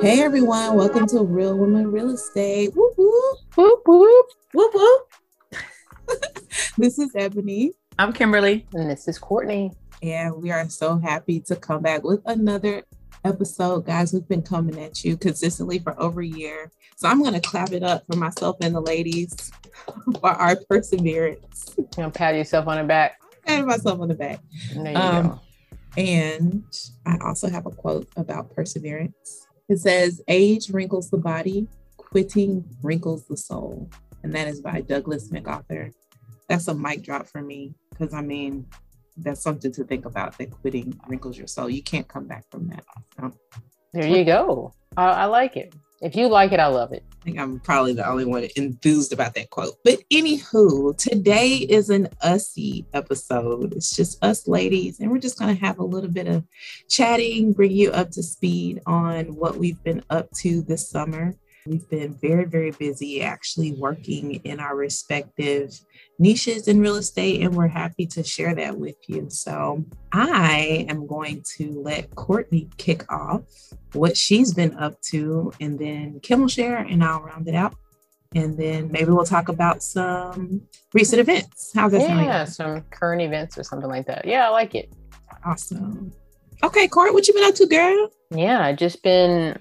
Hey 0.00 0.22
everyone, 0.22 0.76
welcome 0.76 1.08
to 1.08 1.24
Real 1.24 1.58
Women 1.58 1.90
Real 1.90 2.10
Estate. 2.10 2.70
Whoop 2.76 2.94
whoop 2.96 3.38
whoop 3.56 3.82
whoop 3.84 4.26
whoop 4.52 4.72
whoop. 4.72 5.08
this 6.78 7.00
is 7.00 7.10
Ebony. 7.16 7.72
I'm 7.98 8.12
Kimberly. 8.12 8.64
And 8.74 8.88
this 8.88 9.08
is 9.08 9.18
Courtney. 9.18 9.72
And 10.00 10.40
we 10.40 10.52
are 10.52 10.68
so 10.68 10.98
happy 10.98 11.40
to 11.40 11.56
come 11.56 11.82
back 11.82 12.04
with 12.04 12.20
another 12.26 12.84
episode. 13.24 13.86
Guys, 13.86 14.12
we've 14.12 14.28
been 14.28 14.40
coming 14.40 14.80
at 14.80 15.04
you 15.04 15.16
consistently 15.16 15.80
for 15.80 16.00
over 16.00 16.20
a 16.20 16.26
year. 16.26 16.70
So 16.96 17.08
I'm 17.08 17.20
gonna 17.20 17.40
clap 17.40 17.72
it 17.72 17.82
up 17.82 18.04
for 18.08 18.16
myself 18.16 18.56
and 18.60 18.76
the 18.76 18.80
ladies 18.80 19.50
for 20.20 20.30
our 20.30 20.54
perseverance. 20.70 21.74
You 21.76 21.88
know, 21.98 22.10
pat 22.10 22.36
yourself 22.36 22.68
on 22.68 22.78
the 22.78 22.84
back. 22.84 23.18
Pat 23.44 23.66
myself 23.66 23.98
on 24.00 24.06
the 24.06 24.14
back. 24.14 24.38
There 24.74 24.92
you 24.92 24.96
um, 24.96 25.28
go. 25.28 25.40
And 25.96 26.62
I 27.04 27.18
also 27.24 27.50
have 27.50 27.66
a 27.66 27.72
quote 27.72 28.06
about 28.16 28.54
perseverance. 28.54 29.47
It 29.68 29.78
says, 29.78 30.22
Age 30.28 30.70
wrinkles 30.70 31.10
the 31.10 31.18
body, 31.18 31.68
quitting 31.96 32.64
wrinkles 32.82 33.24
the 33.24 33.36
soul. 33.36 33.90
And 34.22 34.34
that 34.34 34.48
is 34.48 34.60
by 34.60 34.80
Douglas 34.80 35.30
MacArthur. 35.30 35.92
That's 36.48 36.68
a 36.68 36.74
mic 36.74 37.02
drop 37.02 37.26
for 37.26 37.42
me 37.42 37.74
because 37.90 38.14
I 38.14 38.22
mean, 38.22 38.66
that's 39.16 39.42
something 39.42 39.72
to 39.72 39.84
think 39.84 40.06
about 40.06 40.38
that 40.38 40.50
quitting 40.50 40.98
wrinkles 41.06 41.36
your 41.36 41.46
soul. 41.46 41.68
You 41.68 41.82
can't 41.82 42.08
come 42.08 42.26
back 42.26 42.44
from 42.50 42.68
that. 42.68 42.84
So, 43.18 43.32
there 43.92 44.06
you 44.06 44.24
go. 44.24 44.72
I, 44.96 45.06
I 45.06 45.24
like 45.26 45.56
it. 45.56 45.74
If 46.00 46.14
you 46.14 46.28
like 46.28 46.52
it, 46.52 46.60
I 46.60 46.68
love 46.68 46.92
it. 46.92 47.02
I 47.20 47.24
think 47.24 47.38
I'm 47.40 47.58
probably 47.58 47.92
the 47.92 48.08
only 48.08 48.24
one 48.24 48.46
enthused 48.54 49.12
about 49.12 49.34
that 49.34 49.50
quote. 49.50 49.74
But 49.84 49.98
anywho, 50.12 50.96
today 50.96 51.56
is 51.56 51.90
an 51.90 52.08
ussy 52.22 52.86
episode. 52.94 53.72
It's 53.72 53.96
just 53.96 54.22
us 54.24 54.46
ladies, 54.46 55.00
and 55.00 55.10
we're 55.10 55.18
just 55.18 55.40
going 55.40 55.56
to 55.56 55.64
have 55.64 55.80
a 55.80 55.84
little 55.84 56.10
bit 56.10 56.28
of 56.28 56.44
chatting, 56.88 57.52
bring 57.52 57.72
you 57.72 57.90
up 57.90 58.12
to 58.12 58.22
speed 58.22 58.80
on 58.86 59.34
what 59.34 59.56
we've 59.56 59.82
been 59.82 60.04
up 60.08 60.30
to 60.36 60.62
this 60.62 60.88
summer. 60.88 61.34
We've 61.68 61.88
been 61.88 62.14
very, 62.14 62.46
very 62.46 62.70
busy 62.70 63.22
actually 63.22 63.72
working 63.72 64.36
in 64.44 64.58
our 64.58 64.74
respective 64.74 65.78
niches 66.18 66.66
in 66.66 66.80
real 66.80 66.96
estate, 66.96 67.42
and 67.42 67.54
we're 67.54 67.68
happy 67.68 68.06
to 68.06 68.24
share 68.24 68.54
that 68.54 68.78
with 68.78 68.96
you. 69.06 69.28
So, 69.28 69.84
I 70.12 70.86
am 70.88 71.06
going 71.06 71.44
to 71.58 71.82
let 71.82 72.14
Courtney 72.14 72.70
kick 72.78 73.10
off 73.12 73.42
what 73.92 74.16
she's 74.16 74.54
been 74.54 74.76
up 74.78 75.00
to, 75.10 75.52
and 75.60 75.78
then 75.78 76.20
Kim 76.22 76.40
will 76.40 76.48
share, 76.48 76.78
and 76.78 77.04
I'll 77.04 77.20
round 77.20 77.48
it 77.48 77.54
out. 77.54 77.74
And 78.34 78.58
then 78.58 78.90
maybe 78.90 79.10
we'll 79.10 79.24
talk 79.24 79.48
about 79.48 79.82
some 79.82 80.62
recent 80.94 81.20
events. 81.20 81.72
How's 81.74 81.92
that 81.92 82.06
sound? 82.06 82.24
Yeah, 82.24 82.44
some 82.44 82.82
current 82.90 83.22
events 83.22 83.58
or 83.58 83.62
something 83.62 83.88
like 83.88 84.06
that. 84.06 84.26
Yeah, 84.26 84.46
I 84.46 84.50
like 84.50 84.74
it. 84.74 84.92
Awesome. 85.44 86.12
Okay, 86.62 86.88
Court, 86.88 87.14
what 87.14 87.28
you 87.28 87.34
been 87.34 87.44
up 87.44 87.54
to, 87.54 87.66
girl? 87.66 88.10
Yeah, 88.30 88.64
I 88.64 88.72
just 88.72 89.02
been 89.02 89.58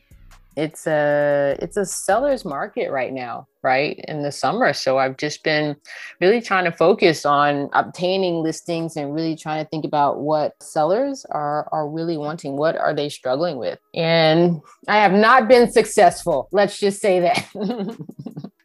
it's 0.58 0.88
a 0.88 1.56
it's 1.62 1.78
a 1.78 1.86
seller's 1.86 2.44
market 2.44 2.90
right 2.90 3.14
now 3.14 3.48
right 3.64 4.04
in 4.08 4.24
the 4.24 4.32
summer. 4.32 4.74
So 4.74 4.98
i've 4.98 5.18
just 5.18 5.44
been 5.44 5.76
really 6.20 6.42
trying 6.42 6.66
to 6.66 6.72
focus 6.72 7.26
on 7.26 7.70
obtaining 7.74 8.42
listings 8.42 8.98
and 8.98 9.14
really 9.14 9.36
trying 9.36 9.64
to 9.64 9.70
think 9.70 9.86
about 9.86 10.20
what 10.20 10.54
sellers 10.62 11.26
are 11.30 11.70
are 11.72 11.88
really 11.88 12.18
wanting 12.18 12.58
what 12.58 12.76
are 12.76 12.94
they 12.94 13.08
struggling 13.08 13.58
with? 13.58 13.80
And 13.94 14.60
i 14.88 14.98
have 14.98 15.14
not 15.14 15.48
been 15.48 15.72
successful 15.72 16.50
let's 16.52 16.80
just 16.80 17.00
say 17.00 17.20
that 17.20 17.46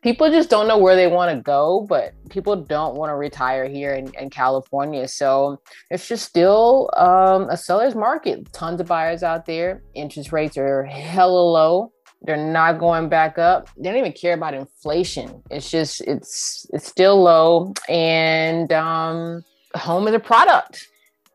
people 0.03 0.31
just 0.31 0.51
don't 0.51 0.69
know 0.69 0.79
where 0.79 0.97
they 0.97 1.07
want 1.07 1.35
to 1.35 1.43
go, 1.43 1.87
but 1.89 2.13
people 2.29 2.57
don't 2.57 2.97
want 2.97 3.11
to 3.11 3.15
retire 3.15 3.69
here 3.69 3.95
in, 3.95 4.13
in 4.19 4.29
California. 4.29 5.07
So 5.09 5.61
it's 5.91 6.07
just 6.07 6.27
still 6.27 6.91
um, 6.97 7.49
a 7.49 7.57
seller's 7.57 7.95
market. 7.95 8.53
Tons 8.53 8.81
of 8.81 8.89
buyers 8.89 9.23
out 9.23 9.47
there. 9.47 9.83
Interest 9.95 10.33
rates 10.33 10.57
are 10.57 10.85
hella 10.85 11.33
low. 11.33 11.93
They're 12.25 12.37
not 12.37 12.79
going 12.79 13.09
back 13.09 13.39
up. 13.39 13.69
They 13.77 13.91
don't 13.91 13.99
even 13.99 14.13
care 14.13 14.35
about 14.35 14.55
inflation. 14.55 15.43
It's 15.51 15.71
just 15.71 16.01
it's 16.03 16.67
it's 16.73 16.87
still 16.87 17.21
low, 17.21 17.75
and 17.89 18.73
um, 18.73 19.43
home 19.75 20.07
is 20.07 20.15
a 20.15 20.21
product. 20.21 20.89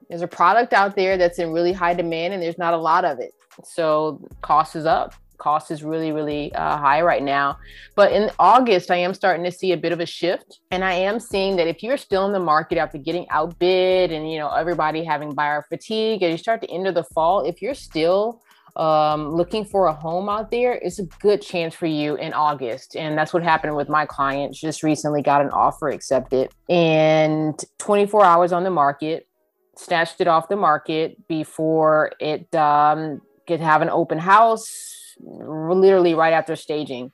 There's 0.07 0.22
a 0.22 0.27
product 0.27 0.72
out 0.72 0.95
there 0.95 1.17
that's 1.17 1.39
in 1.39 1.51
really 1.51 1.73
high 1.73 1.94
demand, 1.94 2.33
and 2.33 2.41
there's 2.41 2.57
not 2.57 2.73
a 2.73 2.77
lot 2.77 3.03
of 3.03 3.19
it. 3.19 3.33
So 3.66 4.25
cost 4.41 4.77
is 4.77 4.85
up 4.85 5.13
cost 5.38 5.72
is 5.72 5.84
really 5.84 6.12
really 6.12 6.53
uh, 6.53 6.78
high 6.78 7.02
right 7.02 7.24
now 7.24 7.58
but 7.96 8.12
in 8.12 8.30
august 8.40 8.92
i 8.92 8.96
am 8.96 9.14
starting 9.14 9.44
to 9.44 9.52
see 9.52 9.72
a 9.72 9.78
bit 9.78 9.92
of 9.92 10.00
a 10.00 10.06
shift 10.06 10.59
and 10.72 10.84
i 10.84 10.94
am 10.94 11.20
seeing 11.20 11.56
that 11.56 11.68
if 11.68 11.81
you're 11.84 11.98
still 11.98 12.25
in 12.25 12.34
the 12.34 12.40
market 12.40 12.78
after 12.78 12.98
getting 12.98 13.25
outbid 13.30 14.12
and 14.12 14.31
you 14.31 14.38
know 14.38 14.50
everybody 14.50 15.03
having 15.03 15.34
buyer 15.34 15.66
fatigue 15.70 16.24
as 16.24 16.31
you 16.31 16.38
start 16.38 16.62
to 16.62 16.70
enter 16.70 16.92
the 16.92 17.03
fall 17.03 17.46
if 17.46 17.62
you're 17.62 17.74
still 17.74 18.42
um, 18.78 19.34
looking 19.34 19.66
for 19.66 19.88
a 19.88 19.94
home 19.94 20.30
out 20.30 20.52
there, 20.52 20.74
it's 20.74 21.00
a 21.00 21.03
good 21.20 21.42
chance 21.42 21.74
for 21.74 21.88
you 21.88 22.16
in 22.16 22.31
August. 22.34 22.96
And 22.96 23.18
that's 23.18 23.34
what 23.34 23.44
happened 23.44 23.75
with 23.75 23.90
my 23.90 24.06
client. 24.06 24.54
Just 24.54 24.84
recently 24.84 25.22
got 25.22 25.42
an 25.42 25.50
offer 25.50 25.90
accepted 25.90 26.52
and 26.69 27.59
24 27.80 28.24
hours 28.24 28.52
on 28.52 28.64
the 28.64 28.69
market, 28.69 29.28
snatched 29.75 30.22
it 30.22 30.28
off 30.28 30.48
the 30.48 30.56
market 30.56 31.28
before 31.28 32.12
it 32.19 32.54
um, 32.56 33.22
could 33.48 33.62
have 33.62 33.81
an 33.81 33.90
open 33.90 34.19
house 34.19 34.97
literally 35.19 36.13
right 36.13 36.33
after 36.33 36.55
staging. 36.55 37.11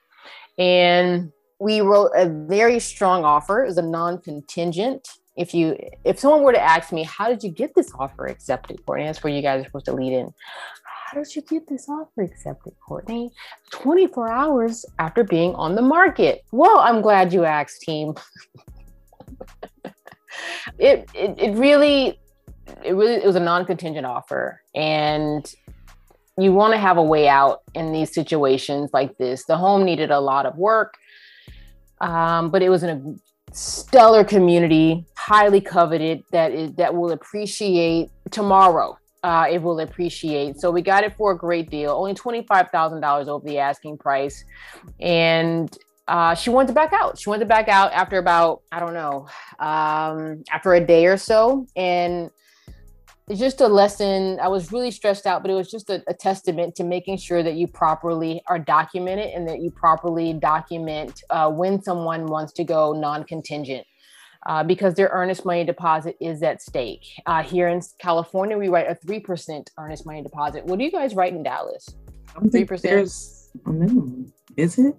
And 0.58 1.32
we 1.60 1.82
wrote 1.82 2.12
a 2.16 2.28
very 2.28 2.80
strong 2.80 3.24
offer 3.24 3.64
as 3.64 3.78
a 3.78 3.82
non-contingent. 3.82 5.08
If 5.36 5.54
you 5.54 5.78
if 6.04 6.20
someone 6.20 6.44
were 6.44 6.52
to 6.52 6.62
ask 6.62 6.92
me, 6.92 7.04
how 7.04 7.28
did 7.28 7.42
you 7.44 7.50
get 7.50 7.74
this 7.76 7.92
offer 7.98 8.28
accepted, 8.28 8.86
Courtney? 8.86 9.06
That's 9.06 9.24
where 9.24 9.34
you 9.34 9.42
guys 9.42 9.62
are 9.62 9.66
supposed 9.66 9.86
to 9.86 9.94
lead 9.94 10.14
in. 10.14 10.34
How 10.86 11.24
did 11.24 11.36
you 11.36 11.42
get 11.42 11.68
this 11.68 11.88
offer 11.90 12.22
accepted, 12.22 12.74
Courtney? 12.86 13.32
24 13.72 14.32
hours 14.32 14.86
after 15.00 15.24
being 15.24 15.56
on 15.56 15.76
the 15.76 15.82
market. 15.82 16.44
Well, 16.52 16.80
I'm 16.80 17.02
glad 17.02 17.34
you 17.34 17.46
asked, 17.46 17.82
team. 17.82 18.14
it, 20.78 21.10
it 21.14 21.40
it 21.40 21.56
really 21.56 22.20
it 22.84 22.94
really 22.94 23.16
it 23.16 23.26
was 23.26 23.36
a 23.36 23.40
non-contingent 23.40 24.06
offer 24.06 24.62
and 24.76 25.54
you 26.38 26.52
want 26.52 26.74
to 26.74 26.80
have 26.80 26.98
a 26.98 27.04
way 27.04 27.28
out 27.28 27.62
in 27.76 27.92
these 27.92 28.14
situations 28.14 28.90
like 28.94 29.18
this. 29.18 29.46
The 29.46 29.58
home 29.58 29.84
needed 29.84 30.12
a 30.12 30.20
lot 30.20 30.46
of 30.46 30.58
work, 30.58 30.96
um, 32.02 32.50
but 32.50 32.62
it 32.62 32.70
was 32.70 32.84
in 32.84 32.90
a 32.90 33.54
stellar 33.56 34.24
community, 34.24 35.06
highly 35.16 35.62
coveted 35.62 36.24
that 36.32 36.52
is, 36.52 36.74
that 36.74 36.94
will 36.94 37.12
appreciate 37.12 38.10
tomorrow. 38.32 38.98
Uh, 39.24 39.46
it 39.50 39.62
will 39.62 39.80
appreciate. 39.80 40.60
So 40.60 40.70
we 40.70 40.82
got 40.82 41.04
it 41.04 41.16
for 41.16 41.32
a 41.32 41.38
great 41.38 41.70
deal, 41.70 41.92
only 41.92 42.14
twenty 42.14 42.44
five 42.44 42.70
thousand 42.72 43.00
dollars 43.02 43.30
over 43.30 43.48
the 43.48 43.60
asking 43.60 43.98
price, 43.98 44.44
and 45.00 45.74
uh, 46.10 46.36
she 46.36 46.50
wanted 46.50 46.68
to 46.68 46.74
back 46.74 46.92
out. 46.92 47.18
She 47.18 47.30
wanted 47.30 47.42
to 47.42 47.46
back 47.46 47.70
out 47.70 47.94
after 47.94 48.18
about 48.18 48.64
I 48.72 48.80
don't 48.80 48.94
know, 48.94 49.28
um, 49.60 50.44
after 50.52 50.74
a 50.74 50.86
day 50.86 51.06
or 51.06 51.16
so, 51.16 51.68
and 51.78 52.32
it's 53.28 53.40
just 53.40 53.62
a 53.62 53.68
lesson. 53.68 54.40
I 54.40 54.50
was 54.50 54.72
really 54.72 54.92
stressed 54.92 55.26
out, 55.26 55.42
but 55.42 55.52
it 55.52 55.54
was 55.54 55.72
just 55.72 55.90
a, 55.90 56.04
a, 56.08 56.14
testament 56.14 56.76
to 56.76 56.84
making 56.84 57.18
sure 57.18 57.42
that 57.42 57.54
you 57.54 57.68
properly 57.68 58.42
are 58.48 58.60
documented 58.60 59.30
and 59.34 59.48
that 59.48 59.62
you 59.62 59.72
properly 59.72 60.34
document 60.34 61.24
uh, 61.30 61.50
when 61.50 61.82
someone 61.82 62.26
wants 62.26 62.52
to 62.54 62.64
go 62.64 62.94
non 62.94 63.24
contingent. 63.24 63.86
Uh, 64.46 64.62
because 64.62 64.94
their 64.96 65.08
earnest 65.14 65.46
money 65.46 65.64
deposit 65.64 66.18
is 66.20 66.44
at 66.44 66.62
stake. 66.62 67.06
Uh, 67.26 67.42
here 67.42 67.70
in 67.70 67.80
California, 67.98 68.58
we 68.58 68.68
write 68.68 68.88
a 68.90 68.96
3% 68.96 69.70
earnest 69.78 70.06
money 70.06 70.22
deposit. 70.22 70.66
What 70.66 70.80
do 70.80 70.84
you 70.84 70.92
guys 70.92 71.16
write 71.16 71.32
in 71.32 71.44
Dallas? 71.44 71.88
3%? 72.36 72.82
There's 72.82 73.50
a 73.66 73.70
minimum, 73.70 74.34
is 74.58 74.78
it? 74.78 74.96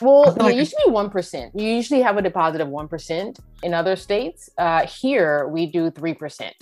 Well, 0.00 0.30
it 0.30 0.38
like 0.38 0.54
used 0.54 0.70
to 0.70 0.82
be 0.86 0.92
1%. 0.92 1.50
You 1.60 1.66
usually 1.66 2.02
have 2.02 2.18
a 2.18 2.22
deposit 2.22 2.60
of 2.60 2.68
1% 2.68 3.40
in 3.64 3.74
other 3.74 3.96
states. 3.96 4.48
Uh, 4.58 4.86
here, 4.86 5.48
we 5.48 5.66
do 5.66 5.90
3% 5.90 6.52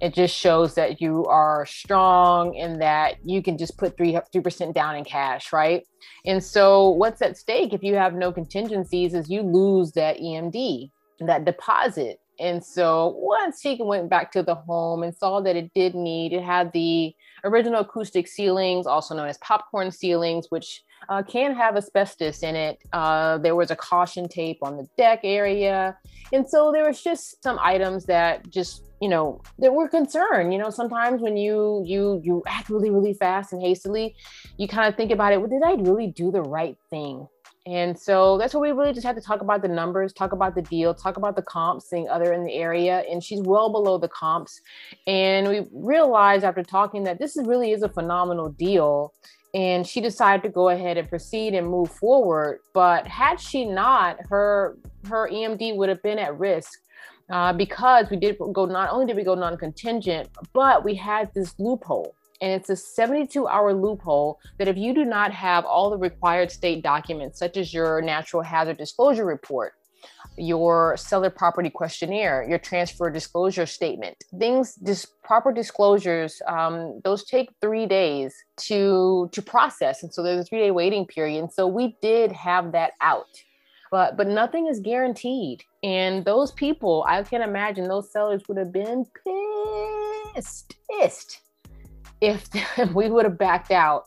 it 0.00 0.14
just 0.14 0.34
shows 0.34 0.74
that 0.74 1.00
you 1.00 1.26
are 1.26 1.66
strong 1.66 2.56
and 2.56 2.80
that 2.80 3.16
you 3.24 3.42
can 3.42 3.58
just 3.58 3.76
put 3.76 3.96
three 3.96 4.18
three 4.32 4.40
percent 4.40 4.74
down 4.74 4.96
in 4.96 5.04
cash, 5.04 5.52
right? 5.52 5.84
And 6.24 6.42
so, 6.42 6.90
what's 6.90 7.22
at 7.22 7.36
stake 7.36 7.72
if 7.72 7.82
you 7.82 7.94
have 7.94 8.14
no 8.14 8.32
contingencies 8.32 9.14
is 9.14 9.28
you 9.28 9.42
lose 9.42 9.92
that 9.92 10.18
EMD, 10.18 10.90
that 11.20 11.44
deposit. 11.44 12.20
And 12.38 12.64
so, 12.64 13.14
once 13.18 13.60
he 13.60 13.76
went 13.80 14.08
back 14.08 14.32
to 14.32 14.42
the 14.42 14.54
home 14.54 15.02
and 15.02 15.14
saw 15.14 15.40
that 15.40 15.56
it 15.56 15.70
did 15.74 15.94
need, 15.94 16.32
it 16.32 16.42
had 16.42 16.72
the 16.72 17.14
original 17.44 17.80
acoustic 17.80 18.26
ceilings, 18.26 18.86
also 18.86 19.14
known 19.14 19.28
as 19.28 19.36
popcorn 19.38 19.90
ceilings, 19.90 20.46
which 20.48 20.82
uh, 21.08 21.22
can 21.22 21.54
have 21.54 21.76
asbestos 21.76 22.42
in 22.42 22.56
it. 22.56 22.78
Uh, 22.92 23.38
there 23.38 23.56
was 23.56 23.70
a 23.70 23.76
caution 23.76 24.28
tape 24.28 24.58
on 24.62 24.76
the 24.76 24.86
deck 24.96 25.20
area. 25.24 25.96
And 26.32 26.48
so 26.48 26.72
there 26.72 26.86
was 26.86 27.02
just 27.02 27.42
some 27.42 27.58
items 27.60 28.04
that 28.06 28.48
just 28.50 28.84
you 29.00 29.08
know 29.08 29.40
that 29.58 29.72
we're 29.72 29.88
concerned 29.88 30.52
you 30.52 30.58
know 30.58 30.70
sometimes 30.70 31.22
when 31.22 31.36
you 31.36 31.82
you 31.86 32.20
you 32.22 32.42
act 32.46 32.68
really 32.68 32.90
really 32.90 33.14
fast 33.14 33.52
and 33.52 33.62
hastily 33.62 34.14
you 34.58 34.68
kind 34.68 34.88
of 34.88 34.96
think 34.96 35.10
about 35.10 35.32
it 35.32 35.38
well 35.38 35.48
did 35.48 35.62
i 35.62 35.72
really 35.82 36.08
do 36.08 36.30
the 36.30 36.42
right 36.42 36.76
thing 36.90 37.26
and 37.66 37.98
so 37.98 38.38
that's 38.38 38.54
what 38.54 38.62
we 38.62 38.72
really 38.72 38.92
just 38.92 39.06
had 39.06 39.16
to 39.16 39.22
talk 39.22 39.42
about 39.42 39.60
the 39.60 39.68
numbers, 39.68 40.12
talk 40.12 40.32
about 40.32 40.54
the 40.54 40.62
deal, 40.62 40.94
talk 40.94 41.18
about 41.18 41.36
the 41.36 41.42
comps, 41.42 41.88
seeing 41.88 42.08
other 42.08 42.32
in 42.32 42.44
the 42.44 42.54
area. 42.54 43.04
And 43.10 43.22
she's 43.22 43.42
well 43.42 43.70
below 43.70 43.98
the 43.98 44.08
comps. 44.08 44.60
And 45.06 45.46
we 45.46 45.66
realized 45.72 46.42
after 46.42 46.62
talking 46.62 47.04
that 47.04 47.18
this 47.18 47.36
is 47.36 47.46
really 47.46 47.72
is 47.72 47.82
a 47.82 47.88
phenomenal 47.88 48.48
deal. 48.48 49.12
and 49.52 49.84
she 49.84 50.00
decided 50.00 50.44
to 50.44 50.48
go 50.48 50.68
ahead 50.68 50.96
and 50.96 51.08
proceed 51.08 51.54
and 51.54 51.68
move 51.68 51.90
forward. 51.90 52.60
But 52.72 53.06
had 53.06 53.40
she 53.40 53.64
not, 53.64 54.18
her 54.28 54.76
her 55.08 55.28
EMD 55.28 55.76
would 55.76 55.88
have 55.88 56.02
been 56.02 56.18
at 56.18 56.38
risk 56.38 56.70
uh, 57.30 57.52
because 57.52 58.10
we 58.10 58.16
did 58.16 58.36
go 58.52 58.66
not 58.66 58.90
only 58.90 59.06
did 59.06 59.16
we 59.16 59.24
go 59.24 59.34
non-contingent, 59.34 60.28
but 60.52 60.84
we 60.84 60.94
had 60.94 61.32
this 61.34 61.54
loophole. 61.58 62.14
And 62.42 62.52
it's 62.52 62.70
a 62.70 62.76
72 62.76 63.46
hour 63.46 63.74
loophole 63.74 64.38
that 64.58 64.66
if 64.66 64.76
you 64.76 64.94
do 64.94 65.04
not 65.04 65.30
have 65.32 65.64
all 65.64 65.90
the 65.90 65.98
required 65.98 66.50
state 66.50 66.82
documents, 66.82 67.38
such 67.38 67.56
as 67.56 67.74
your 67.74 68.00
natural 68.00 68.42
hazard 68.42 68.78
disclosure 68.78 69.26
report, 69.26 69.74
your 70.36 70.96
seller 70.96 71.30
property 71.30 71.70
questionnaire, 71.70 72.46
your 72.48 72.58
transfer 72.58 73.10
disclosure 73.10 73.66
statement. 73.66 74.16
Things, 74.38 74.74
dis- 74.74 75.06
proper 75.22 75.52
disclosures, 75.52 76.40
um, 76.46 77.00
those 77.04 77.24
take 77.24 77.50
three 77.60 77.86
days 77.86 78.34
to 78.56 79.28
to 79.32 79.42
process, 79.42 80.02
and 80.02 80.12
so 80.12 80.22
there's 80.22 80.40
a 80.40 80.44
three 80.44 80.60
day 80.60 80.70
waiting 80.70 81.06
period. 81.06 81.40
And 81.40 81.52
so 81.52 81.66
we 81.66 81.96
did 82.00 82.32
have 82.32 82.72
that 82.72 82.92
out, 83.00 83.26
but 83.90 84.16
but 84.16 84.28
nothing 84.28 84.66
is 84.66 84.80
guaranteed. 84.80 85.64
And 85.82 86.24
those 86.24 86.52
people, 86.52 87.04
I 87.08 87.22
can 87.22 87.42
imagine, 87.42 87.88
those 87.88 88.12
sellers 88.12 88.42
would 88.48 88.56
have 88.56 88.72
been 88.72 89.06
pissed, 90.34 90.76
pissed 90.90 91.40
if 92.20 92.48
we 92.94 93.10
would 93.10 93.24
have 93.24 93.38
backed 93.38 93.70
out 93.70 94.06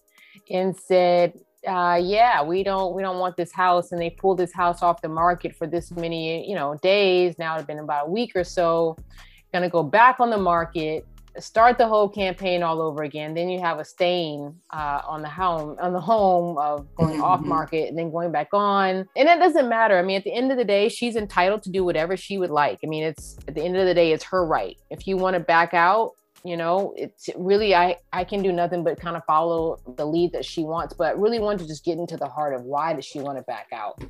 and 0.50 0.76
said, 0.76 1.34
uh, 1.68 2.00
yeah, 2.02 2.44
we 2.44 2.64
don't 2.64 2.94
we 2.96 3.02
don't 3.02 3.20
want 3.20 3.38
this 3.38 3.52
house, 3.52 3.92
and 3.92 4.02
they 4.02 4.10
pulled 4.10 4.38
this 4.38 4.54
house 4.54 4.82
off 4.82 5.02
the 5.02 5.10
market 5.10 5.56
for 5.56 5.68
this 5.68 5.92
many 5.92 6.48
you 6.50 6.56
know 6.56 6.76
days. 6.82 7.38
Now 7.38 7.56
it's 7.56 7.66
been 7.66 7.80
about 7.80 8.08
a 8.08 8.10
week 8.10 8.32
or 8.36 8.44
so. 8.44 8.98
To 9.54 9.70
go 9.70 9.84
back 9.84 10.20
on 10.20 10.32
the 10.32 10.38
market, 10.38 11.06
start 11.40 11.78
the 11.78 11.88
whole 11.88 12.08
campaign 12.10 12.64
all 12.64 12.82
over 12.82 13.04
again. 13.04 13.34
Then 13.34 13.50
you 13.50 13.60
have 13.60 13.80
a 13.80 13.86
stain 13.86 14.56
uh, 14.72 15.02
on 15.06 15.22
the 15.22 15.30
home 15.30 15.78
on 15.82 15.94
the 15.94 16.02
home 16.02 16.58
of 16.58 16.94
going 16.96 17.16
mm-hmm. 17.16 17.24
off 17.24 17.42
market 17.42 17.90
and 17.90 17.98
then 17.98 18.12
going 18.12 18.32
back 18.32 18.50
on. 18.54 19.08
And 19.16 19.30
it 19.30 19.40
doesn't 19.40 19.68
matter. 19.68 19.98
I 19.98 20.04
mean, 20.04 20.18
at 20.18 20.24
the 20.24 20.34
end 20.34 20.52
of 20.52 20.58
the 20.58 20.66
day, 20.66 20.90
she's 20.90 21.16
entitled 21.16 21.64
to 21.64 21.70
do 21.70 21.84
whatever 21.84 22.16
she 22.16 22.38
would 22.38 22.52
like. 22.52 22.80
I 22.84 22.88
mean, 22.88 23.04
it's 23.04 23.38
at 23.48 23.56
the 23.56 23.64
end 23.64 23.78
of 23.78 23.86
the 23.86 23.94
day, 23.94 24.12
it's 24.12 24.24
her 24.26 24.46
right. 24.46 24.78
If 24.90 25.08
you 25.08 25.18
want 25.18 25.36
to 25.36 25.40
back 25.40 25.74
out, 25.74 26.14
you 26.46 26.58
know 26.58 26.94
it's 26.98 27.30
really 27.38 27.74
i 27.74 27.96
i 28.12 28.24
can 28.24 28.44
do 28.44 28.52
nothing 28.52 28.84
but 28.84 29.00
kind 29.00 29.16
of 29.16 29.24
follow 29.26 29.80
the 29.96 30.06
lead 30.06 30.32
that 30.34 30.44
she 30.44 30.64
wants 30.64 30.94
but 30.94 31.18
really 31.20 31.40
want 31.40 31.60
to 31.60 31.66
just 31.66 31.86
get 31.86 31.98
into 31.98 32.18
the 32.18 32.28
heart 32.28 32.54
of 32.54 32.64
why 32.64 32.94
does 32.94 33.06
she 33.06 33.20
want 33.20 33.38
to 33.38 33.44
back 33.44 33.68
out 33.72 34.04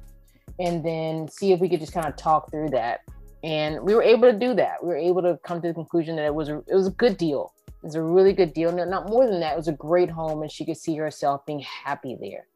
and 0.60 0.84
then 0.84 1.28
see 1.28 1.52
if 1.52 1.60
we 1.60 1.70
could 1.70 1.80
just 1.80 1.94
kind 1.94 2.08
of 2.08 2.16
talk 2.16 2.50
through 2.52 2.70
that 2.70 3.02
and 3.44 3.82
we 3.82 3.94
were 3.94 4.04
able 4.04 4.32
to 4.32 4.38
do 4.38 4.54
that. 4.56 4.82
We 4.82 4.90
were 4.90 4.98
able 4.98 5.22
to 5.22 5.38
come 5.46 5.62
to 5.62 5.68
the 5.68 5.74
conclusion 5.74 6.16
that 6.16 6.26
it 6.26 6.34
was 6.34 6.50
a, 6.50 6.60
it 6.68 6.74
was 6.74 6.88
a 6.88 6.92
good 6.92 7.18
deal. 7.18 7.54
It 7.68 7.88
was 7.88 7.96
a 7.96 8.02
really 8.02 8.34
good 8.34 8.54
deal. 8.54 8.72
No, 8.72 8.86
not 8.86 9.10
more 9.10 9.28
than 9.28 9.42
that. 9.42 9.54
It 9.54 9.58
was 9.58 9.68
a 9.68 9.74
great 9.74 10.10
home 10.10 10.42
and 10.42 10.52
she 10.52 10.66
could 10.66 10.78
see 10.78 10.96
herself 10.96 11.46
being 11.46 11.60
happy 11.60 12.18
there. 12.20 12.48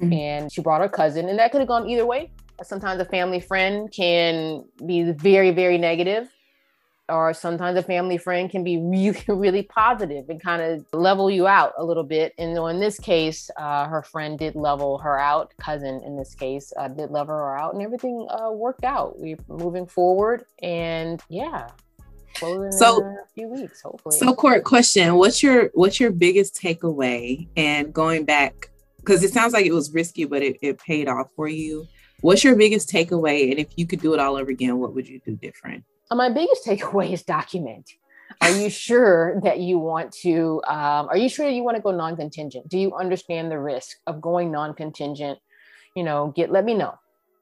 Mm-hmm. 0.00 0.12
and 0.12 0.52
she 0.52 0.60
brought 0.60 0.80
her 0.80 0.88
cousin 0.88 1.28
and 1.28 1.38
that 1.38 1.52
could 1.52 1.60
have 1.60 1.68
gone 1.68 1.88
either 1.88 2.04
way. 2.04 2.32
Sometimes 2.64 3.00
a 3.00 3.04
family 3.04 3.38
friend 3.38 3.92
can 3.92 4.64
be 4.84 5.12
very 5.12 5.52
very 5.52 5.78
negative 5.78 6.28
or 7.08 7.34
sometimes 7.34 7.78
a 7.78 7.82
family 7.82 8.16
friend 8.16 8.50
can 8.50 8.64
be 8.64 8.78
really, 8.82 9.24
really 9.28 9.62
positive 9.62 10.28
and 10.28 10.42
kind 10.42 10.62
of 10.62 10.84
level 10.92 11.30
you 11.30 11.46
out 11.46 11.72
a 11.78 11.84
little 11.84 12.04
bit. 12.04 12.34
And 12.38 12.56
in 12.56 12.80
this 12.80 12.98
case, 12.98 13.50
uh, 13.56 13.86
her 13.86 14.02
friend 14.02 14.38
did 14.38 14.54
level 14.54 14.98
her 14.98 15.18
out, 15.18 15.52
cousin 15.58 16.02
in 16.04 16.16
this 16.16 16.34
case, 16.34 16.72
uh, 16.76 16.88
did 16.88 17.10
level 17.10 17.34
her 17.34 17.56
out, 17.56 17.74
and 17.74 17.82
everything 17.82 18.26
uh, 18.30 18.50
worked 18.50 18.84
out. 18.84 19.18
We're 19.18 19.38
moving 19.48 19.86
forward, 19.86 20.44
and 20.62 21.20
yeah. 21.28 21.68
So 22.38 23.00
a 23.00 23.16
few 23.34 23.48
weeks, 23.48 23.82
hopefully. 23.82 24.18
So, 24.18 24.34
court 24.34 24.64
question: 24.64 25.14
What's 25.14 25.40
your 25.40 25.70
what's 25.74 26.00
your 26.00 26.10
biggest 26.10 26.60
takeaway? 26.60 27.46
And 27.56 27.92
going 27.92 28.24
back, 28.24 28.70
because 28.96 29.22
it 29.22 29.32
sounds 29.32 29.52
like 29.52 29.66
it 29.66 29.72
was 29.72 29.94
risky, 29.94 30.24
but 30.24 30.42
it, 30.42 30.58
it 30.60 30.78
paid 30.78 31.08
off 31.08 31.28
for 31.36 31.46
you. 31.46 31.86
What's 32.22 32.42
your 32.42 32.56
biggest 32.56 32.88
takeaway? 32.88 33.50
And 33.50 33.60
if 33.60 33.68
you 33.76 33.86
could 33.86 34.00
do 34.00 34.14
it 34.14 34.20
all 34.20 34.36
over 34.36 34.50
again, 34.50 34.78
what 34.78 34.94
would 34.94 35.06
you 35.06 35.20
do 35.24 35.36
different? 35.36 35.84
Uh, 36.14 36.16
my 36.16 36.28
biggest 36.28 36.64
takeaway 36.64 37.12
is 37.12 37.22
document. 37.24 37.90
Are 38.40 38.50
you 38.50 38.70
sure 38.70 39.40
that 39.42 39.58
you 39.58 39.78
want 39.78 40.12
to? 40.22 40.62
Um, 40.66 41.08
are 41.08 41.16
you 41.16 41.28
sure 41.28 41.48
you 41.48 41.64
want 41.64 41.76
to 41.76 41.82
go 41.82 41.90
non-contingent? 41.90 42.68
Do 42.68 42.78
you 42.78 42.94
understand 42.94 43.50
the 43.50 43.58
risk 43.58 43.96
of 44.06 44.20
going 44.20 44.52
non-contingent? 44.52 45.38
You 45.96 46.04
know, 46.04 46.32
get 46.36 46.52
let 46.52 46.64
me 46.64 46.74
know. 46.74 46.94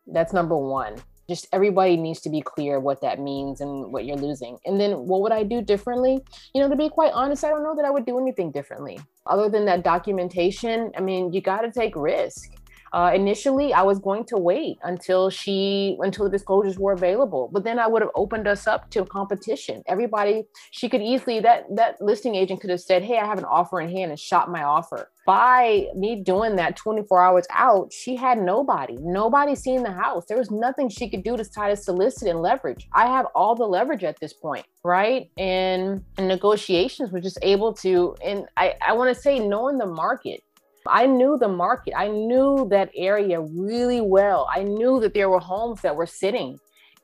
That's 0.07 0.33
number 0.33 0.57
one. 0.57 0.97
Just 1.29 1.49
everybody 1.53 1.97
needs 1.97 2.21
to 2.23 2.31
be 2.31 2.41
clear 2.41 2.81
what 2.81 3.03
that 3.03 3.21
means 3.21 3.61
and 3.61 3.93
what 3.93 4.07
you're 4.07 4.17
losing. 4.17 4.59
And 4.65 4.81
then 4.81 5.07
what 5.07 5.21
would 5.21 5.33
I 5.33 5.45
do 5.45 5.61
differently? 5.61 6.21
You 6.55 6.63
know, 6.63 6.69
to 6.69 6.77
be 6.77 6.89
quite 6.89 7.13
honest, 7.13 7.45
I 7.45 7.51
don't 7.51 7.63
know 7.63 7.77
that 7.77 7.85
I 7.85 7.91
would 7.91 8.07
do 8.07 8.19
anything 8.19 8.51
differently 8.51 8.99
other 9.27 9.51
than 9.51 9.67
that 9.67 9.85
documentation. 9.85 10.93
I 10.97 11.01
mean, 11.01 11.33
you 11.33 11.43
got 11.43 11.61
to 11.61 11.71
take 11.71 11.95
risk 11.95 12.53
uh, 12.93 13.11
initially, 13.15 13.73
I 13.73 13.83
was 13.83 13.99
going 13.99 14.25
to 14.27 14.37
wait 14.37 14.79
until 14.83 15.31
she 15.31 15.97
until 16.00 16.27
the 16.27 16.31
disclosures 16.31 16.79
were 16.79 16.93
available, 16.93 17.49
but 17.53 17.65
then 17.65 17.79
I 17.79 17.87
would 17.87 18.03
have 18.03 18.11
opened 18.15 18.47
us 18.47 18.67
up 18.67 18.91
to 18.91 19.05
competition. 19.06 19.83
Everybody, 19.87 20.44
she 20.73 20.89
could 20.89 21.00
easily 21.00 21.41
that 21.41 21.65
that 21.75 22.00
listing 22.03 22.35
agent 22.35 22.61
could 22.61 22.71
have 22.71 22.81
said, 22.81 23.03
"Hey, 23.03 23.19
I 23.19 23.27
have 23.27 23.39
an 23.39 23.47
offer 23.47 23.81
in 23.81 23.91
hand," 23.91 24.11
and 24.11 24.21
shot 24.21 24.50
my 24.50 24.62
offer. 24.62 25.09
By 25.25 25.87
me 25.94 26.17
doing 26.17 26.56
that 26.56 26.77
24 26.77 27.23
hours 27.23 27.47
out, 27.50 27.93
she 27.93 28.17
had 28.17 28.43
nobody, 28.43 28.97
nobody 29.00 29.55
seeing 29.55 29.85
the 29.85 29.93
house. 29.93 30.25
There 30.27 30.37
was 30.37 30.50
nothing 30.50 30.89
she 30.89 31.09
could 31.09 31.23
do 31.23 31.37
to 31.37 31.44
try 31.49 31.71
to 31.71 31.77
solicit 31.77 32.29
and 32.29 32.43
leverage. 32.43 32.89
I 32.93 33.06
have 33.06 33.27
all 33.35 33.55
the 33.55 33.65
leverage 33.65 34.03
at 34.03 34.19
this 34.21 34.33
point, 34.33 34.67
right? 34.83 35.31
And, 35.39 36.03
and 36.19 36.27
negotiations 36.27 37.12
were 37.12 37.21
just 37.21 37.39
able 37.41 37.73
to, 37.75 38.17
and 38.23 38.47
I, 38.56 38.75
I 38.85 38.94
want 38.94 39.15
to 39.15 39.23
say, 39.23 39.39
knowing 39.39 39.79
the 39.79 39.87
market 39.87 40.43
I 40.87 41.06
knew 41.06 41.38
the 41.38 41.49
market. 41.49 41.94
I 41.96 42.08
knew 42.08 42.67
that 42.70 42.90
area 42.94 43.40
really 43.40 44.00
well. 44.00 44.49
I 44.52 44.62
knew 44.62 45.00
that 45.00 45.14
there 45.14 45.31
were 45.31 45.40
homes 45.40 45.81
that 45.82 45.94
were 45.94 46.06
sitting 46.06 46.58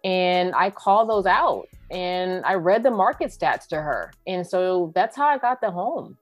and 0.04 0.54
I 0.54 0.70
called 0.70 1.10
those 1.10 1.26
out 1.26 1.66
and 1.90 2.44
I 2.44 2.54
read 2.54 2.82
the 2.82 2.90
market 2.90 3.30
stats 3.30 3.66
to 3.68 3.76
her. 3.76 4.12
And 4.26 4.46
so 4.46 4.92
that's 4.94 5.16
how 5.16 5.26
I 5.26 5.38
got 5.38 5.60
the 5.60 5.70
home. 5.70 6.16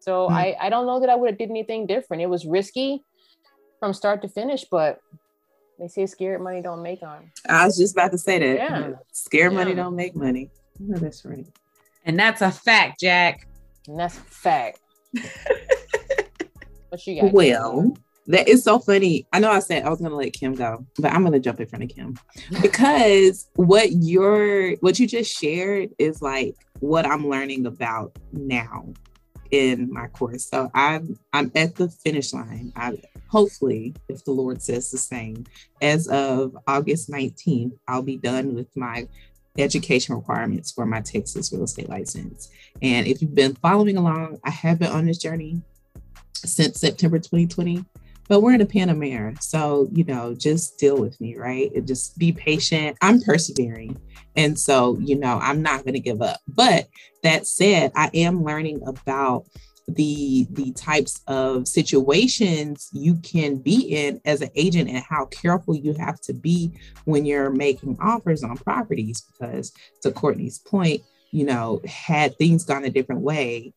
So 0.00 0.28
mm. 0.28 0.32
I, 0.32 0.56
I 0.60 0.70
don't 0.70 0.86
know 0.86 1.00
that 1.00 1.10
I 1.10 1.14
would 1.14 1.30
have 1.30 1.38
did 1.38 1.50
anything 1.50 1.86
different. 1.86 2.22
It 2.22 2.26
was 2.26 2.46
risky 2.46 3.02
from 3.78 3.92
start 3.92 4.22
to 4.22 4.28
finish, 4.28 4.64
but 4.70 5.00
they 5.78 5.88
say 5.88 6.06
scared 6.06 6.42
money 6.42 6.62
don't 6.62 6.82
make 6.82 7.02
on. 7.02 7.30
I 7.48 7.66
was 7.66 7.78
just 7.78 7.94
about 7.94 8.12
to 8.12 8.18
say 8.18 8.38
that. 8.38 8.56
Yeah. 8.56 8.92
Scared 9.12 9.52
yeah. 9.52 9.58
money 9.58 9.74
don't 9.74 9.96
make 9.96 10.14
money. 10.14 10.50
No, 10.78 10.98
that's 10.98 11.24
right. 11.24 11.46
And 12.04 12.18
that's 12.18 12.40
a 12.40 12.50
fact, 12.50 13.00
Jack. 13.00 13.46
And 13.88 13.98
that's 13.98 14.16
a 14.16 14.22
fact. 14.22 14.80
What 16.90 17.06
you 17.06 17.22
got? 17.22 17.32
Well, 17.32 17.96
that 18.26 18.48
is 18.48 18.62
so 18.64 18.78
funny. 18.78 19.26
I 19.32 19.38
know 19.38 19.50
I 19.50 19.60
said 19.60 19.84
I 19.84 19.90
was 19.90 20.00
gonna 20.00 20.14
let 20.14 20.32
Kim 20.32 20.54
go, 20.54 20.84
but 20.98 21.12
I'm 21.12 21.24
gonna 21.24 21.40
jump 21.40 21.60
in 21.60 21.66
front 21.66 21.84
of 21.84 21.90
Kim 21.90 22.18
because 22.62 23.48
what 23.54 23.90
you're 23.92 24.76
what 24.76 24.98
you 24.98 25.06
just 25.06 25.32
shared 25.32 25.90
is 25.98 26.20
like 26.20 26.54
what 26.80 27.06
I'm 27.06 27.28
learning 27.28 27.66
about 27.66 28.16
now 28.32 28.92
in 29.50 29.92
my 29.92 30.06
course. 30.08 30.44
So 30.44 30.70
I'm 30.74 31.18
I'm 31.32 31.50
at 31.54 31.76
the 31.76 31.88
finish 31.88 32.32
line. 32.32 32.72
I 32.76 32.98
hopefully, 33.28 33.94
if 34.08 34.24
the 34.24 34.32
Lord 34.32 34.62
says 34.62 34.90
the 34.90 34.98
same, 34.98 35.46
as 35.80 36.06
of 36.08 36.56
August 36.66 37.10
19th, 37.10 37.72
I'll 37.88 38.02
be 38.02 38.16
done 38.16 38.54
with 38.54 38.68
my 38.76 39.08
education 39.58 40.14
requirements 40.14 40.70
for 40.70 40.86
my 40.86 41.00
Texas 41.00 41.52
real 41.52 41.64
estate 41.64 41.88
license. 41.88 42.48
And 42.80 43.06
if 43.06 43.20
you've 43.20 43.34
been 43.34 43.54
following 43.56 43.96
along, 43.96 44.38
I 44.44 44.50
have 44.50 44.78
been 44.78 44.92
on 44.92 45.06
this 45.06 45.18
journey 45.18 45.62
since 46.48 46.80
September 46.80 47.18
2020. 47.18 47.84
But 48.28 48.42
we're 48.42 48.54
in 48.54 48.60
a 48.60 48.66
Panamera. 48.66 49.42
So, 49.42 49.88
you 49.92 50.04
know, 50.04 50.34
just 50.34 50.78
deal 50.78 50.96
with 50.96 51.20
me, 51.20 51.36
right? 51.36 51.72
And 51.74 51.84
just 51.84 52.16
be 52.16 52.30
patient. 52.30 52.96
I'm 53.00 53.20
persevering. 53.20 54.00
And 54.36 54.56
so, 54.56 54.96
you 55.00 55.18
know, 55.18 55.40
I'm 55.42 55.62
not 55.62 55.82
going 55.82 55.94
to 55.94 56.00
give 56.00 56.22
up. 56.22 56.38
But 56.46 56.86
that 57.24 57.48
said, 57.48 57.90
I 57.96 58.08
am 58.14 58.44
learning 58.44 58.82
about 58.86 59.46
the 59.96 60.46
the 60.50 60.72
types 60.72 61.20
of 61.26 61.66
situations 61.66 62.88
you 62.92 63.16
can 63.16 63.56
be 63.56 63.80
in 63.80 64.20
as 64.24 64.40
an 64.40 64.50
agent 64.54 64.88
and 64.88 65.02
how 65.08 65.26
careful 65.26 65.74
you 65.74 65.94
have 65.94 66.20
to 66.20 66.32
be 66.32 66.72
when 67.04 67.24
you're 67.24 67.50
making 67.50 67.96
offers 68.00 68.42
on 68.42 68.56
properties 68.56 69.22
because 69.22 69.72
to 70.02 70.12
Courtney's 70.12 70.58
point 70.58 71.02
you 71.32 71.44
know 71.44 71.80
had 71.86 72.36
things 72.36 72.64
gone 72.64 72.84
a 72.84 72.90
different 72.90 73.22
way 73.22 73.72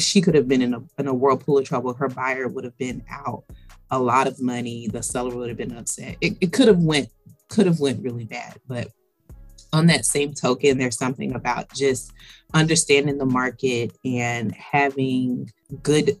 she 0.00 0.20
could 0.20 0.34
have 0.34 0.48
been 0.48 0.62
in 0.62 0.74
a, 0.74 0.82
in 0.98 1.06
a 1.06 1.14
whirlpool 1.14 1.58
of 1.58 1.64
trouble. 1.64 1.94
Her 1.94 2.08
buyer 2.08 2.48
would 2.48 2.64
have 2.64 2.76
been 2.78 3.04
out 3.10 3.44
a 3.90 3.98
lot 3.98 4.26
of 4.26 4.40
money. 4.40 4.88
The 4.88 5.02
seller 5.02 5.34
would 5.36 5.48
have 5.48 5.58
been 5.58 5.76
upset. 5.76 6.16
It, 6.20 6.36
it 6.40 6.52
could 6.52 6.68
have 6.68 6.80
went 6.80 7.08
could 7.48 7.66
have 7.66 7.80
went 7.80 8.02
really 8.02 8.24
bad. 8.24 8.58
But 8.66 8.88
on 9.72 9.86
that 9.86 10.04
same 10.04 10.32
token, 10.32 10.78
there's 10.78 10.98
something 10.98 11.34
about 11.34 11.72
just 11.72 12.12
understanding 12.52 13.18
the 13.18 13.26
market 13.26 13.96
and 14.04 14.52
having 14.52 15.50
good 15.82 16.18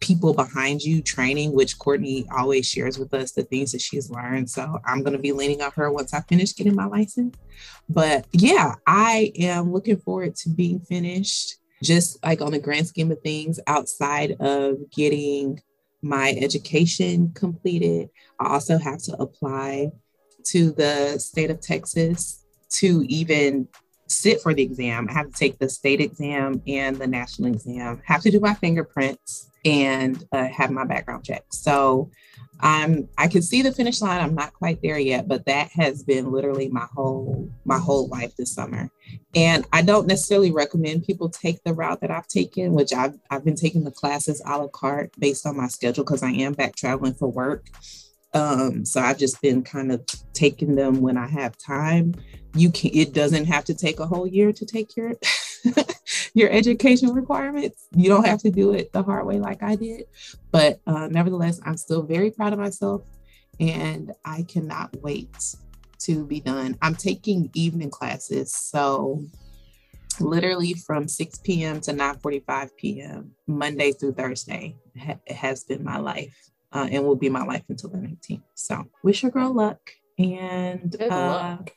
people 0.00 0.34
behind 0.34 0.82
you 0.82 1.00
training, 1.00 1.52
which 1.52 1.78
Courtney 1.78 2.26
always 2.36 2.68
shares 2.68 2.98
with 2.98 3.14
us 3.14 3.32
the 3.32 3.44
things 3.44 3.72
that 3.72 3.80
she's 3.80 4.10
learned. 4.10 4.50
So 4.50 4.80
I'm 4.84 5.02
going 5.02 5.12
to 5.12 5.18
be 5.18 5.32
leaning 5.32 5.62
on 5.62 5.70
her 5.72 5.90
once 5.90 6.12
I 6.12 6.20
finish 6.20 6.54
getting 6.54 6.74
my 6.74 6.86
license. 6.86 7.36
But 7.88 8.26
yeah, 8.32 8.74
I 8.86 9.32
am 9.38 9.72
looking 9.72 9.96
forward 9.96 10.36
to 10.36 10.50
being 10.50 10.80
finished 10.80 11.56
just 11.82 12.22
like 12.24 12.40
on 12.40 12.52
the 12.52 12.58
grand 12.58 12.86
scheme 12.86 13.10
of 13.10 13.20
things, 13.20 13.60
outside 13.66 14.32
of 14.40 14.90
getting 14.90 15.62
my 16.02 16.34
education 16.40 17.32
completed, 17.34 18.10
I 18.38 18.52
also 18.52 18.78
have 18.78 19.02
to 19.04 19.16
apply 19.20 19.92
to 20.44 20.72
the 20.72 21.18
state 21.18 21.50
of 21.50 21.60
Texas 21.60 22.44
to 22.70 23.04
even 23.08 23.68
sit 24.08 24.40
for 24.40 24.54
the 24.54 24.62
exam. 24.62 25.08
I 25.08 25.12
have 25.12 25.26
to 25.26 25.32
take 25.32 25.58
the 25.58 25.68
state 25.68 26.00
exam 26.00 26.62
and 26.66 26.96
the 26.96 27.06
national 27.06 27.52
exam, 27.52 28.02
have 28.04 28.22
to 28.22 28.30
do 28.30 28.40
my 28.40 28.54
fingerprints 28.54 29.50
and 29.64 30.24
uh, 30.32 30.46
have 30.48 30.70
my 30.70 30.84
background 30.84 31.24
check. 31.24 31.44
So 31.50 32.10
I'm 32.60 33.08
I 33.16 33.28
can 33.28 33.42
see 33.42 33.62
the 33.62 33.72
finish 33.72 34.00
line. 34.00 34.20
I'm 34.20 34.34
not 34.34 34.52
quite 34.52 34.80
there 34.82 34.98
yet, 34.98 35.28
but 35.28 35.46
that 35.46 35.70
has 35.72 36.02
been 36.02 36.32
literally 36.32 36.68
my 36.68 36.86
whole 36.92 37.48
my 37.64 37.78
whole 37.78 38.08
life 38.08 38.34
this 38.36 38.52
summer. 38.52 38.90
And 39.34 39.64
I 39.72 39.82
don't 39.82 40.08
necessarily 40.08 40.50
recommend 40.50 41.04
people 41.04 41.28
take 41.28 41.62
the 41.62 41.74
route 41.74 42.00
that 42.00 42.10
I've 42.10 42.26
taken, 42.26 42.72
which 42.72 42.92
I've 42.92 43.14
I've 43.30 43.44
been 43.44 43.54
taking 43.54 43.84
the 43.84 43.90
classes 43.90 44.42
a 44.44 44.58
la 44.58 44.68
carte 44.68 45.12
based 45.18 45.46
on 45.46 45.56
my 45.56 45.68
schedule 45.68 46.04
because 46.04 46.22
I 46.22 46.30
am 46.30 46.54
back 46.54 46.74
traveling 46.74 47.14
for 47.14 47.28
work. 47.28 47.66
Um, 48.34 48.84
so 48.84 49.00
I've 49.00 49.18
just 49.18 49.40
been 49.40 49.62
kind 49.62 49.90
of 49.90 50.04
taking 50.34 50.74
them 50.74 51.00
when 51.00 51.16
I 51.16 51.26
have 51.26 51.56
time. 51.56 52.14
You 52.54 52.70
can 52.70 52.90
it 52.92 53.14
doesn't 53.14 53.46
have 53.46 53.64
to 53.64 53.74
take 53.74 54.00
a 54.00 54.06
whole 54.06 54.26
year 54.26 54.52
to 54.52 54.66
take 54.66 54.96
your 54.96 55.14
your 56.34 56.50
education 56.50 57.12
requirements. 57.14 57.86
You 57.94 58.08
don't 58.08 58.26
have 58.26 58.40
to 58.40 58.50
do 58.50 58.72
it 58.72 58.92
the 58.92 59.02
hard 59.02 59.26
way 59.26 59.38
like 59.38 59.62
I 59.62 59.76
did. 59.76 60.04
But 60.50 60.80
uh, 60.86 61.08
nevertheless, 61.08 61.60
I'm 61.64 61.76
still 61.76 62.02
very 62.02 62.30
proud 62.30 62.52
of 62.52 62.58
myself 62.58 63.02
and 63.60 64.12
I 64.24 64.42
cannot 64.42 64.94
wait 65.02 65.54
to 66.00 66.24
be 66.24 66.40
done. 66.40 66.76
I'm 66.80 66.94
taking 66.94 67.50
evening 67.54 67.90
classes. 67.90 68.54
So 68.54 69.24
literally 70.20 70.74
from 70.74 71.08
6 71.08 71.38
p.m. 71.38 71.80
to 71.82 71.92
9:45 71.92 72.70
p.m. 72.76 73.32
Monday 73.46 73.92
through 73.92 74.14
Thursday 74.14 74.76
ha- 74.98 75.18
has 75.28 75.64
been 75.64 75.82
my 75.82 75.98
life 75.98 76.50
uh, 76.72 76.88
and 76.90 77.04
will 77.04 77.16
be 77.16 77.28
my 77.28 77.44
life 77.44 77.64
until 77.68 77.90
the 77.90 77.98
19th. 77.98 78.42
So 78.54 78.84
wish 79.02 79.22
your 79.22 79.32
girl 79.32 79.52
luck 79.52 79.78
and 80.18 80.94
uh, 81.00 81.06
luck. 81.08 81.72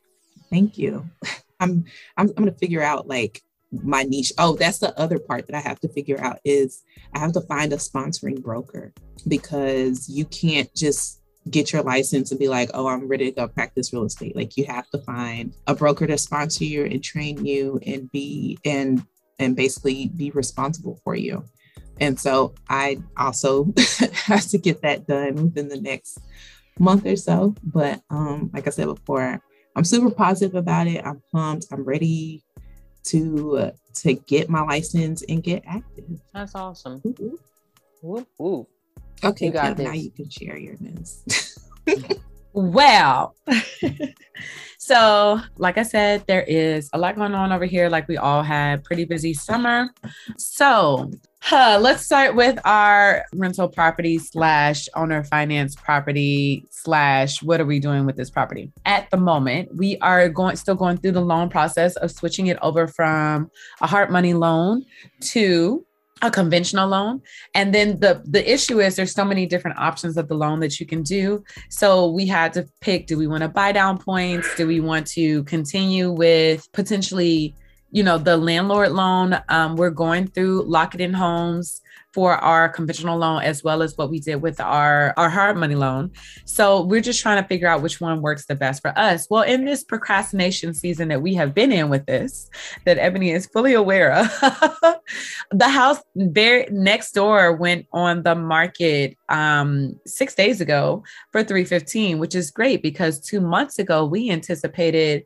thank 0.49 0.77
you. 0.77 1.09
I'm, 1.59 1.85
I'm 2.17 2.29
I'm 2.29 2.33
gonna 2.35 2.53
figure 2.53 2.81
out 2.81 3.07
like 3.07 3.41
my 3.71 4.03
niche. 4.03 4.33
Oh, 4.37 4.55
that's 4.55 4.79
the 4.79 4.97
other 4.99 5.19
part 5.19 5.47
that 5.47 5.55
I 5.55 5.61
have 5.61 5.79
to 5.81 5.89
figure 5.89 6.19
out 6.19 6.39
is 6.43 6.83
I 7.13 7.19
have 7.19 7.33
to 7.33 7.41
find 7.41 7.71
a 7.71 7.77
sponsoring 7.77 8.41
broker 8.41 8.93
because 9.27 10.09
you 10.09 10.25
can't 10.25 10.73
just 10.75 11.21
get 11.49 11.71
your 11.71 11.81
license 11.81 12.31
and 12.31 12.39
be 12.39 12.47
like, 12.49 12.69
oh, 12.73 12.87
I'm 12.87 13.07
ready 13.07 13.25
to 13.25 13.31
go 13.31 13.47
practice 13.47 13.93
real 13.93 14.05
estate. 14.05 14.35
Like 14.35 14.57
you 14.57 14.65
have 14.65 14.89
to 14.89 14.99
find 14.99 15.53
a 15.67 15.75
broker 15.75 16.05
to 16.07 16.17
sponsor 16.17 16.65
you 16.65 16.85
and 16.85 17.03
train 17.03 17.45
you 17.45 17.79
and 17.85 18.11
be 18.11 18.59
and 18.65 19.05
and 19.39 19.55
basically 19.55 20.09
be 20.09 20.31
responsible 20.31 20.99
for 21.03 21.15
you. 21.15 21.43
And 22.01 22.19
so 22.19 22.53
I 22.67 22.97
also 23.15 23.71
have 24.13 24.47
to 24.47 24.57
get 24.57 24.81
that 24.81 25.07
done 25.07 25.35
within 25.35 25.69
the 25.69 25.79
next 25.79 26.19
month 26.79 27.05
or 27.05 27.15
so. 27.15 27.55
But 27.63 28.01
um, 28.09 28.49
like 28.53 28.67
I 28.67 28.71
said 28.71 28.87
before, 28.87 29.39
I'm 29.75 29.85
super 29.85 30.09
positive 30.09 30.55
about 30.55 30.87
it. 30.87 31.05
I'm 31.05 31.21
pumped. 31.31 31.67
I'm 31.71 31.83
ready 31.83 32.43
to 33.03 33.57
uh, 33.57 33.71
to 33.97 34.15
get 34.15 34.49
my 34.49 34.61
license 34.61 35.23
and 35.29 35.43
get 35.43 35.63
active. 35.67 36.19
That's 36.33 36.55
awesome. 36.55 37.01
Ooh, 37.05 38.67
Okay, 39.23 39.45
you 39.45 39.51
got 39.51 39.77
Kim, 39.77 39.85
now 39.85 39.93
you 39.93 40.09
can 40.09 40.29
share 40.29 40.57
your 40.57 40.75
news. 40.79 41.59
well, 42.53 43.35
so 44.77 45.39
like 45.57 45.77
I 45.77 45.83
said, 45.83 46.23
there 46.27 46.43
is 46.43 46.89
a 46.93 46.97
lot 46.97 47.15
going 47.15 47.33
on 47.33 47.51
over 47.51 47.65
here. 47.65 47.89
Like 47.89 48.07
we 48.07 48.17
all 48.17 48.43
had 48.43 48.83
pretty 48.83 49.05
busy 49.05 49.33
summer. 49.33 49.89
So 50.37 51.09
Huh, 51.43 51.79
let's 51.81 52.05
start 52.05 52.35
with 52.35 52.59
our 52.65 53.25
rental 53.33 53.67
property 53.67 54.19
slash 54.19 54.87
owner 54.95 55.23
finance 55.23 55.75
property 55.75 56.63
slash 56.69 57.41
what 57.41 57.59
are 57.59 57.65
we 57.65 57.79
doing 57.79 58.05
with 58.05 58.15
this 58.15 58.29
property? 58.29 58.71
At 58.85 59.09
the 59.09 59.17
moment, 59.17 59.75
we 59.75 59.97
are 59.97 60.29
going 60.29 60.55
still 60.55 60.75
going 60.75 60.97
through 60.97 61.13
the 61.13 61.21
loan 61.21 61.49
process 61.49 61.95
of 61.95 62.11
switching 62.11 62.47
it 62.47 62.59
over 62.61 62.87
from 62.87 63.49
a 63.81 63.87
hard 63.87 64.11
money 64.11 64.35
loan 64.35 64.85
to 65.31 65.83
a 66.21 66.31
conventional 66.31 66.89
loan. 66.89 67.21
And 67.55 67.73
then 67.73 67.99
the 67.99 68.21
the 68.25 68.51
issue 68.51 68.79
is 68.79 68.95
there's 68.95 69.13
so 69.13 69.25
many 69.25 69.45
different 69.45 69.77
options 69.77 70.17
of 70.17 70.27
the 70.27 70.35
loan 70.35 70.59
that 70.59 70.79
you 70.79 70.85
can 70.85 71.03
do. 71.03 71.43
So 71.69 72.09
we 72.09 72.25
had 72.27 72.53
to 72.53 72.67
pick 72.79 73.07
do 73.07 73.17
we 73.17 73.27
want 73.27 73.43
to 73.43 73.49
buy 73.49 73.71
down 73.71 73.97
points? 73.97 74.47
Do 74.55 74.67
we 74.67 74.79
want 74.79 75.07
to 75.07 75.43
continue 75.45 76.11
with 76.11 76.71
potentially 76.71 77.55
you 77.93 78.03
know, 78.03 78.17
the 78.17 78.37
landlord 78.37 78.93
loan, 78.93 79.37
um, 79.49 79.75
we're 79.75 79.89
going 79.89 80.25
through 80.27 80.63
Lock 80.63 80.95
It 80.95 81.01
In 81.01 81.13
Homes 81.13 81.81
for 82.13 82.35
our 82.35 82.67
conventional 82.67 83.17
loan 83.17 83.41
as 83.41 83.63
well 83.63 83.81
as 83.81 83.97
what 83.97 84.09
we 84.09 84.19
did 84.19 84.35
with 84.35 84.59
our 84.59 85.13
our 85.17 85.29
hard 85.29 85.57
money 85.57 85.75
loan. 85.75 86.11
So 86.45 86.81
we're 86.81 87.01
just 87.01 87.21
trying 87.21 87.41
to 87.41 87.47
figure 87.47 87.67
out 87.67 87.81
which 87.81 88.01
one 88.01 88.21
works 88.21 88.45
the 88.45 88.55
best 88.55 88.81
for 88.81 88.97
us. 88.97 89.27
Well, 89.29 89.43
in 89.43 89.65
this 89.65 89.83
procrastination 89.83 90.73
season 90.73 91.07
that 91.09 91.21
we 91.21 91.33
have 91.35 91.53
been 91.53 91.71
in 91.71 91.89
with 91.89 92.05
this, 92.05 92.49
that 92.85 92.97
Ebony 92.97 93.31
is 93.31 93.47
fully 93.47 93.73
aware 93.73 94.13
of, 94.13 94.27
the 95.51 95.69
house 95.69 95.99
very 96.15 96.67
next 96.71 97.13
door 97.13 97.53
went 97.53 97.87
on 97.93 98.23
the 98.23 98.35
market 98.35 99.17
um, 99.29 99.99
six 100.05 100.35
days 100.35 100.61
ago 100.61 101.03
for 101.31 101.43
315, 101.43 102.19
which 102.19 102.35
is 102.35 102.51
great 102.51 102.81
because 102.81 103.19
two 103.19 103.41
months 103.41 103.79
ago 103.79 104.05
we 104.05 104.29
anticipated 104.29 105.23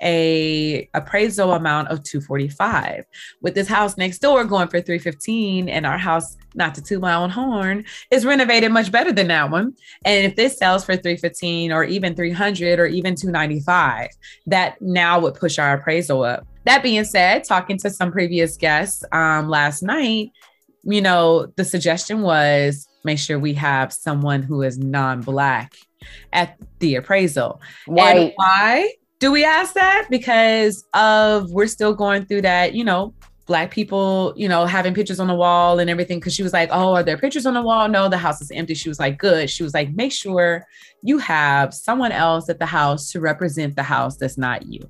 a 0.00 0.88
appraisal 0.94 1.52
amount 1.52 1.88
of 1.88 2.02
245 2.02 3.04
with 3.40 3.54
this 3.54 3.68
house 3.68 3.96
next 3.96 4.18
door 4.18 4.44
going 4.44 4.68
for 4.68 4.80
315 4.80 5.68
and 5.68 5.86
our 5.86 5.98
house 5.98 6.36
not 6.54 6.74
to 6.74 6.82
toot 6.82 7.00
my 7.00 7.14
own 7.14 7.30
horn 7.30 7.84
is 8.10 8.24
renovated 8.24 8.72
much 8.72 8.92
better 8.92 9.12
than 9.12 9.28
that 9.28 9.50
one. 9.50 9.74
And 10.04 10.26
if 10.26 10.36
this 10.36 10.58
sells 10.58 10.84
for 10.84 10.96
315 10.96 11.72
or 11.72 11.84
even 11.84 12.14
300 12.14 12.78
or 12.78 12.86
even 12.86 13.14
295 13.14 14.08
that 14.46 14.80
now 14.80 15.20
would 15.20 15.34
push 15.34 15.58
our 15.58 15.74
appraisal 15.74 16.22
up. 16.24 16.46
That 16.64 16.82
being 16.82 17.04
said 17.04 17.44
talking 17.44 17.78
to 17.78 17.90
some 17.90 18.12
previous 18.12 18.56
guests 18.56 19.04
um, 19.12 19.48
last 19.48 19.82
night 19.82 20.32
you 20.88 21.00
know 21.00 21.46
the 21.56 21.64
suggestion 21.64 22.22
was 22.22 22.86
make 23.04 23.18
sure 23.18 23.38
we 23.38 23.54
have 23.54 23.92
someone 23.92 24.42
who 24.42 24.62
is 24.62 24.78
non-black 24.78 25.74
at 26.32 26.56
the 26.80 26.96
appraisal. 26.96 27.60
White. 27.86 28.16
and 28.16 28.32
why 28.36 28.92
do 29.26 29.32
we 29.32 29.44
ask 29.44 29.74
that? 29.74 30.06
Because 30.08 30.84
of 30.94 31.50
we're 31.50 31.66
still 31.66 31.92
going 31.92 32.24
through 32.26 32.42
that, 32.42 32.76
you 32.76 32.84
know, 32.84 33.12
black 33.46 33.72
people, 33.72 34.32
you 34.36 34.48
know, 34.48 34.66
having 34.66 34.94
pictures 34.94 35.18
on 35.18 35.26
the 35.26 35.34
wall 35.34 35.80
and 35.80 35.90
everything. 35.90 36.20
Cause 36.20 36.32
she 36.32 36.44
was 36.44 36.52
like, 36.52 36.68
Oh, 36.70 36.94
are 36.94 37.02
there 37.02 37.18
pictures 37.18 37.44
on 37.44 37.54
the 37.54 37.60
wall? 37.60 37.88
No, 37.88 38.08
the 38.08 38.18
house 38.18 38.40
is 38.40 38.52
empty. 38.52 38.74
She 38.74 38.88
was 38.88 39.00
like, 39.00 39.18
Good. 39.18 39.50
She 39.50 39.64
was 39.64 39.74
like, 39.74 39.92
Make 39.96 40.12
sure 40.12 40.64
you 41.02 41.18
have 41.18 41.74
someone 41.74 42.12
else 42.12 42.48
at 42.48 42.60
the 42.60 42.66
house 42.66 43.10
to 43.10 43.20
represent 43.20 43.74
the 43.74 43.82
house 43.82 44.16
that's 44.16 44.38
not 44.38 44.66
you. 44.66 44.88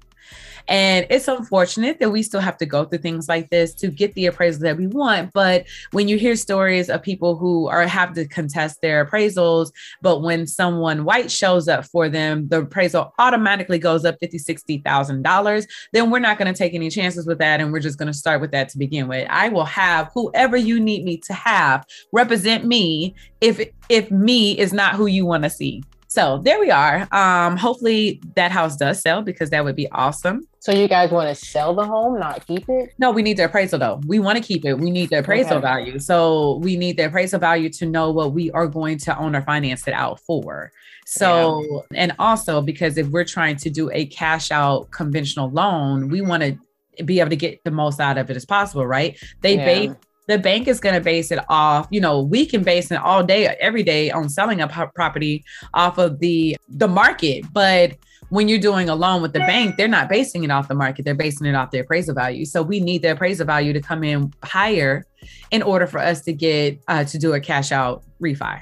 And 0.68 1.06
it's 1.11 1.28
unfortunate 1.28 2.00
that 2.00 2.11
we 2.11 2.23
still 2.23 2.40
have 2.40 2.56
to 2.59 2.66
go 2.66 2.85
through 2.85 2.99
things 2.99 3.28
like 3.28 3.50
this 3.50 3.73
to 3.75 3.88
get 3.88 4.14
the 4.14 4.26
appraisal 4.26 4.62
that 4.62 4.76
we 4.76 4.87
want. 4.88 5.33
But 5.33 5.66
when 5.92 6.09
you 6.09 6.18
hear 6.18 6.35
stories 6.35 6.90
of 6.90 7.02
people 7.02 7.37
who 7.37 7.68
are 7.68 7.87
have 7.87 8.14
to 8.14 8.26
contest 8.26 8.80
their 8.80 9.04
appraisals, 9.04 9.71
but 10.02 10.23
when 10.23 10.47
someone 10.47 11.04
white 11.04 11.30
shows 11.30 11.68
up 11.68 11.85
for 11.85 12.09
them, 12.09 12.49
the 12.49 12.62
appraisal 12.62 13.14
automatically 13.18 13.78
goes 13.78 14.04
up 14.04 14.16
fifty, 14.18 14.38
sixty 14.38 14.78
thousand 14.78 15.23
dollars, 15.23 15.66
then 15.92 16.11
we're 16.11 16.18
not 16.18 16.38
going 16.38 16.52
to 16.52 16.59
take 16.59 16.75
any 16.75 16.90
chances 16.90 17.26
with 17.26 17.38
that. 17.38 17.61
And 17.61 17.73
we're 17.73 17.80
just 17.80 17.99
going 17.99 18.12
to 18.12 18.18
start 18.18 18.40
with 18.40 18.50
that 18.50 18.68
to 18.71 18.78
begin 18.78 19.09
with. 19.09 19.26
I 19.30 19.49
will 19.49 19.64
have 19.64 20.11
whoever 20.14 20.56
you 20.56 20.80
need 20.80 21.04
me 21.04 21.18
to 21.18 21.33
have 21.33 21.85
represent 22.12 22.64
me 22.64 23.14
if 23.40 23.61
if 23.88 24.11
me 24.11 24.59
is 24.59 24.73
not 24.73 24.97
who 24.97 25.06
you 25.06 25.25
want 25.25 25.45
to 25.45 25.50
see. 25.50 25.83
So 26.09 26.41
there 26.45 26.61
we 26.61 26.71
are. 26.71 27.09
Um, 27.13 27.57
hopefully 27.57 28.21
that 28.37 28.53
house 28.53 28.77
does 28.77 29.01
sell 29.01 29.23
because 29.23 29.51
that 29.51 29.65
would 29.65 29.77
be 29.77 29.91
awesome. 29.91 30.47
So 30.61 30.73
you 30.73 30.89
guys 30.89 31.11
want 31.11 31.29
to 31.29 31.35
sell 31.35 31.75
the 31.75 31.85
home, 31.85 32.19
not 32.19 32.47
keep 32.47 32.69
it? 32.69 32.95
No, 32.99 33.11
we 33.11 33.23
need 33.23 33.37
the 33.37 33.45
appraisal 33.45 33.79
though. 33.79 34.01
We 34.07 34.19
want 34.19 34.37
to 34.37 34.43
keep 34.43 34.65
it. 34.65 34.75
We 34.75 34.91
need 34.91 35.11
the 35.11 35.19
appraisal 35.19 35.59
okay. 35.59 35.63
value. 35.63 35.99
So 35.99 36.57
we 36.63 36.77
need 36.77 36.97
the 36.97 37.05
appraisal 37.05 37.39
value 37.39 37.69
to 37.71 37.87
know 37.87 38.11
what 38.11 38.33
we 38.33 38.51
are 38.53 38.67
going 38.67 38.99
to 38.99 39.19
own 39.19 39.37
or 39.37 39.43
finance 39.43 39.87
it 39.87 39.95
out 39.95 40.21
for. 40.21 40.73
So, 41.07 41.65
yeah. 41.93 42.03
and 42.03 42.13
also 42.19 42.61
because 42.61 42.99
if 42.99 43.07
we're 43.09 43.25
trying 43.25 43.57
to 43.59 43.71
do 43.71 43.91
a 43.93 44.07
cash 44.07 44.51
out 44.51 44.91
conventional 44.91 45.51
loan, 45.51 46.09
we 46.09 46.21
want 46.21 46.43
to 46.43 47.05
be 47.05 47.21
able 47.21 47.31
to 47.31 47.37
get 47.37 47.63
the 47.65 47.71
most 47.71 48.01
out 48.01 48.19
of 48.19 48.31
it 48.31 48.37
as 48.37 48.45
possible, 48.45 48.87
right? 48.87 49.19
They 49.41 49.57
yeah. 49.57 49.65
base 49.65 49.93
the 50.28 50.38
bank 50.38 50.66
is 50.68 50.80
going 50.80 50.95
to 50.95 51.00
base 51.00 51.30
it 51.30 51.38
off 51.49 51.87
you 51.90 52.00
know 52.00 52.21
we 52.23 52.45
can 52.47 52.62
base 52.62 52.90
it 52.90 52.97
all 52.97 53.23
day 53.23 53.47
every 53.61 53.83
day 53.83 54.11
on 54.11 54.28
selling 54.28 54.61
a 54.61 54.68
property 54.95 55.45
off 55.75 55.99
of 55.99 56.18
the 56.18 56.56
the 56.68 56.88
market. 56.88 57.45
But 57.52 57.97
when 58.30 58.49
you're 58.49 58.59
doing 58.59 58.88
a 58.88 58.95
loan 58.95 59.23
with 59.23 59.33
the 59.33 59.38
bank 59.40 59.76
they're 59.76 59.87
not 59.87 60.09
basing 60.09 60.42
it 60.42 60.50
off 60.50 60.66
the 60.66 60.75
market. 60.75 61.04
They're 61.04 61.14
basing 61.14 61.47
it 61.47 61.54
off 61.54 61.71
the 61.71 61.78
appraisal 61.78 62.14
value. 62.14 62.45
So 62.45 62.61
we 62.62 62.80
need 62.80 63.02
the 63.02 63.12
appraisal 63.12 63.47
value 63.47 63.73
to 63.73 63.80
come 63.80 64.02
in 64.02 64.33
higher 64.42 65.06
in 65.52 65.62
order 65.62 65.87
for 65.87 65.99
us 66.00 66.23
to 66.23 66.33
get 66.33 66.80
uh, 66.88 67.04
to 67.04 67.18
do 67.18 67.35
a 67.35 67.40
cash 67.40 67.71
out 67.73 68.02
refi 68.21 68.61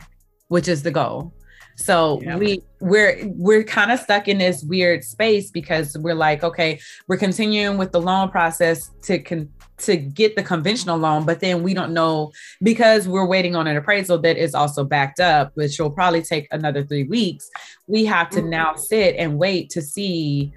which 0.49 0.69
is 0.69 0.83
the 0.83 0.91
goal. 0.91 1.33
So 1.77 2.21
Yeah. 2.23 2.37
we 2.37 2.63
we're 2.81 3.19
we're 3.25 3.65
kind 3.65 3.91
of 3.91 3.99
stuck 3.99 4.29
in 4.29 4.39
this 4.39 4.63
weird 4.63 5.03
space 5.03 5.51
because 5.51 5.97
we're 5.99 6.15
like, 6.15 6.45
okay, 6.45 6.79
we're 7.09 7.17
continuing 7.17 7.79
with 7.79 7.91
the 7.93 8.01
loan 8.01 8.29
process 8.29 8.91
to 9.05 9.19
con- 9.19 9.49
to 9.79 9.97
get 9.97 10.37
the 10.37 10.43
conventional 10.43 10.97
loan, 10.97 11.25
but 11.25 11.41
then 11.41 11.63
we 11.63 11.75
don't 11.75 11.93
know 11.93 12.33
because 12.63 13.09
we're 13.09 13.27
waiting 13.27 13.57
on 13.57 13.67
an 13.67 13.77
appraisal 13.77 14.19
that 14.19 14.37
is 14.37 14.55
also 14.55 14.85
backed 14.85 15.21
up, 15.21 15.51
which 15.55 15.79
will 15.79 15.91
probably 15.91 16.23
take 16.23 16.47
another 16.53 16.85
three 16.85 17.05
weeks. 17.05 17.51
We 17.87 18.05
have 18.05 18.31
to 18.31 18.41
mm-hmm. 18.41 18.51
now 18.51 18.75
sit 18.77 19.17
and 19.17 19.39
wait 19.39 19.71
to 19.71 19.83
see 19.83 20.53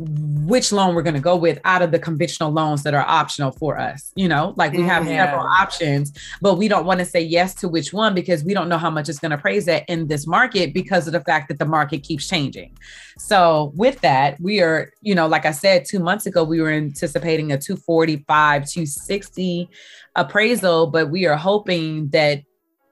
which 0.00 0.72
loan 0.72 0.94
we're 0.94 1.02
going 1.02 1.14
to 1.14 1.20
go 1.20 1.36
with 1.36 1.58
out 1.64 1.82
of 1.82 1.90
the 1.90 1.98
conventional 1.98 2.50
loans 2.50 2.82
that 2.84 2.94
are 2.94 3.04
optional 3.06 3.52
for 3.52 3.78
us. 3.78 4.12
You 4.16 4.28
know, 4.28 4.54
like 4.56 4.72
we 4.72 4.82
have 4.82 5.02
mm-hmm. 5.02 5.12
Yeah. 5.12 5.26
several 5.26 5.46
options, 5.46 6.12
but 6.40 6.54
we 6.54 6.68
don't 6.68 6.86
want 6.86 7.00
to 7.00 7.04
say 7.04 7.20
yes 7.20 7.54
to 7.56 7.68
which 7.68 7.92
one 7.92 8.14
because 8.14 8.42
we 8.42 8.54
don't 8.54 8.68
know 8.68 8.78
how 8.78 8.90
much 8.90 9.08
it's 9.08 9.18
going 9.18 9.32
to 9.32 9.38
praise 9.38 9.68
at 9.68 9.86
in 9.88 10.06
this 10.06 10.26
market 10.26 10.72
because 10.72 11.06
of 11.06 11.12
the 11.12 11.20
fact 11.20 11.48
that 11.48 11.58
the 11.58 11.66
market 11.66 12.02
keeps 12.02 12.26
changing. 12.26 12.76
So, 13.18 13.72
with 13.74 14.00
that, 14.00 14.40
we 14.40 14.62
are, 14.62 14.90
you 15.02 15.14
know, 15.14 15.26
like 15.26 15.44
I 15.44 15.52
said, 15.52 15.84
two 15.84 15.98
months 15.98 16.24
ago, 16.24 16.44
we 16.44 16.62
were 16.62 16.70
anticipating 16.70 17.52
a 17.52 17.58
245, 17.58 18.62
260 18.62 19.68
appraisal, 20.16 20.86
but 20.86 21.10
we 21.10 21.26
are 21.26 21.36
hoping 21.36 22.08
that 22.08 22.42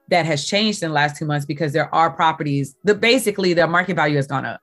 that 0.09 0.25
has 0.25 0.45
changed 0.45 0.83
in 0.83 0.89
the 0.89 0.95
last 0.95 1.17
two 1.17 1.25
months 1.25 1.45
because 1.45 1.71
there 1.73 1.93
are 1.93 2.11
properties 2.11 2.75
that 2.83 2.99
basically 2.99 3.53
the 3.53 3.67
market 3.67 3.95
value 3.95 4.15
has 4.15 4.27
gone 4.27 4.45
up 4.45 4.59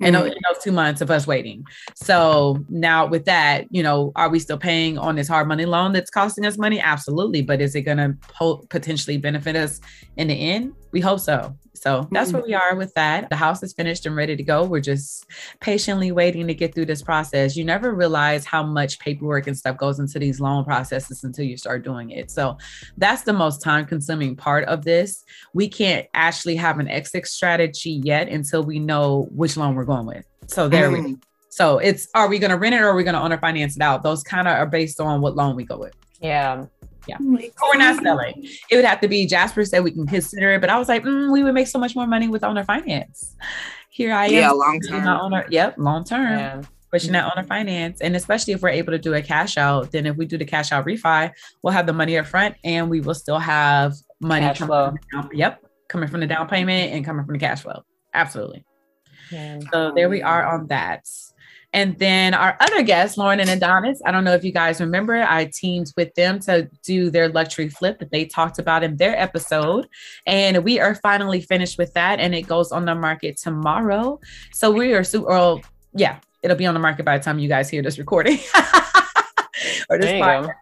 in, 0.00 0.14
Mhm. 0.14 0.26
in 0.26 0.34
those 0.48 0.62
two 0.62 0.72
months 0.72 1.00
of 1.00 1.10
us 1.10 1.26
waiting. 1.26 1.64
So 1.94 2.64
now 2.68 3.06
with 3.06 3.24
that, 3.26 3.66
you 3.70 3.82
know, 3.82 4.12
are 4.16 4.28
we 4.28 4.38
still 4.38 4.58
paying 4.58 4.98
on 4.98 5.16
this 5.16 5.28
hard 5.28 5.48
money 5.48 5.64
loan 5.64 5.92
that's 5.92 6.10
costing 6.10 6.44
us 6.46 6.58
money? 6.58 6.80
Absolutely. 6.80 7.42
But 7.42 7.60
is 7.60 7.74
it 7.74 7.82
going 7.82 7.98
to 7.98 8.14
po- 8.20 8.64
potentially 8.70 9.16
benefit 9.16 9.56
us 9.56 9.80
in 10.16 10.28
the 10.28 10.34
end? 10.34 10.72
We 10.92 11.00
hope 11.00 11.20
so. 11.20 11.56
So 11.76 12.08
that's 12.10 12.32
where 12.32 12.42
we 12.42 12.54
are 12.54 12.74
with 12.74 12.92
that. 12.94 13.28
The 13.30 13.36
house 13.36 13.62
is 13.62 13.72
finished 13.72 14.06
and 14.06 14.16
ready 14.16 14.36
to 14.36 14.42
go. 14.42 14.64
We're 14.64 14.80
just 14.80 15.26
patiently 15.60 16.12
waiting 16.12 16.46
to 16.46 16.54
get 16.54 16.74
through 16.74 16.86
this 16.86 17.02
process. 17.02 17.56
You 17.56 17.64
never 17.64 17.94
realize 17.94 18.44
how 18.44 18.62
much 18.62 18.98
paperwork 18.98 19.46
and 19.46 19.56
stuff 19.56 19.76
goes 19.76 19.98
into 19.98 20.18
these 20.18 20.40
loan 20.40 20.64
processes 20.64 21.24
until 21.24 21.44
you 21.44 21.56
start 21.56 21.84
doing 21.84 22.10
it. 22.10 22.30
So 22.30 22.56
that's 22.96 23.22
the 23.22 23.32
most 23.32 23.62
time 23.62 23.86
consuming 23.86 24.36
part 24.36 24.64
of 24.64 24.84
this. 24.84 25.24
We 25.54 25.68
can't 25.68 26.06
actually 26.14 26.56
have 26.56 26.78
an 26.78 26.88
exit 26.88 27.26
strategy 27.26 28.00
yet 28.04 28.28
until 28.28 28.62
we 28.62 28.78
know 28.78 29.28
which 29.30 29.56
loan 29.56 29.74
we're 29.74 29.84
going 29.84 30.06
with. 30.06 30.24
So 30.46 30.68
there 30.68 30.90
we 30.90 30.96
Mm. 30.98 31.22
so 31.50 31.78
it's 31.78 32.08
are 32.14 32.28
we 32.28 32.38
going 32.38 32.50
to 32.50 32.56
rent 32.56 32.74
it 32.74 32.80
or 32.80 32.88
are 32.88 32.94
we 32.94 33.04
going 33.04 33.14
to 33.14 33.20
owner 33.20 33.38
finance 33.38 33.76
it 33.76 33.82
out? 33.82 34.02
Those 34.02 34.22
kind 34.22 34.48
of 34.48 34.54
are 34.54 34.66
based 34.66 35.00
on 35.00 35.20
what 35.20 35.36
loan 35.36 35.56
we 35.56 35.64
go 35.64 35.78
with. 35.78 35.94
Yeah. 36.20 36.66
Makes 37.20 37.60
Or 37.62 37.70
we're 37.72 37.78
not 37.78 38.02
selling. 38.02 38.46
It 38.70 38.76
would 38.76 38.84
have 38.84 39.00
to 39.00 39.08
be 39.08 39.26
Jasper 39.26 39.64
said 39.64 39.82
we 39.84 39.90
can 39.92 40.06
consider 40.06 40.52
it, 40.54 40.60
but 40.60 40.70
I 40.70 40.78
was 40.78 40.88
like, 40.88 41.04
mm, 41.04 41.32
we 41.32 41.42
would 41.42 41.54
make 41.54 41.66
so 41.68 41.78
much 41.78 41.94
more 41.94 42.06
money 42.06 42.28
with 42.28 42.42
owner 42.44 42.64
finance. 42.64 43.34
Here 43.90 44.12
I 44.12 44.26
am. 44.26 44.32
Yeah, 44.32 44.50
long 44.50 44.80
term. 44.80 45.06
owner. 45.06 45.46
Yep, 45.50 45.74
long 45.78 46.04
term. 46.04 46.38
Yeah. 46.38 46.62
Pushing 46.92 47.12
that 47.12 47.32
owner 47.36 47.46
finance. 47.46 48.00
And 48.00 48.14
especially 48.14 48.52
if 48.52 48.62
we're 48.62 48.68
able 48.70 48.92
to 48.92 48.98
do 48.98 49.14
a 49.14 49.22
cash 49.22 49.56
out, 49.56 49.90
then 49.92 50.06
if 50.06 50.16
we 50.16 50.24
do 50.26 50.38
the 50.38 50.44
cash 50.44 50.70
out 50.72 50.86
refi, 50.86 51.32
we'll 51.62 51.72
have 51.72 51.86
the 51.86 51.92
money 51.92 52.16
up 52.16 52.26
front 52.26 52.54
and 52.64 52.88
we 52.88 53.00
will 53.00 53.14
still 53.14 53.38
have 53.38 53.94
money 54.20 54.46
Cash 54.46 54.58
coming 54.58 54.68
flow. 54.68 54.86
from 54.86 54.94
the 54.94 55.22
down- 55.22 55.30
yep, 55.34 55.62
coming 55.88 56.08
from 56.08 56.20
the 56.20 56.26
down 56.26 56.48
payment 56.48 56.92
and 56.92 57.04
coming 57.04 57.24
from 57.24 57.32
the 57.34 57.40
cash 57.40 57.62
flow. 57.62 57.82
Absolutely. 58.14 58.64
Yeah. 59.32 59.58
So 59.72 59.92
there 59.94 60.08
we 60.08 60.22
are 60.22 60.46
on 60.46 60.68
that. 60.68 61.04
And 61.72 61.98
then 61.98 62.32
our 62.32 62.56
other 62.60 62.82
guests, 62.82 63.18
Lauren 63.18 63.40
and 63.40 63.50
Adonis, 63.50 64.00
I 64.06 64.10
don't 64.10 64.24
know 64.24 64.32
if 64.32 64.44
you 64.44 64.52
guys 64.52 64.80
remember, 64.80 65.16
I 65.16 65.50
teamed 65.52 65.92
with 65.96 66.14
them 66.14 66.40
to 66.40 66.70
do 66.82 67.10
their 67.10 67.28
luxury 67.28 67.68
flip 67.68 67.98
that 67.98 68.10
they 68.10 68.24
talked 68.24 68.58
about 68.58 68.82
in 68.82 68.96
their 68.96 69.18
episode. 69.18 69.86
And 70.26 70.64
we 70.64 70.80
are 70.80 70.94
finally 70.94 71.40
finished 71.40 71.76
with 71.76 71.92
that. 71.94 72.18
And 72.18 72.34
it 72.34 72.42
goes 72.42 72.72
on 72.72 72.84
the 72.84 72.94
market 72.94 73.36
tomorrow. 73.36 74.20
So 74.52 74.70
we 74.70 74.94
are 74.94 75.04
super, 75.04 75.28
well, 75.28 75.62
yeah, 75.94 76.20
it'll 76.42 76.56
be 76.56 76.66
on 76.66 76.74
the 76.74 76.80
market 76.80 77.04
by 77.04 77.18
the 77.18 77.24
time 77.24 77.38
you 77.38 77.48
guys 77.48 77.68
hear 77.68 77.82
this 77.82 77.98
recording 77.98 78.38
or 79.90 79.98
this 79.98 80.12
podcast 80.12 80.46
go. 80.46 80.52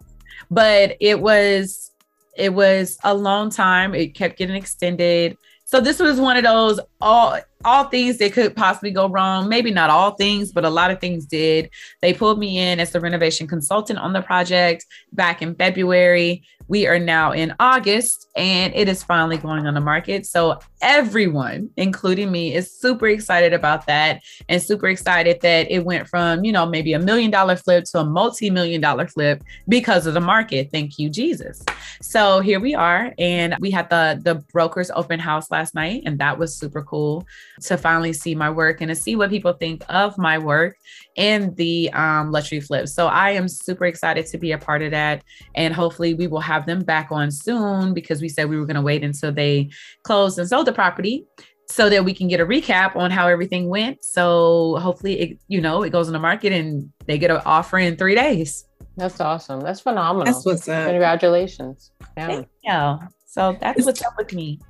but 0.51 0.97
it 1.01 1.21
was 1.21 1.93
it 2.37 2.53
was 2.53 2.99
a 3.05 3.15
long 3.15 3.51
time 3.51 3.95
it 3.95 4.15
kept 4.15 4.39
getting 4.39 4.57
extended 4.57 5.37
so 5.65 5.81
this 5.81 5.99
was 5.99 6.21
one 6.21 6.37
of 6.37 6.45
those 6.45 6.81
all 7.01 7.39
all 7.65 7.85
things 7.85 8.19
that 8.19 8.33
could 8.33 8.55
possibly 8.55 8.91
go 8.91 9.09
wrong 9.09 9.49
maybe 9.49 9.71
not 9.71 9.91
all 9.91 10.13
things 10.13 10.53
but 10.53 10.65
a 10.65 10.71
lot 10.71 10.91
of 10.91 11.01
things 11.01 11.27
did. 11.27 11.71
They 12.03 12.13
pulled 12.13 12.39
me 12.39 12.59
in 12.59 12.81
as 12.81 12.93
the 12.93 13.01
renovation 13.01 13.47
consultant 13.47 13.99
on 13.99 14.13
the 14.13 14.23
project 14.23 14.87
back 15.13 15.43
in 15.43 15.55
february 15.55 16.45
we 16.69 16.87
are 16.87 16.99
now 16.99 17.33
in 17.33 17.55
august 17.61 18.29
and 18.37 18.75
it 18.75 18.89
is 18.89 19.03
finally 19.03 19.37
going 19.37 19.67
on 19.67 19.75
the 19.75 19.81
market. 19.81 20.27
So 20.27 20.59
everyone 20.83 21.71
including 21.77 22.31
me 22.31 22.55
is 22.55 22.71
super 22.71 23.07
excited 23.07 23.53
about 23.53 23.87
that 23.87 24.23
and 24.49 24.61
super 24.61 24.89
excited 24.89 25.41
that 25.41 25.71
it 25.71 25.85
went 25.85 26.07
from 26.09 26.45
you 26.45 26.53
know 26.53 26.67
maybe 26.67 26.93
a 26.93 26.99
million 26.99 27.31
dollar 27.31 27.57
flip 27.57 27.85
to 27.85 27.99
a 28.01 28.05
multi-million 28.05 28.81
dollar 28.81 29.07
flip 29.07 29.43
because 29.69 30.07
of 30.07 30.15
the 30.15 30.21
market. 30.21 30.71
Thank 30.73 30.99
you 30.99 31.09
jesus. 31.09 31.63
So 32.01 32.41
here 32.41 32.61
we 32.61 32.75
are 32.75 33.13
and 33.19 33.57
we 33.61 33.71
had 33.71 33.89
the 33.91 34.21
the 34.23 34.37
brokers 34.53 34.91
open 34.95 35.21
house 35.21 35.51
last 35.51 35.75
night 35.75 36.03
and 36.07 36.19
that 36.19 36.39
was 36.39 36.57
super 36.57 36.83
cool 36.83 37.27
to 37.63 37.77
finally 37.77 38.13
see 38.13 38.35
my 38.35 38.51
work 38.51 38.81
and 38.81 38.89
to 38.89 38.95
see 38.95 39.17
what 39.17 39.31
people 39.31 39.53
think 39.53 39.85
of 39.89 40.19
my 40.19 40.39
work 40.39 40.77
in 41.17 41.55
the 41.55 41.91
um, 41.93 42.33
luxury 42.33 42.61
flip. 42.61 42.89
So 42.89 43.07
i 43.07 43.31
am 43.31 43.49
super 43.49 43.87
excited 43.87 44.27
to 44.27 44.39
be 44.39 44.53
a 44.53 44.59
part 44.59 44.83
of 44.83 44.91
that 44.91 45.23
and 45.55 45.73
hopefully 45.73 46.15
we 46.15 46.27
will 46.27 46.41
have 46.41 46.54
them 46.61 46.81
back 46.81 47.09
on 47.11 47.31
soon 47.31 47.95
because 47.95 48.21
we 48.21 48.29
said 48.29 48.49
we 48.49 48.59
were 48.59 48.67
going 48.67 48.77
to 48.77 48.83
wait 48.83 49.03
until 49.05 49.33
they 49.33 49.71
closed 50.05 50.39
and 50.39 50.49
sold 50.49 50.67
the 50.67 50.73
property 50.73 51.27
so 51.69 51.89
that 51.89 52.05
we 52.05 52.13
can 52.13 52.29
get 52.29 52.41
a 52.41 52.47
recap 52.47 52.95
on 52.95 53.11
how 53.11 53.27
everything 53.27 53.69
went 53.69 54.05
so 54.05 54.77
hopefully 54.81 55.19
it 55.21 55.39
you 55.49 55.61
know 55.61 55.83
it 55.83 55.91
goes 55.91 56.09
in 56.09 56.13
the 56.13 56.19
market 56.19 56.53
and 56.53 56.93
they 57.07 57.19
get 57.19 57.31
an 57.31 57.41
offer 57.47 57.79
in 57.79 57.97
three 57.97 58.15
days 58.15 58.67
That's 58.97 59.21
awesome. 59.21 59.61
That's 59.61 59.81
phenomenal. 59.81 60.25
That's 60.25 60.45
what's 60.45 60.69
up. 60.69 60.87
Congratulations. 60.89 61.91
Yeah. 62.17 62.27
Thank 62.27 62.49
you. 62.63 62.99
So 63.27 63.57
that's 63.61 63.85
what's 63.85 64.03
up 64.03 64.15
with 64.17 64.33
me. 64.33 64.61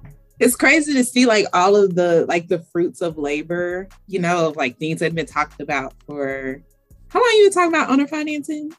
It's 0.40 0.57
crazy 0.57 0.94
to 0.94 1.05
see 1.05 1.27
like 1.27 1.47
all 1.53 1.77
of 1.77 1.94
the 1.94 2.25
like 2.27 2.49
the 2.49 2.61
fruits 2.73 3.03
of 3.03 3.18
labor, 3.18 3.88
you 4.07 4.18
know, 4.18 4.49
of 4.49 4.57
like 4.57 4.79
things 4.79 5.01
that 5.01 5.07
have 5.07 5.14
been 5.14 5.27
talked 5.27 5.61
about 5.61 5.94
for 6.07 6.62
how 7.09 7.20
long 7.20 7.33
you 7.37 7.44
been 7.44 7.53
talking 7.53 7.68
about 7.68 7.90
owner 7.90 8.07
financing? 8.07 8.73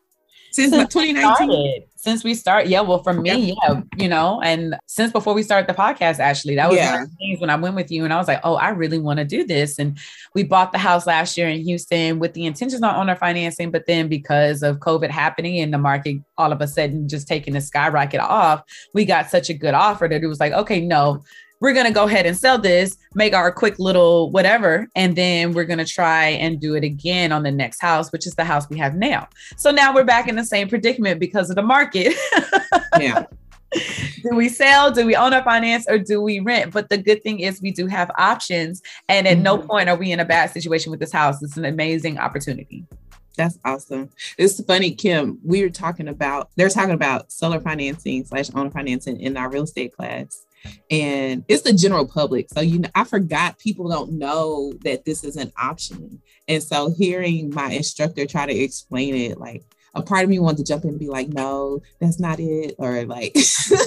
Since 0.56 0.72
Since 0.72 0.94
2019. 0.94 1.36
started. 1.36 1.84
Since 1.98 2.24
we 2.24 2.34
start, 2.34 2.68
yeah. 2.68 2.80
Well, 2.80 3.04
for 3.04 3.12
me, 3.12 3.58
yeah, 3.62 3.82
you 3.98 4.08
know, 4.08 4.40
and 4.42 4.78
since 4.86 5.12
before 5.12 5.34
we 5.34 5.44
started 5.44 5.68
the 5.68 5.74
podcast, 5.74 6.20
actually, 6.20 6.56
that 6.56 6.70
was 6.70 6.78
one 6.78 7.02
of 7.02 7.10
the 7.10 7.16
things 7.18 7.42
when 7.42 7.50
I 7.50 7.58
went 7.58 7.76
with 7.76 7.92
you, 7.92 8.06
and 8.06 8.14
I 8.14 8.18
was 8.18 8.30
like, 8.30 8.40
oh, 8.46 8.56
I 8.56 8.70
really 8.70 8.98
want 8.98 9.20
to 9.20 9.26
do 9.26 9.46
this. 9.46 9.80
And 9.80 9.98
we 10.34 10.44
bought 10.44 10.72
the 10.72 10.78
house 10.78 11.06
last 11.06 11.38
year 11.38 11.50
in 11.50 11.60
Houston 11.62 12.20
with 12.20 12.36
the 12.36 12.46
intentions 12.46 12.82
on 12.82 12.96
owner 12.96 13.18
financing, 13.18 13.70
but 13.70 13.86
then 13.86 14.08
because 14.08 14.64
of 14.64 14.78
COVID 14.78 15.10
happening 15.10 15.60
and 15.60 15.74
the 15.74 15.78
market 15.78 16.22
all 16.38 16.54
of 16.54 16.62
a 16.62 16.68
sudden 16.68 17.10
just 17.10 17.28
taking 17.28 17.58
a 17.58 17.62
skyrocket 17.62 18.22
off, 18.22 18.64
we 18.94 19.04
got 19.04 19.30
such 19.30 19.50
a 19.50 19.54
good 19.54 19.74
offer 19.74 20.08
that 20.08 20.24
it 20.24 20.28
was 20.28 20.40
like, 20.40 20.54
okay, 20.54 20.80
no, 20.80 21.22
we're 21.66 21.74
going 21.74 21.88
to 21.88 21.92
go 21.92 22.04
ahead 22.04 22.28
and 22.28 22.38
sell 22.38 22.60
this, 22.60 22.96
make 23.16 23.34
our 23.34 23.52
quick 23.52 23.80
little 23.80 24.30
whatever, 24.30 24.88
and 24.96 25.16
then 25.16 25.52
we're 25.52 25.64
going 25.66 25.80
to 25.80 25.86
try 25.86 26.26
and 26.28 26.60
do 26.62 26.76
it 26.76 26.84
again 26.84 27.32
on 27.32 27.42
the 27.42 27.50
next 27.50 27.82
house, 27.82 28.12
which 28.12 28.28
is 28.28 28.36
the 28.36 28.46
house 28.46 28.70
we 28.70 28.78
have 28.78 28.94
now. 28.94 29.28
So 29.58 29.72
now 29.72 29.92
we're 29.92 30.04
back 30.04 30.28
in 30.28 30.36
the 30.36 30.46
same 30.46 30.70
predicament 30.70 31.20
because 31.20 31.50
of 31.50 31.56
the 31.56 31.64
market. 31.64 32.14
Yeah. 33.00 33.26
do 34.24 34.36
we 34.36 34.48
sell, 34.48 34.90
do 34.92 35.06
we 35.06 35.16
own 35.18 35.34
our 35.34 35.44
finance, 35.44 35.86
or 35.90 35.98
do 35.98 36.22
we 36.22 36.40
rent? 36.40 36.72
But 36.72 36.88
the 36.90 36.98
good 36.98 37.24
thing 37.24 37.40
is 37.42 37.62
we 37.62 37.72
do 37.72 37.88
have 37.88 38.10
options. 38.18 38.82
And 39.10 39.28
at 39.28 39.40
no 39.40 39.58
Mhm. 39.58 39.68
point 39.68 39.90
are 39.90 39.98
we 39.98 40.12
in 40.14 40.20
a 40.22 40.26
bad 40.26 40.52
situation 40.52 40.92
with 40.92 41.00
this 41.02 41.12
house. 41.12 41.42
It's 41.44 41.58
an 41.58 41.66
amazing 41.66 42.18
opportunity. 42.20 42.86
That's 43.38 43.58
awesome. 43.66 44.12
It's 44.38 44.64
funny, 44.64 44.92
Kim. 44.92 45.40
We 45.44 45.62
were 45.64 45.70
talking 45.70 46.08
about 46.08 46.52
they're 46.56 46.70
talking 46.70 46.94
about 46.94 47.32
seller 47.34 47.60
financing 47.60 48.24
slash 48.24 48.50
owner 48.56 48.70
financing 48.70 49.20
in 49.20 49.36
our 49.36 49.50
real 49.50 49.64
estate 49.64 49.94
class, 49.94 50.46
and 50.90 51.44
it's 51.48 51.64
the 51.64 51.74
general 51.74 52.08
public. 52.08 52.48
So 52.54 52.62
you 52.62 52.80
know, 52.80 52.90
I 52.96 53.04
forgot 53.04 53.60
people 53.60 53.90
don't 53.90 54.14
know 54.14 54.74
that 54.84 55.06
this 55.06 55.24
is 55.24 55.36
an 55.36 55.52
option, 55.58 56.22
and 56.48 56.62
so 56.62 56.94
hearing 56.98 57.54
my 57.54 57.72
instructor 57.72 58.26
try 58.26 58.46
to 58.46 58.56
explain 58.56 59.16
it, 59.16 59.38
like 59.40 59.64
a 59.96 60.02
part 60.02 60.24
of 60.24 60.30
me 60.30 60.40
wanted 60.40 60.58
to 60.58 60.64
jump 60.66 60.84
in 60.84 60.92
and 60.92 61.00
be 61.00 61.08
like, 61.08 61.30
"No, 61.30 61.82
that's 62.00 62.20
not 62.20 62.40
it," 62.40 62.76
or 62.78 63.06
like, 63.06 63.36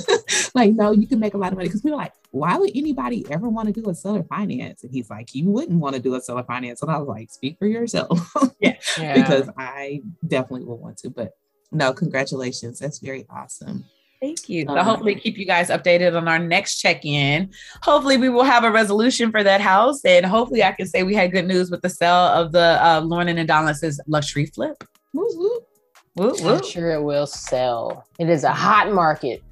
like, 0.55 0.73
"No, 0.73 0.91
you 0.93 1.07
can 1.07 1.21
make 1.21 1.35
a 1.35 1.39
lot 1.39 1.53
of 1.53 1.59
money." 1.59 1.69
Because 1.69 1.85
we 1.85 1.91
were 1.91 1.97
like, 1.97 2.13
"Why 2.31 2.57
would 2.57 2.71
anybody 2.75 3.27
ever 3.31 3.49
want 3.49 3.73
to 3.73 3.81
do 3.81 3.89
a 3.91 3.95
seller 3.95 4.25
finance?" 4.25 4.83
And 4.83 4.93
he's 4.93 5.11
like, 5.11 5.35
"You 5.35 5.51
wouldn't 5.51 5.79
want 5.79 5.97
to 5.97 6.03
do 6.03 6.15
a 6.15 6.21
seller 6.21 6.45
finance," 6.45 6.83
and 6.83 6.91
I 6.91 6.99
was 6.99 7.09
like, 7.09 7.31
"Speak 7.31 7.59
for 7.59 7.67
yourself." 7.67 8.19
Yeah. 8.61 9.15
because 9.15 9.49
I 9.57 10.01
definitely 10.27 10.67
will 10.67 10.79
want 10.79 10.97
to. 10.99 11.11
But 11.11 11.33
no, 11.71 11.93
congratulations. 11.93 12.79
That's 12.79 12.99
very 12.99 13.25
awesome. 13.31 13.85
Thank 14.21 14.49
you. 14.49 14.65
So 14.67 14.77
Um, 14.77 14.85
hopefully 14.85 15.15
keep 15.15 15.39
you 15.39 15.47
guys 15.47 15.69
updated 15.69 16.17
on 16.17 16.27
our 16.27 16.39
next 16.39 16.79
check-in. 16.79 17.51
Hopefully 17.83 18.17
we 18.17 18.29
will 18.29 18.43
have 18.43 18.65
a 18.65 18.71
resolution 18.71 19.31
for 19.31 19.45
that 19.45 19.61
house. 19.61 20.05
And 20.05 20.27
hopefully 20.27 20.65
I 20.65 20.73
can 20.73 20.87
say 20.87 21.05
we 21.05 21.15
had 21.15 21.31
good 21.31 21.47
news 21.47 21.71
with 21.71 21.83
the 21.83 21.89
sale 21.89 22.13
of 22.13 22.53
the 22.53 22.85
uh, 22.85 23.01
Lauren 23.01 23.29
and 23.29 23.39
Adonis's 23.39 24.01
luxury 24.09 24.47
flip. 24.47 24.83
Woo, 25.13 25.29
woo. 26.17 26.35
I'm 26.45 26.65
sure 26.65 26.91
it 26.91 27.03
will 27.03 27.27
sell. 27.27 28.05
It 28.19 28.29
is 28.29 28.43
a 28.43 28.53
hot 28.53 28.93
market. 28.93 29.43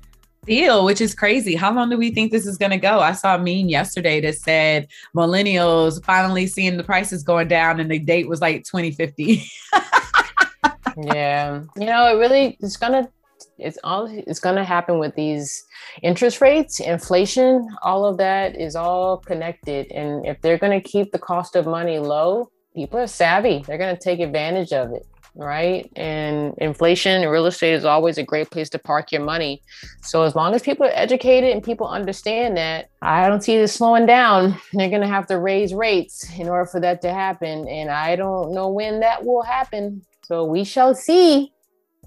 Deal, 0.46 0.84
which 0.84 1.00
is 1.00 1.14
crazy. 1.14 1.56
How 1.56 1.72
long 1.72 1.90
do 1.90 1.96
we 1.96 2.12
think 2.12 2.30
this 2.30 2.46
is 2.46 2.56
going 2.56 2.70
to 2.70 2.76
go? 2.76 3.00
I 3.00 3.12
saw 3.12 3.34
a 3.34 3.38
meme 3.38 3.68
yesterday 3.68 4.20
that 4.20 4.36
said 4.36 4.88
millennials 5.16 6.04
finally 6.04 6.46
seeing 6.46 6.76
the 6.76 6.84
prices 6.84 7.24
going 7.24 7.48
down 7.48 7.80
and 7.80 7.90
the 7.90 7.98
date 7.98 8.28
was 8.28 8.40
like 8.40 8.64
2050. 8.64 9.44
yeah. 10.98 11.62
You 11.76 11.86
know, 11.86 12.14
it 12.14 12.18
really 12.18 12.56
it's 12.60 12.76
gonna 12.76 13.08
it's 13.58 13.78
all 13.84 14.06
it's 14.06 14.40
gonna 14.40 14.64
happen 14.64 14.98
with 14.98 15.14
these 15.14 15.64
interest 16.02 16.40
rates, 16.40 16.80
inflation, 16.80 17.68
all 17.82 18.04
of 18.04 18.18
that 18.18 18.56
is 18.56 18.76
all 18.76 19.18
connected. 19.18 19.90
And 19.92 20.26
if 20.26 20.40
they're 20.40 20.58
gonna 20.58 20.80
keep 20.80 21.12
the 21.12 21.18
cost 21.18 21.56
of 21.56 21.66
money 21.66 21.98
low, 21.98 22.50
people 22.74 23.00
are 23.00 23.06
savvy. 23.06 23.64
They're 23.66 23.78
gonna 23.78 23.98
take 23.98 24.20
advantage 24.20 24.72
of 24.72 24.92
it 24.92 25.06
right? 25.36 25.90
And 25.96 26.54
inflation 26.58 27.22
and 27.22 27.30
real 27.30 27.46
estate 27.46 27.74
is 27.74 27.84
always 27.84 28.18
a 28.18 28.22
great 28.22 28.50
place 28.50 28.70
to 28.70 28.78
park 28.78 29.12
your 29.12 29.22
money. 29.22 29.62
So 30.02 30.22
as 30.22 30.34
long 30.34 30.54
as 30.54 30.62
people 30.62 30.86
are 30.86 30.92
educated 30.94 31.50
and 31.50 31.62
people 31.62 31.86
understand 31.86 32.56
that, 32.56 32.88
I 33.02 33.28
don't 33.28 33.42
see 33.42 33.56
this 33.56 33.74
slowing 33.74 34.06
down. 34.06 34.56
They're 34.72 34.88
going 34.88 35.02
to 35.02 35.08
have 35.08 35.26
to 35.28 35.38
raise 35.38 35.74
rates 35.74 36.26
in 36.38 36.48
order 36.48 36.66
for 36.66 36.80
that 36.80 37.02
to 37.02 37.12
happen. 37.12 37.68
And 37.68 37.90
I 37.90 38.16
don't 38.16 38.54
know 38.54 38.68
when 38.68 39.00
that 39.00 39.24
will 39.24 39.42
happen. 39.42 40.02
So 40.24 40.44
we 40.44 40.64
shall 40.64 40.94
see. 40.94 41.52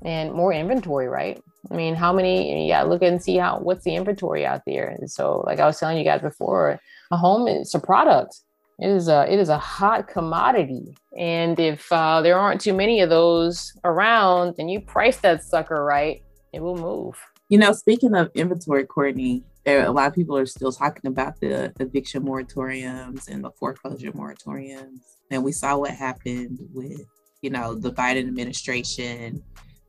And 0.03 0.33
more 0.33 0.53
inventory, 0.53 1.07
right? 1.07 1.41
I 1.71 1.75
mean, 1.75 1.95
how 1.95 2.13
many? 2.13 2.67
Yeah, 2.67 2.83
look 2.83 3.01
and 3.01 3.21
see 3.21 3.37
how 3.37 3.59
what's 3.59 3.83
the 3.83 3.95
inventory 3.95 4.45
out 4.45 4.61
there. 4.65 4.87
And 4.87 5.09
so, 5.09 5.43
like 5.45 5.59
I 5.59 5.65
was 5.65 5.79
telling 5.79 5.97
you 5.97 6.03
guys 6.03 6.21
before, 6.21 6.79
a 7.11 7.17
home 7.17 7.47
is 7.47 7.73
a 7.75 7.79
product. 7.79 8.39
It 8.79 8.89
is 8.89 9.09
a 9.09 9.31
it 9.31 9.39
is 9.39 9.49
a 9.49 9.57
hot 9.57 10.07
commodity, 10.07 10.95
and 11.17 11.59
if 11.59 11.91
uh, 11.91 12.21
there 12.21 12.39
aren't 12.39 12.61
too 12.61 12.73
many 12.73 13.01
of 13.01 13.09
those 13.09 13.73
around, 13.83 14.55
and 14.57 14.71
you 14.71 14.79
price 14.79 15.17
that 15.17 15.43
sucker 15.43 15.83
right, 15.83 16.23
it 16.53 16.61
will 16.61 16.77
move. 16.77 17.15
You 17.49 17.57
know, 17.57 17.73
speaking 17.73 18.15
of 18.15 18.31
inventory, 18.35 18.85
Courtney, 18.85 19.43
a 19.65 19.89
lot 19.89 20.07
of 20.07 20.13
people 20.13 20.37
are 20.37 20.45
still 20.45 20.71
talking 20.71 21.09
about 21.09 21.39
the 21.41 21.73
eviction 21.81 22.23
moratoriums 22.23 23.27
and 23.27 23.43
the 23.43 23.51
foreclosure 23.51 24.13
moratoriums, 24.13 25.01
and 25.29 25.43
we 25.43 25.51
saw 25.51 25.77
what 25.77 25.91
happened 25.91 26.57
with 26.73 27.05
you 27.41 27.49
know 27.49 27.75
the 27.75 27.91
Biden 27.91 28.27
administration 28.27 29.43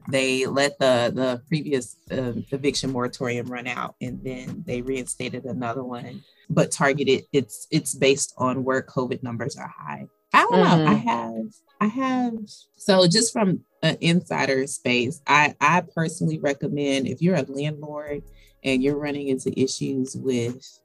they 0.08 0.46
let 0.46 0.78
the 0.78 1.12
the 1.14 1.42
previous 1.48 1.96
uh, 2.10 2.32
eviction 2.50 2.90
moratorium 2.90 3.46
run 3.46 3.66
out 3.66 3.94
and 4.00 4.22
then 4.24 4.62
they 4.66 4.82
reinstated 4.82 5.44
another 5.44 5.84
one 5.84 6.22
but 6.48 6.70
targeted 6.70 7.24
it's 7.32 7.66
it's 7.70 7.94
based 7.94 8.34
on 8.38 8.64
where 8.64 8.82
covid 8.82 9.22
numbers 9.22 9.56
are 9.56 9.72
high 9.76 10.06
i 10.32 10.40
don't 10.42 10.52
mm-hmm. 10.52 10.84
know 10.84 10.90
i 10.90 10.94
mm-hmm. 10.94 11.08
have 11.08 11.46
i 11.80 11.86
have 11.86 12.32
so 12.76 13.06
just 13.06 13.32
from 13.32 13.60
an 13.82 13.96
insider 14.00 14.66
space 14.66 15.20
i 15.26 15.54
i 15.60 15.82
personally 15.94 16.38
recommend 16.38 17.06
if 17.06 17.20
you're 17.20 17.36
a 17.36 17.46
landlord 17.48 18.22
and 18.64 18.82
you're 18.82 18.98
running 18.98 19.28
into 19.28 19.58
issues 19.58 20.16
with 20.16 20.80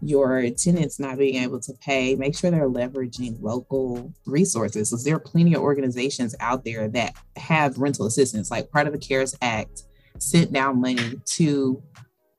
your 0.00 0.48
tenants 0.50 0.98
not 1.00 1.18
being 1.18 1.42
able 1.42 1.60
to 1.60 1.72
pay, 1.80 2.14
make 2.14 2.36
sure 2.36 2.50
they're 2.50 2.68
leveraging 2.68 3.40
local 3.42 4.12
resources. 4.26 4.90
Because 4.90 5.04
there 5.04 5.16
are 5.16 5.20
plenty 5.20 5.54
of 5.54 5.62
organizations 5.62 6.34
out 6.40 6.64
there 6.64 6.88
that 6.88 7.14
have 7.36 7.78
rental 7.78 8.06
assistance, 8.06 8.50
like 8.50 8.70
part 8.70 8.86
of 8.86 8.92
the 8.92 8.98
CARES 8.98 9.36
Act 9.42 9.82
sent 10.18 10.52
down 10.52 10.80
money 10.80 11.20
to 11.24 11.82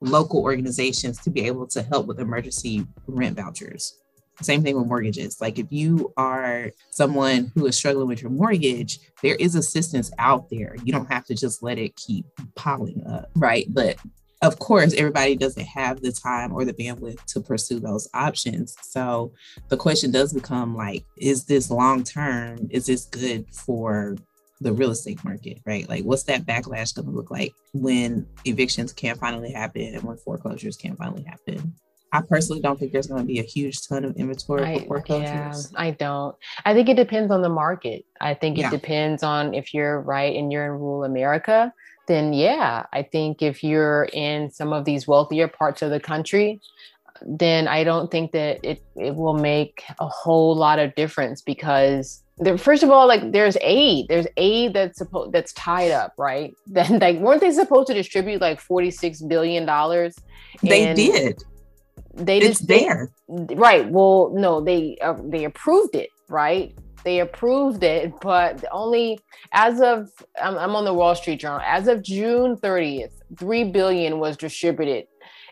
local 0.00 0.42
organizations 0.42 1.20
to 1.20 1.30
be 1.30 1.46
able 1.46 1.66
to 1.66 1.82
help 1.82 2.06
with 2.06 2.20
emergency 2.20 2.86
rent 3.06 3.36
vouchers. 3.36 4.00
Same 4.40 4.62
thing 4.62 4.78
with 4.78 4.86
mortgages. 4.86 5.38
Like 5.40 5.58
if 5.58 5.66
you 5.70 6.14
are 6.16 6.70
someone 6.88 7.52
who 7.54 7.66
is 7.66 7.76
struggling 7.76 8.08
with 8.08 8.22
your 8.22 8.30
mortgage, 8.30 8.98
there 9.22 9.34
is 9.34 9.54
assistance 9.54 10.10
out 10.18 10.48
there. 10.48 10.76
You 10.82 10.92
don't 10.92 11.12
have 11.12 11.26
to 11.26 11.34
just 11.34 11.62
let 11.62 11.78
it 11.78 11.94
keep 11.96 12.24
piling 12.54 13.02
up, 13.06 13.30
right? 13.36 13.66
But 13.68 13.96
of 14.42 14.58
course, 14.58 14.94
everybody 14.94 15.36
doesn't 15.36 15.66
have 15.66 16.00
the 16.00 16.12
time 16.12 16.52
or 16.52 16.64
the 16.64 16.72
bandwidth 16.72 17.24
to 17.26 17.40
pursue 17.40 17.78
those 17.78 18.08
options. 18.14 18.74
So 18.82 19.32
the 19.68 19.76
question 19.76 20.10
does 20.10 20.32
become 20.32 20.74
like, 20.74 21.04
is 21.18 21.44
this 21.44 21.70
long 21.70 22.04
term? 22.04 22.68
Is 22.70 22.86
this 22.86 23.04
good 23.04 23.46
for 23.52 24.16
the 24.62 24.72
real 24.72 24.90
estate 24.90 25.22
market, 25.24 25.58
right? 25.66 25.88
Like, 25.88 26.04
what's 26.04 26.22
that 26.24 26.46
backlash 26.46 26.94
going 26.94 27.06
to 27.06 27.12
look 27.12 27.30
like 27.30 27.52
when 27.72 28.26
evictions 28.44 28.92
can 28.92 29.16
finally 29.16 29.52
happen 29.52 29.94
and 29.94 30.02
when 30.02 30.16
foreclosures 30.18 30.76
can 30.76 30.96
finally 30.96 31.24
happen? 31.24 31.74
I 32.12 32.22
personally 32.22 32.60
don't 32.60 32.78
think 32.78 32.92
there's 32.92 33.06
going 33.06 33.20
to 33.20 33.26
be 33.26 33.38
a 33.38 33.44
huge 33.44 33.86
ton 33.86 34.04
of 34.04 34.16
inventory 34.16 34.64
I, 34.64 34.78
for 34.80 34.86
foreclosures. 34.86 35.70
Yeah, 35.72 35.80
I 35.80 35.90
don't. 35.92 36.34
I 36.64 36.74
think 36.74 36.88
it 36.88 36.96
depends 36.96 37.30
on 37.30 37.40
the 37.40 37.48
market. 37.48 38.04
I 38.20 38.34
think 38.34 38.58
it 38.58 38.62
yeah. 38.62 38.70
depends 38.70 39.22
on 39.22 39.54
if 39.54 39.72
you're 39.72 40.00
right 40.00 40.34
and 40.34 40.50
you're 40.50 40.64
in 40.64 40.72
rural 40.72 41.04
America 41.04 41.72
then 42.06 42.32
yeah, 42.32 42.86
I 42.92 43.02
think 43.02 43.42
if 43.42 43.62
you're 43.62 44.08
in 44.12 44.50
some 44.50 44.72
of 44.72 44.84
these 44.84 45.06
wealthier 45.06 45.48
parts 45.48 45.82
of 45.82 45.90
the 45.90 46.00
country, 46.00 46.60
then 47.22 47.68
I 47.68 47.84
don't 47.84 48.10
think 48.10 48.32
that 48.32 48.60
it, 48.64 48.82
it 48.96 49.14
will 49.14 49.34
make 49.34 49.84
a 49.98 50.08
whole 50.08 50.54
lot 50.54 50.78
of 50.78 50.94
difference 50.94 51.42
because 51.42 52.22
there, 52.38 52.56
first 52.56 52.82
of 52.82 52.90
all, 52.90 53.06
like 53.06 53.32
there's 53.32 53.56
aid, 53.60 54.06
there's 54.08 54.26
aid 54.36 54.72
that's 54.72 54.98
supposed 54.98 55.32
that's 55.32 55.52
tied 55.52 55.90
up, 55.90 56.14
right? 56.16 56.54
Then 56.66 56.98
like 56.98 57.18
weren't 57.18 57.40
they 57.40 57.52
supposed 57.52 57.88
to 57.88 57.94
distribute 57.94 58.40
like 58.40 58.60
forty 58.60 58.90
six 58.90 59.20
billion 59.20 59.66
dollars? 59.66 60.16
They 60.62 60.94
did. 60.94 61.42
They 62.14 62.38
it's 62.38 62.58
just 62.58 62.68
there, 62.68 63.10
they, 63.28 63.54
right? 63.54 63.88
Well, 63.88 64.32
no, 64.34 64.60
they 64.60 64.98
uh, 65.02 65.16
they 65.22 65.44
approved 65.44 65.94
it, 65.94 66.10
right? 66.28 66.74
They 67.04 67.20
approved 67.20 67.82
it, 67.82 68.12
but 68.20 68.64
only 68.72 69.20
as 69.52 69.80
of 69.80 70.10
I'm, 70.40 70.56
I'm, 70.58 70.76
on 70.76 70.84
the 70.84 70.94
Wall 70.94 71.14
Street 71.14 71.40
Journal. 71.40 71.60
As 71.64 71.88
of 71.88 72.02
June 72.02 72.56
30th, 72.56 73.12
three 73.38 73.64
billion 73.64 74.18
was 74.18 74.36
distributed 74.36 75.06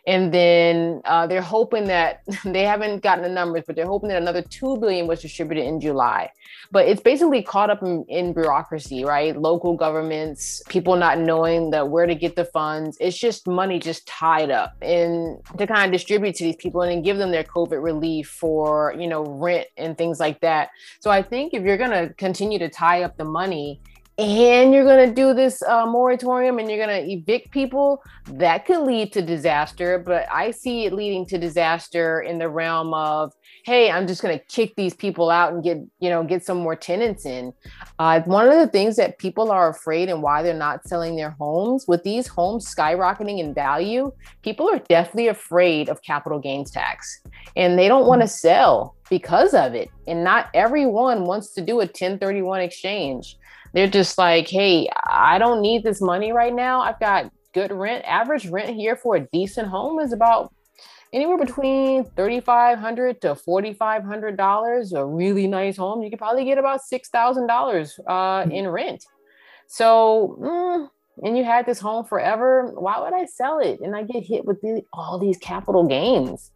and 0.09 0.33
then 0.33 1.03
uh, 1.05 1.27
they're 1.27 1.42
hoping 1.42 1.85
that 1.85 2.23
they 2.44 2.62
haven't 2.62 3.03
gotten 3.03 3.23
the 3.23 3.29
numbers 3.29 3.62
but 3.66 3.77
they're 3.77 3.87
hoping 3.87 4.09
that 4.09 4.21
another 4.21 4.42
2 4.42 4.79
billion 4.79 5.07
was 5.07 5.21
distributed 5.21 5.64
in 5.64 5.81
july. 5.81 6.31
But 6.71 6.88
it's 6.88 7.01
basically 7.01 7.42
caught 7.42 7.71
up 7.71 7.83
in, 7.83 8.05
in 8.09 8.33
bureaucracy 8.33 9.05
right? 9.05 9.37
Local 9.37 9.77
governments 9.77 10.62
people 10.68 10.97
not 10.97 11.18
knowing 11.18 11.71
that 11.71 11.88
where 11.88 12.07
to 12.07 12.14
get 12.14 12.37
the 12.37 12.47
funds. 12.47 12.97
It's 13.01 13.18
just 13.18 13.47
money 13.47 13.79
just 13.79 14.07
tied 14.07 14.51
up. 14.51 14.75
And 14.81 15.38
to 15.59 15.66
kind 15.66 15.85
of 15.85 15.92
distribute 15.92 16.35
to 16.37 16.44
these 16.44 16.57
people 16.57 16.81
and 16.83 16.90
then 16.90 17.03
give 17.03 17.18
them 17.18 17.31
their 17.31 17.44
covid 17.44 17.83
relief 17.83 18.29
for 18.29 18.94
you 18.99 19.07
know 19.07 19.23
rent 19.25 19.68
and 19.77 19.97
things 19.97 20.18
like 20.18 20.40
that. 20.40 20.71
So 21.01 21.11
i 21.11 21.23
think 21.23 21.53
if 21.53 21.62
you're 21.62 21.79
to 21.79 22.14
continue 22.16 22.59
to 22.59 22.68
tie 22.68 23.03
up 23.03 23.16
the 23.16 23.25
money 23.25 23.81
and 24.19 24.75
you're 24.75 24.85
going 24.85 25.09
to 25.09 25.15
do 25.15 25.33
this 25.33 25.63
uh, 25.63 25.87
moratorium 25.87 26.59
and 26.59 26.69
you're 26.69 26.85
going 26.85 27.05
to 27.05 27.09
evict 27.09 27.53
people, 27.53 28.03
that 28.27 28.67
could 28.67 28.81
lead 28.81 29.13
to 29.13 29.23
disaster. 29.23 30.01
But 30.01 30.27
I 30.33 30.51
see 30.51 30.87
it 30.87 30.93
leading 30.93 31.25
to 31.27 31.39
disaster 31.39 32.21
in 32.23 32.39
the 32.39 32.49
realm 32.49 32.93
of, 32.95 33.33
hey, 33.65 33.93
I'm 33.93 34.09
just 34.09 34.21
going 34.21 34.37
to 34.37 34.45
kick 34.47 34.75
these 34.75 34.93
people 34.93 35.31
out 35.31 35.53
and 35.53 35.63
get, 35.63 35.79
you 36.01 36.11
know, 36.11 36.25
get 36.25 36.45
some 36.45 36.59
more 36.59 36.75
tenants 36.75 37.27
in. 37.27 37.53
Uh, 38.01 38.21
one 38.23 38.49
of 38.49 38.55
the 38.55 38.67
things 38.67 38.97
that 38.97 39.19
people 39.19 39.53
are 39.53 39.71
afraid 39.71 40.09
and 40.09 40.21
why 40.21 40.43
they're 40.43 40.53
not 40.53 40.87
selling 40.89 41.15
their 41.15 41.31
homes 41.31 41.87
with 41.87 42.03
these 42.03 42.27
homes 42.27 42.67
skyrocketing 42.75 43.39
in 43.39 43.55
value, 43.55 44.11
people 44.43 44.69
are 44.69 44.81
definitely 44.81 45.29
afraid 45.29 45.89
of 45.89 46.03
capital 46.03 46.41
gains 46.41 46.73
tax 46.73 47.21
and 47.55 47.79
they 47.79 47.87
don't 47.87 48.07
want 48.07 48.23
to 48.23 48.29
sell 48.29 48.97
because 49.09 49.55
of 49.55 49.75
it. 49.75 49.91
And 50.09 50.25
not 50.25 50.51
everyone 50.55 51.25
wants 51.25 51.53
to 51.55 51.61
do 51.61 51.75
a 51.75 51.87
1031 51.87 52.63
exchange 52.63 53.37
they're 53.79 53.87
just 53.87 54.19
like, 54.19 54.49
hey, 54.49 54.88
I 55.07 55.38
don't 55.38 55.62
need 55.62 55.85
this 55.85 56.01
money 56.01 56.33
right 56.33 56.53
now. 56.53 56.81
I've 56.81 56.99
got 56.99 57.31
good 57.55 57.71
rent. 57.71 58.05
Average 58.07 58.49
rent 58.49 58.75
here 58.75 58.97
for 58.97 59.14
a 59.14 59.21
decent 59.33 59.69
home 59.69 60.01
is 60.01 60.12
about 60.12 60.53
anywhere 61.12 61.38
between 61.38 62.03
3,500 62.17 63.21
to 63.21 63.37
$4,500. 63.37 64.93
A 64.99 65.07
really 65.07 65.47
nice 65.47 65.77
home, 65.77 66.03
you 66.03 66.11
could 66.11 66.19
probably 66.19 66.45
get 66.45 66.59
about 66.59 66.81
$6,000 66.93 68.01
uh, 68.09 68.45
hmm. 68.45 68.51
in 68.51 68.67
rent. 68.67 69.05
So, 69.69 70.37
mm, 70.41 70.88
and 71.23 71.38
you 71.38 71.45
had 71.45 71.64
this 71.64 71.79
home 71.79 72.05
forever, 72.05 72.73
why 72.75 72.99
would 72.99 73.14
I 73.14 73.27
sell 73.27 73.61
it? 73.61 73.79
And 73.81 73.95
I 73.95 74.03
get 74.03 74.25
hit 74.25 74.45
with 74.45 74.61
the, 74.61 74.83
all 74.93 75.21
these 75.21 75.38
capital 75.38 75.87
gains. 75.87 76.51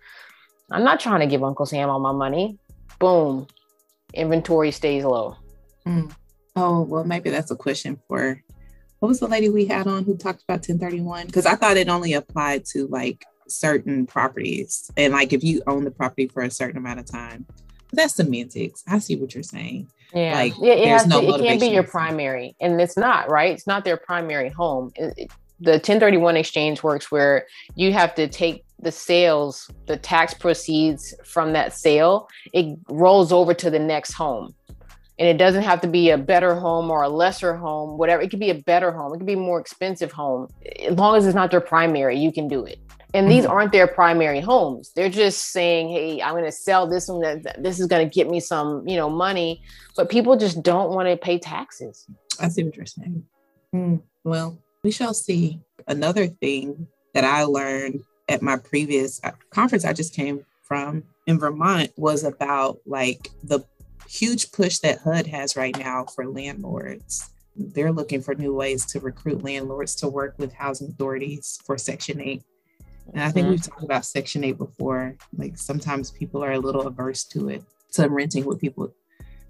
I'm 0.73 0.83
not 0.83 0.99
trying 0.99 1.21
to 1.21 1.29
give 1.29 1.45
Uncle 1.45 1.67
Sam 1.67 1.89
all 1.89 2.01
my 2.01 2.11
money. 2.11 2.59
Boom, 2.99 3.47
inventory 4.13 4.73
stays 4.73 5.05
low. 5.05 5.37
Mm. 5.87 6.13
Oh, 6.55 6.83
well, 6.83 7.05
maybe 7.05 7.31
that's 7.31 7.51
a 7.51 7.57
question 7.57 7.99
for 8.09 8.43
what 8.99 9.09
was 9.09 9.21
the 9.21 9.27
lady 9.27 9.49
we 9.49 9.67
had 9.67 9.87
on 9.87 10.05
who 10.05 10.17
talked 10.17 10.45
about 10.45 10.59
1031? 10.59 11.27
Because 11.27 11.47
I 11.47 11.57
thought 11.57 11.77
it 11.77 11.89
only 11.89 12.13
applied 12.13 12.65
to 12.67 12.87
like 12.87 13.25
certain 13.49 14.07
properties. 14.07 14.91
And 14.97 15.13
like 15.13 15.33
if 15.33 15.43
you 15.43 15.63
own 15.67 15.85
the 15.85 15.91
property 15.91 16.29
for 16.29 16.43
a 16.43 16.51
certain 16.51 16.79
amount 16.79 17.01
of 17.01 17.07
time. 17.07 17.47
That's 17.93 18.15
semantics. 18.15 18.85
I 18.87 19.01
see 19.01 19.17
what 19.17 19.35
you're 19.35 19.43
saying. 19.43 19.89
Yeah. 20.15 20.35
Like 20.35 20.55
yeah, 20.61 20.75
it, 20.75 20.89
has 20.89 21.07
no 21.07 21.21
to, 21.21 21.35
it 21.35 21.43
can't 21.43 21.61
be 21.61 21.67
your 21.69 21.83
primary. 21.83 22.55
And 22.61 22.81
it's 22.81 22.97
not, 22.97 23.29
right? 23.29 23.53
It's 23.53 23.67
not 23.67 23.85
their 23.85 23.97
primary 23.97 24.51
home. 24.51 24.93
It, 24.95 25.15
it, 25.17 25.31
the 25.59 25.73
1031 25.73 26.37
exchange 26.37 26.83
works 26.83 27.11
where 27.11 27.47
you 27.75 27.93
have 27.93 28.15
to 28.15 28.29
take 28.29 28.65
the 28.79 28.93
sales, 28.93 29.71
the 29.87 29.97
tax 29.97 30.35
proceeds 30.35 31.15
from 31.25 31.53
that 31.55 31.73
sale, 31.73 32.29
it 32.53 32.79
rolls 32.89 33.33
over 33.33 33.55
to 33.55 33.71
the 33.71 33.79
next 33.79 34.13
home 34.13 34.55
and 35.23 35.29
it 35.29 35.39
doesn't 35.39 35.63
have 35.63 35.81
to 35.83 35.87
be 35.87 36.11
a 36.11 36.19
better 36.19 36.57
home 36.57 36.91
or 36.91 37.05
a 37.05 37.09
lesser 37.09 37.55
home, 37.55 37.97
whatever. 37.97 38.21
It 38.21 38.31
could 38.31 38.41
be 38.41 38.51
a 38.51 38.57
better 38.57 38.91
home. 38.91 39.15
It 39.15 39.19
could 39.19 39.27
be 39.27 39.35
a 39.35 39.37
more 39.37 39.61
expensive 39.61 40.11
home. 40.11 40.49
As 40.85 40.99
long 40.99 41.15
as 41.15 41.25
it's 41.25 41.37
not 41.37 41.53
their 41.53 41.61
primary, 41.61 42.19
you 42.19 42.33
can 42.33 42.49
do 42.49 42.65
it. 42.65 42.81
And 43.15 43.31
these 43.31 43.45
mm-hmm. 43.45 43.53
aren't 43.53 43.71
their 43.71 43.87
primary 43.87 44.41
homes. 44.41 44.91
They're 44.97 45.09
just 45.09 45.53
saying, 45.53 45.91
"Hey, 45.91 46.21
I'm 46.21 46.33
going 46.33 46.43
to 46.43 46.51
sell 46.51 46.89
this 46.89 47.07
one. 47.07 47.21
That 47.21 47.63
this 47.63 47.79
is 47.79 47.87
going 47.87 48.05
to 48.05 48.13
get 48.13 48.29
me 48.29 48.41
some, 48.41 48.83
you 48.89 48.97
know, 48.97 49.09
money." 49.09 49.63
But 49.97 50.11
people 50.11 50.37
just 50.37 50.61
don't 50.61 50.91
want 50.91 51.09
to 51.09 51.17
pay 51.17 51.39
taxes. 51.39 52.05
I 52.41 52.49
see 52.49 52.65
what 52.65 52.77
you're 52.77 52.85
saying. 52.85 53.25
Mm, 53.73 54.03
well, 54.25 54.59
we 54.83 54.91
shall 54.91 55.15
see. 55.15 55.61
Another 55.87 56.27
thing 56.27 56.89
that 57.15 57.23
I 57.23 57.45
learned 57.45 58.03
at 58.29 58.43
my 58.43 58.57
previous 58.57 59.21
uh, 59.23 59.31
conference 59.51 59.85
I 59.85 59.93
just 59.93 60.15
came 60.15 60.45
from 60.63 61.05
in 61.27 61.39
Vermont 61.39 61.93
was 61.97 62.25
about 62.25 62.79
like 62.87 63.29
the 63.45 63.61
huge 64.13 64.53
push 64.53 64.79
that 64.79 64.99
HUD 64.99 65.27
has 65.29 65.57
right 65.57 65.77
now 65.79 66.05
for 66.05 66.27
landlords. 66.27 67.31
They're 67.57 67.93
looking 67.93 68.21
for 68.21 68.35
new 68.35 68.55
ways 68.55 68.85
to 68.87 69.01
recruit 69.01 69.43
landlords 69.43 69.95
to 69.97 70.09
work 70.09 70.35
with 70.39 70.53
housing 70.53 70.91
authorities 70.91 71.59
for 71.65 71.79
Section 71.79 72.21
8. 72.21 72.43
And 73.15 73.23
I 73.23 73.31
think 73.31 73.45
mm-hmm. 73.45 73.51
we've 73.53 73.63
talked 73.63 73.83
about 73.83 74.05
Section 74.05 74.45
8 74.45 74.59
before. 74.59 75.17
Like 75.37 75.57
sometimes 75.57 76.11
people 76.11 76.45
are 76.45 76.53
a 76.53 76.59
little 76.59 76.87
averse 76.87 77.25
to 77.25 77.49
it, 77.49 77.63
to 77.93 78.09
renting 78.09 78.45
with 78.45 78.61
people, 78.61 78.93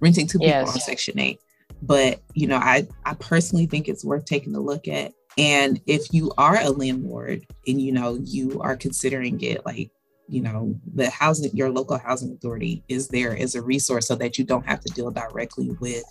renting 0.01 0.27
to 0.29 0.39
people 0.39 0.47
yes. 0.47 0.69
on 0.69 0.81
Section 0.81 1.19
8. 1.19 1.41
But 1.83 2.21
you 2.35 2.47
know, 2.47 2.59
I, 2.59 2.87
I 3.05 3.15
personally 3.15 3.67
think 3.67 3.89
it's 3.89 4.05
worth 4.05 4.25
taking 4.27 4.55
a 4.55 4.61
look 4.61 4.87
at. 4.87 5.13
And 5.39 5.81
if 5.87 6.13
you 6.13 6.33
are 6.39 6.61
a 6.61 6.71
landlord 6.71 7.47
and 7.67 7.81
you 7.81 7.91
know 7.93 8.19
you 8.23 8.61
are 8.61 8.77
considering 8.77 9.41
it 9.41 9.65
like 9.65 9.91
you 10.33 10.41
know 10.41 10.75
the 10.95 11.11
housing 11.11 11.55
your 11.55 11.71
local 11.71 11.99
housing 11.99 12.33
authority 12.33 12.83
is 12.89 13.09
there 13.09 13.37
as 13.37 13.55
a 13.55 13.63
resource 13.63 14.09
so 14.09 14.15
that 14.15 14.39
you 14.39 14.45
don't 14.45 14.67
have 14.67 14.81
to 14.81 14.93
deal 14.95 15.11
directly 15.11 15.71
with 15.81 16.05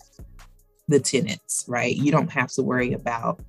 the 0.87 0.99
tenants 0.99 1.65
right? 1.67 1.95
You 1.95 2.11
don't 2.11 2.29
have 2.29 2.51
to 2.51 2.61
worry 2.61 2.93
about 2.93 3.41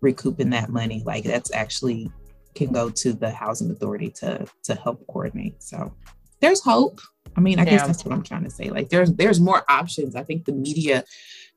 recouping 0.00 0.50
that 0.50 0.70
money. 0.70 1.02
Like 1.04 1.24
that's 1.24 1.52
actually 1.54 2.10
can 2.54 2.72
go 2.72 2.90
to 2.90 3.12
the 3.12 3.30
housing 3.30 3.70
authority 3.70 4.10
to 4.10 4.46
to 4.64 4.74
help 4.74 5.06
coordinate. 5.06 5.62
So 5.62 5.94
there's 6.40 6.62
hope. 6.62 7.00
I 7.36 7.40
mean 7.40 7.58
i 7.58 7.64
yeah. 7.64 7.70
guess 7.70 7.86
that's 7.86 8.04
what 8.04 8.14
i'm 8.14 8.22
trying 8.22 8.44
to 8.44 8.50
say. 8.50 8.70
Like 8.70 8.88
there's 8.88 9.12
there's 9.12 9.40
more 9.40 9.64
options. 9.68 10.16
I 10.16 10.24
think 10.24 10.44
the 10.44 10.52
media 10.52 11.04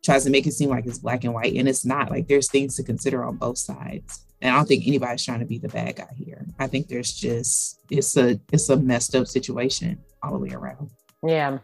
tries 0.03 0.23
to 0.23 0.29
make 0.29 0.47
it 0.47 0.53
seem 0.53 0.69
like 0.69 0.85
it's 0.85 0.99
black 0.99 1.23
and 1.23 1.33
white 1.33 1.55
and 1.55 1.67
it's 1.67 1.85
not. 1.85 2.09
Like 2.09 2.27
there's 2.27 2.49
things 2.49 2.75
to 2.75 2.83
consider 2.83 3.23
on 3.23 3.37
both 3.37 3.57
sides 3.57 4.25
and 4.41 4.53
I 4.53 4.57
don't 4.57 4.67
think 4.67 4.87
anybody's 4.87 5.23
trying 5.23 5.39
to 5.39 5.45
be 5.45 5.57
the 5.57 5.69
bad 5.69 5.95
guy 5.95 6.09
here. 6.17 6.45
I 6.59 6.67
think 6.67 6.87
there's 6.87 7.13
just 7.13 7.79
it's 7.89 8.17
a 8.17 8.39
it's 8.51 8.69
a 8.69 8.77
messed 8.77 9.15
up 9.15 9.27
situation 9.27 9.99
all 10.23 10.33
the 10.33 10.39
way 10.39 10.49
around. 10.49 10.89
Yeah. 11.23 11.59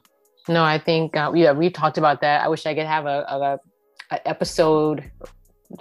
No, 0.47 0.63
I 0.63 0.79
think 0.79 1.15
uh, 1.15 1.31
yeah, 1.35 1.51
we 1.51 1.69
talked 1.69 1.97
about 1.97 2.21
that. 2.21 2.43
I 2.43 2.47
wish 2.47 2.65
I 2.65 2.73
could 2.73 2.85
have 2.85 3.05
a, 3.05 3.25
a, 3.27 3.59
a 4.11 4.27
episode 4.27 5.11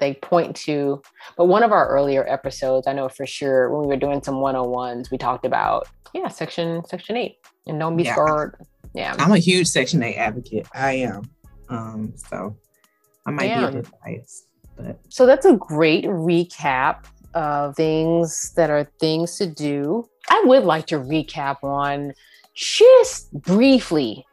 they 0.00 0.14
point 0.14 0.56
to, 0.56 1.00
but 1.37 1.44
one 1.44 1.62
of 1.62 1.70
our 1.70 1.88
earlier 1.88 2.26
episodes, 2.28 2.88
I 2.88 2.92
know 2.92 3.09
for 3.09 3.24
sure 3.24 3.70
when 3.70 3.82
we 3.82 3.87
were 3.87 3.96
doing 3.96 4.20
some 4.20 4.37
101s, 4.37 5.12
we 5.12 5.18
talked 5.18 5.46
about 5.46 5.87
yeah, 6.12 6.28
section 6.28 6.85
section 6.87 7.16
eight. 7.16 7.37
And 7.66 7.78
don't 7.78 7.96
be 7.96 8.04
yeah. 8.04 8.14
scared. 8.14 8.56
Yeah. 8.94 9.14
I'm 9.18 9.32
a 9.32 9.38
huge 9.38 9.66
section 9.66 10.02
eight 10.02 10.16
advocate. 10.16 10.66
I 10.74 10.92
am. 10.92 11.30
Um, 11.68 12.14
so 12.16 12.56
I 13.26 13.30
might 13.30 13.48
Damn. 13.48 13.72
be 13.72 13.78
a 13.78 13.82
bit 13.82 13.92
biased. 14.04 14.45
But 14.76 14.98
so 15.08 15.26
that's 15.26 15.46
a 15.46 15.56
great 15.56 16.04
recap 16.04 17.04
of 17.34 17.76
things 17.76 18.52
that 18.56 18.70
are 18.70 18.84
things 18.98 19.36
to 19.36 19.46
do. 19.46 20.08
I 20.28 20.42
would 20.46 20.64
like 20.64 20.86
to 20.86 20.98
recap 20.98 21.62
on 21.62 22.12
just 22.54 23.32
briefly 23.32 24.24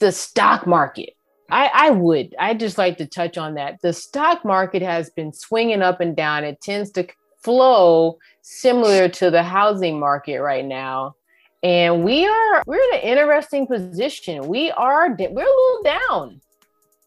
the 0.00 0.12
stock 0.12 0.66
market. 0.66 1.10
I, 1.50 1.64
would. 1.64 1.70
I 1.74 1.90
would. 1.90 2.34
I 2.38 2.54
just 2.54 2.78
like 2.78 2.98
to 2.98 3.06
touch 3.06 3.38
on 3.38 3.54
that. 3.54 3.80
The 3.82 3.92
stock 3.92 4.44
market 4.44 4.82
has 4.82 5.10
been 5.10 5.32
swinging 5.32 5.82
up 5.82 6.00
and 6.00 6.16
down. 6.16 6.44
It 6.44 6.60
tends 6.60 6.90
to 6.92 7.06
flow 7.42 8.18
similar 8.42 9.08
to 9.10 9.30
the 9.30 9.42
housing 9.42 10.00
market 10.00 10.40
right 10.40 10.64
now. 10.64 11.14
And 11.62 12.04
we 12.04 12.26
are 12.26 12.62
we're 12.66 12.82
in 12.92 12.94
an 12.94 13.00
interesting 13.00 13.66
position. 13.66 14.46
We 14.48 14.70
are 14.72 15.08
we're 15.08 15.24
a 15.24 15.28
little 15.28 15.82
down 15.82 16.40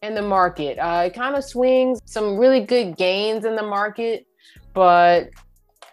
in 0.02 0.14
the 0.14 0.22
market. 0.22 0.78
Uh, 0.78 1.04
it 1.06 1.14
kind 1.14 1.34
of 1.34 1.44
swings, 1.44 2.00
some 2.04 2.36
really 2.36 2.60
good 2.60 2.96
gains 2.96 3.44
in 3.44 3.56
the 3.56 3.62
market, 3.62 4.26
but 4.74 5.30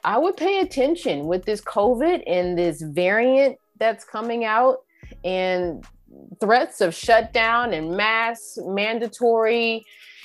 I 0.03 0.17
would 0.17 0.37
pay 0.37 0.59
attention 0.59 1.25
with 1.25 1.45
this 1.45 1.61
COVID 1.61 2.23
and 2.27 2.57
this 2.57 2.81
variant 2.81 3.57
that's 3.79 4.05
coming 4.05 4.45
out 4.45 4.77
and 5.23 5.83
threats 6.39 6.81
of 6.81 6.93
shutdown 6.93 7.73
and 7.73 7.95
mass 7.95 8.57
mandatory 8.63 9.83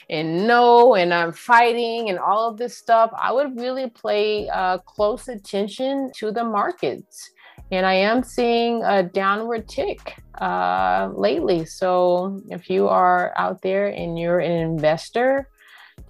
and 0.09 0.47
no 0.47 0.95
and 0.95 1.13
i'm 1.13 1.33
fighting 1.33 2.11
and 2.11 2.19
all 2.19 2.49
of 2.49 2.57
this 2.59 2.77
stuff 2.77 3.11
i 3.17 3.33
would 3.33 3.59
really 3.59 3.89
play 3.89 4.49
uh, 4.51 4.79
close 4.79 5.29
attention 5.29 6.11
to 6.15 6.31
the 6.31 6.45
markets 6.45 7.31
and 7.71 7.87
I 7.87 7.95
am 7.95 8.23
seeing 8.23 8.83
a 8.83 9.03
downward 9.03 9.69
tick 9.69 10.17
uh, 10.41 11.11
lately. 11.15 11.65
So 11.65 12.43
if 12.49 12.69
you 12.69 12.89
are 12.89 13.33
out 13.37 13.63
there 13.63 13.89
and 13.89 14.19
you're 14.19 14.41
an 14.41 14.51
investor, 14.51 15.49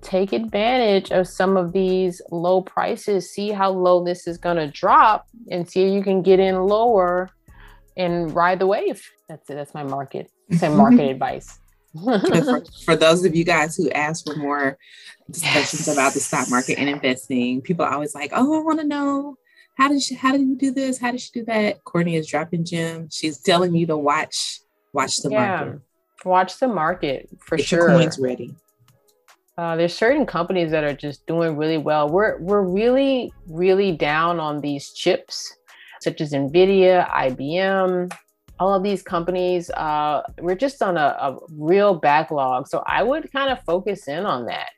take 0.01 0.33
advantage 0.33 1.11
of 1.11 1.29
some 1.29 1.57
of 1.57 1.73
these 1.73 2.23
low 2.31 2.63
prices. 2.63 3.31
See 3.31 3.51
how 3.51 3.71
low 3.71 4.03
this 4.05 4.27
is 4.27 4.39
going 4.39 4.57
to 4.57 4.69
drop, 4.69 5.27
and 5.51 5.69
see 5.69 5.83
if 5.83 5.93
you 5.93 6.03
can 6.03 6.23
get 6.23 6.41
in 6.41 6.63
lower 6.63 7.31
and 7.97 8.35
ride 8.35 8.59
the 8.59 8.67
wave. 8.67 9.07
That's 9.29 9.49
it. 9.51 9.55
That's 9.55 9.75
my 9.75 9.83
market. 9.83 10.31
Some 10.57 10.77
market 10.79 11.11
advice. 11.11 11.59
for, 11.93 12.65
for, 12.85 12.97
those 12.97 13.25
of 13.25 13.35
you 13.35 13.45
guys 13.45 13.77
who 13.77 13.91
ask 13.91 14.25
for 14.25 14.37
more 14.37 14.79
discussions 15.29 15.89
yes. 15.89 15.93
about 15.93 16.15
the 16.15 16.21
stock 16.21 16.49
market 16.49 16.79
and 16.79 16.89
investing, 16.89 17.61
people 17.61 17.85
are 17.85 17.93
always 17.93 18.15
like, 18.15 18.31
"Oh, 18.33 18.61
I 18.61 18.63
want 18.63 18.81
to 18.81 18.87
know 18.87 19.37
how 19.81 19.89
did 19.89 20.03
she 20.03 20.15
how 20.15 20.33
did 20.33 20.43
you 20.43 20.57
do 20.57 20.71
this? 20.73 20.99
How 20.99 21.11
did 21.11 21.23
she 21.23 21.31
do 21.33 21.45
that? 21.47 21.83
Courtney 21.85 22.17
is 22.17 22.27
dropping 22.27 22.67
gems. 22.67 23.17
She's 23.17 23.39
telling 23.39 23.75
you 23.75 23.87
to 23.87 23.97
watch 23.97 24.61
watch 24.93 25.17
the 25.23 25.31
yeah. 25.31 25.57
market. 25.57 25.81
Watch 26.27 26.59
the 26.59 26.69
market 26.69 27.31
for 27.41 27.57
Get 27.57 27.67
sure. 27.67 27.89
Your 27.89 27.99
coins 27.99 28.19
ready. 28.19 28.55
Uh, 29.57 29.77
there's 29.77 29.95
certain 29.95 30.27
companies 30.27 30.71
that 30.71 30.85
are 30.85 30.93
just 30.93 31.27
doing 31.27 31.57
really 31.57 31.79
well. 31.79 32.11
We're 32.11 32.39
we're 32.41 32.61
really 32.61 33.33
really 33.49 33.93
down 33.93 34.39
on 34.39 34.61
these 34.61 34.93
chips, 34.93 35.51
such 36.03 36.21
as 36.21 36.33
Nvidia, 36.33 37.09
IBM, 37.09 38.13
all 38.59 38.75
of 38.75 38.83
these 38.83 39.03
companies. 39.03 39.71
Uh, 39.71 40.21
we're 40.41 40.57
just 40.57 40.83
on 40.83 40.99
a, 40.99 41.17
a 41.19 41.39
real 41.53 41.95
backlog. 41.95 42.69
So 42.69 42.85
I 42.87 43.03
would 43.03 43.33
kind 43.33 43.51
of 43.51 43.65
focus 43.65 44.09
in 44.09 44.27
on 44.27 44.45
that 44.45 44.73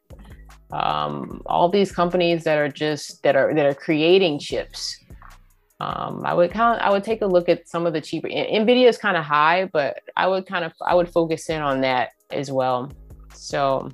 um, 0.72 1.42
all 1.46 1.68
these 1.68 1.92
companies 1.92 2.44
that 2.44 2.58
are 2.58 2.68
just 2.68 3.22
that 3.22 3.36
are 3.36 3.54
that 3.54 3.66
are 3.66 3.74
creating 3.74 4.38
chips. 4.38 4.98
Um, 5.80 6.22
I 6.24 6.32
would 6.32 6.52
kind 6.52 6.78
of, 6.80 6.86
I 6.86 6.90
would 6.90 7.02
take 7.02 7.22
a 7.22 7.26
look 7.26 7.48
at 7.48 7.68
some 7.68 7.86
of 7.86 7.92
the 7.92 8.00
cheaper. 8.00 8.28
Nvidia 8.28 8.88
is 8.88 8.98
kind 8.98 9.16
of 9.16 9.24
high, 9.24 9.68
but 9.72 9.98
I 10.16 10.28
would 10.28 10.46
kind 10.46 10.64
of 10.64 10.72
I 10.84 10.94
would 10.94 11.08
focus 11.08 11.50
in 11.50 11.60
on 11.60 11.80
that 11.82 12.10
as 12.30 12.50
well. 12.50 12.90
So 13.34 13.90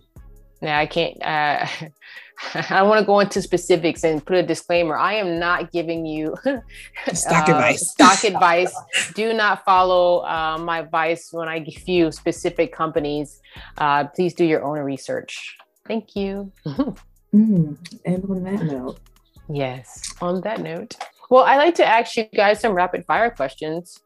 now 0.61 0.79
I 0.79 0.87
can't. 0.87 1.17
Uh, 1.23 1.67
I 2.55 2.79
don't 2.79 2.89
want 2.89 3.01
to 3.01 3.07
go 3.07 3.19
into 3.19 3.43
specifics 3.43 4.05
and 4.05 4.25
put 4.25 4.37
a 4.37 4.45
disclaimer. 4.45 4.97
I 4.97 5.15
am 5.15 5.41
not 5.41 5.73
giving 5.73 6.07
you 6.07 6.37
stock 7.13 7.49
uh, 7.49 7.53
advice. 7.53 7.91
Stock 7.93 8.23
advice. 8.23 8.75
Do 9.15 9.33
not 9.33 9.65
follow 9.65 10.21
uh, 10.21 10.57
my 10.59 10.81
advice 10.81 11.31
when 11.33 11.49
I 11.49 11.59
give 11.59 11.89
you 11.89 12.13
specific 12.13 12.73
companies. 12.73 13.41
Uh, 13.77 14.05
please 14.05 14.35
do 14.35 14.45
your 14.45 14.63
own 14.63 14.79
research. 14.79 15.57
Thank 15.89 16.15
you. 16.15 16.53
mm, 16.67 17.77
and 18.05 18.25
on 18.25 18.45
that 18.45 18.63
note. 18.63 19.01
Yes, 19.49 20.15
on 20.21 20.43
that 20.43 20.61
note. 20.61 20.97
Well, 21.31 21.45
I 21.45 21.57
like 21.57 21.75
to 21.77 21.87
ask 21.87 22.17
you 22.17 22.25
guys 22.25 22.61
some 22.61 22.73
rapid 22.73 23.07
fire 23.07 23.31
questions 23.31 23.99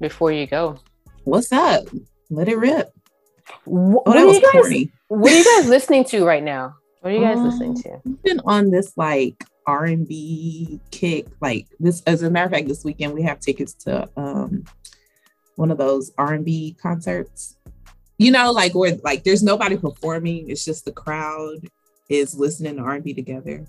before 0.00 0.30
you 0.30 0.46
go. 0.46 0.78
What's 1.24 1.52
up? 1.52 1.84
Let 2.30 2.48
it 2.48 2.56
rip. 2.56 2.92
What, 3.64 4.04
oh, 4.06 4.12
that 4.12 4.24
was 4.24 4.38
guys, 4.38 4.52
corny. 4.52 4.92
What 5.08 5.32
are 5.32 5.36
you 5.36 5.44
guys 5.44 5.68
listening 5.68 6.04
to 6.04 6.24
right 6.24 6.42
now? 6.42 6.76
What 7.00 7.12
are 7.12 7.16
you 7.16 7.22
guys 7.22 7.38
um, 7.38 7.48
listening 7.48 7.74
to? 7.82 7.94
I've 7.94 8.22
been 8.22 8.40
on 8.44 8.70
this 8.70 8.96
like 8.96 9.44
R 9.66 9.84
and 9.84 10.06
B 10.06 10.80
kick. 10.90 11.26
Like 11.40 11.66
this, 11.80 12.02
as 12.06 12.22
a 12.22 12.30
matter 12.30 12.46
of 12.46 12.52
fact, 12.52 12.68
this 12.68 12.84
weekend 12.84 13.14
we 13.14 13.22
have 13.22 13.40
tickets 13.40 13.74
to 13.84 14.08
um 14.16 14.64
one 15.56 15.70
of 15.70 15.78
those 15.78 16.12
R 16.16 16.34
and 16.34 16.44
B 16.44 16.76
concerts 16.80 17.56
you 18.18 18.30
know, 18.32 18.50
like 18.50 18.74
where 18.74 18.96
like 19.04 19.24
there's 19.24 19.42
nobody 19.42 19.76
performing, 19.76 20.50
it's 20.50 20.64
just 20.64 20.84
the 20.84 20.92
crowd 20.92 21.68
is 22.08 22.34
listening 22.34 22.76
to 22.76 22.82
R&B 22.82 23.14
together. 23.14 23.64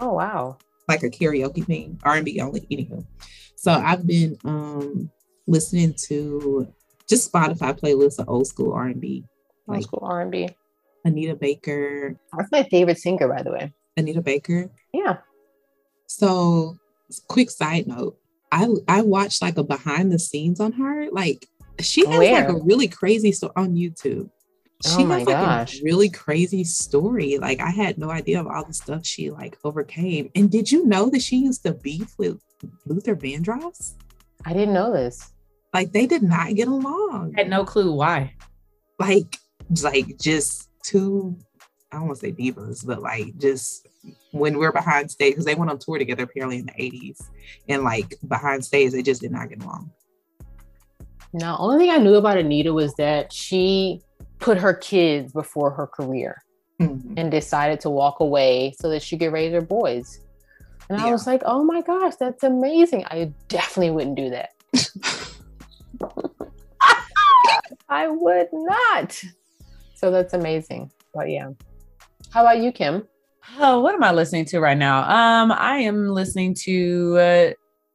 Oh 0.00 0.14
wow. 0.14 0.58
Like 0.88 1.02
a 1.02 1.10
karaoke 1.10 1.64
thing, 1.64 2.00
R&B 2.02 2.40
only, 2.40 2.60
anywho. 2.62 3.04
So 3.54 3.72
I've 3.72 4.06
been 4.06 4.38
um 4.44 5.10
listening 5.46 5.94
to 6.08 6.72
just 7.08 7.30
Spotify 7.30 7.78
playlists 7.78 8.18
of 8.18 8.28
old 8.28 8.46
school 8.46 8.72
R&B. 8.72 9.24
Old 9.68 9.76
like 9.76 9.84
school 9.84 10.00
R&B. 10.02 10.48
Anita 11.04 11.34
Baker. 11.34 12.16
That's 12.36 12.50
my 12.50 12.62
favorite 12.64 12.98
singer, 12.98 13.28
by 13.28 13.42
the 13.42 13.52
way. 13.52 13.72
Anita 13.96 14.22
Baker. 14.22 14.70
Yeah. 14.92 15.18
So 16.06 16.78
quick 17.28 17.50
side 17.50 17.86
note. 17.86 18.16
I 18.50 18.68
I 18.86 19.02
watched 19.02 19.42
like 19.42 19.56
a 19.58 19.64
behind 19.64 20.12
the 20.12 20.18
scenes 20.18 20.60
on 20.60 20.72
her. 20.72 21.08
Like 21.10 21.46
she 21.84 22.06
has 22.06 22.18
Where? 22.18 22.40
like 22.48 22.48
a 22.48 22.62
really 22.64 22.88
crazy 22.88 23.32
story 23.32 23.52
on 23.56 23.74
YouTube. 23.74 24.28
Oh 24.84 24.96
she 24.96 25.02
Oh 25.04 25.06
my 25.06 25.18
has 25.20 25.26
like 25.26 25.36
gosh. 25.36 25.80
a 25.80 25.84
really 25.84 26.08
crazy 26.08 26.64
story. 26.64 27.38
Like 27.38 27.60
I 27.60 27.70
had 27.70 27.98
no 27.98 28.10
idea 28.10 28.40
of 28.40 28.46
all 28.46 28.64
the 28.64 28.74
stuff 28.74 29.06
she 29.06 29.30
like 29.30 29.56
overcame. 29.64 30.30
And 30.34 30.50
did 30.50 30.70
you 30.72 30.86
know 30.86 31.08
that 31.10 31.22
she 31.22 31.36
used 31.36 31.62
to 31.64 31.74
beef 31.74 32.14
with 32.18 32.40
Luther 32.86 33.14
Vandross? 33.16 33.94
I 34.44 34.52
didn't 34.52 34.74
know 34.74 34.92
this. 34.92 35.32
Like 35.72 35.92
they 35.92 36.06
did 36.06 36.22
not 36.22 36.54
get 36.54 36.68
along. 36.68 37.34
I 37.36 37.42
had 37.42 37.50
no 37.50 37.64
clue 37.64 37.92
why. 37.92 38.34
Like, 38.98 39.36
like 39.82 40.18
just 40.20 40.68
two. 40.84 41.36
I 41.92 41.96
don't 41.96 42.06
want 42.08 42.18
to 42.20 42.26
say 42.26 42.32
divas, 42.32 42.84
but 42.86 43.02
like 43.02 43.36
just 43.38 43.86
when 44.32 44.58
we're 44.58 44.72
behind 44.72 45.10
stage 45.10 45.32
because 45.32 45.44
they 45.44 45.54
went 45.54 45.70
on 45.70 45.78
tour 45.78 45.98
together 45.98 46.24
apparently 46.24 46.58
in 46.58 46.66
the 46.66 46.72
80s 46.72 47.22
and 47.68 47.84
like 47.84 48.14
behind 48.26 48.64
stage 48.64 48.90
they 48.92 49.02
just 49.02 49.20
did 49.20 49.30
not 49.30 49.48
get 49.50 49.62
along. 49.62 49.90
Now, 51.32 51.56
only 51.58 51.78
thing 51.78 51.90
I 51.90 51.98
knew 51.98 52.14
about 52.14 52.36
Anita 52.38 52.72
was 52.72 52.94
that 52.94 53.32
she 53.32 54.00
put 54.38 54.58
her 54.58 54.74
kids 54.74 55.32
before 55.32 55.70
her 55.70 55.86
career 55.86 56.42
Mhm. 56.80 57.14
and 57.16 57.30
decided 57.30 57.80
to 57.80 57.90
walk 57.90 58.20
away 58.20 58.74
so 58.78 58.88
that 58.90 59.02
she 59.02 59.16
could 59.16 59.32
raise 59.32 59.52
her 59.52 59.60
boys. 59.62 60.20
And 60.90 61.00
I 61.00 61.10
was 61.10 61.26
like, 61.26 61.42
oh 61.46 61.62
my 61.64 61.80
gosh, 61.80 62.16
that's 62.16 62.42
amazing. 62.42 63.04
I 63.06 63.32
definitely 63.48 63.92
wouldn't 63.92 64.16
do 64.16 64.30
that. 64.30 64.50
I 67.88 68.08
would 68.08 68.48
not. 68.52 69.22
So 69.94 70.10
that's 70.10 70.34
amazing. 70.34 70.90
But 71.14 71.30
yeah. 71.30 71.50
How 72.30 72.42
about 72.42 72.58
you, 72.58 72.72
Kim? 72.72 73.06
Oh, 73.58 73.80
what 73.80 73.94
am 73.94 74.02
I 74.02 74.12
listening 74.12 74.44
to 74.46 74.60
right 74.60 74.76
now? 74.78 75.02
Um, 75.08 75.52
I 75.52 75.78
am 75.78 76.08
listening 76.08 76.54
to 76.64 77.16
uh, 77.18 77.50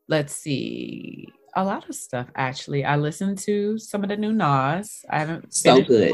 let's 0.07 0.33
see, 0.33 1.27
a 1.57 1.63
lot 1.63 1.89
of 1.89 1.95
stuff 1.95 2.27
actually. 2.35 2.85
I 2.85 2.95
listened 2.95 3.39
to 3.39 3.77
some 3.79 4.03
of 4.03 4.09
the 4.09 4.15
new 4.15 4.31
Nas. 4.31 5.03
I 5.09 5.19
haven't 5.19 5.53
So 5.53 5.81
good. 5.81 6.13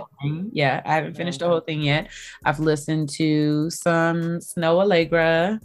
Yeah, 0.51 0.81
I 0.85 0.95
haven't 0.95 1.15
finished 1.15 1.39
the 1.39 1.45
mm-hmm. 1.45 1.51
whole 1.51 1.59
thing 1.59 1.81
yet. 1.81 2.09
I've 2.45 2.59
listened 2.59 3.09
to 3.17 3.69
some 3.69 4.39
Snoh 4.39 4.81
Aalegra, 4.81 5.59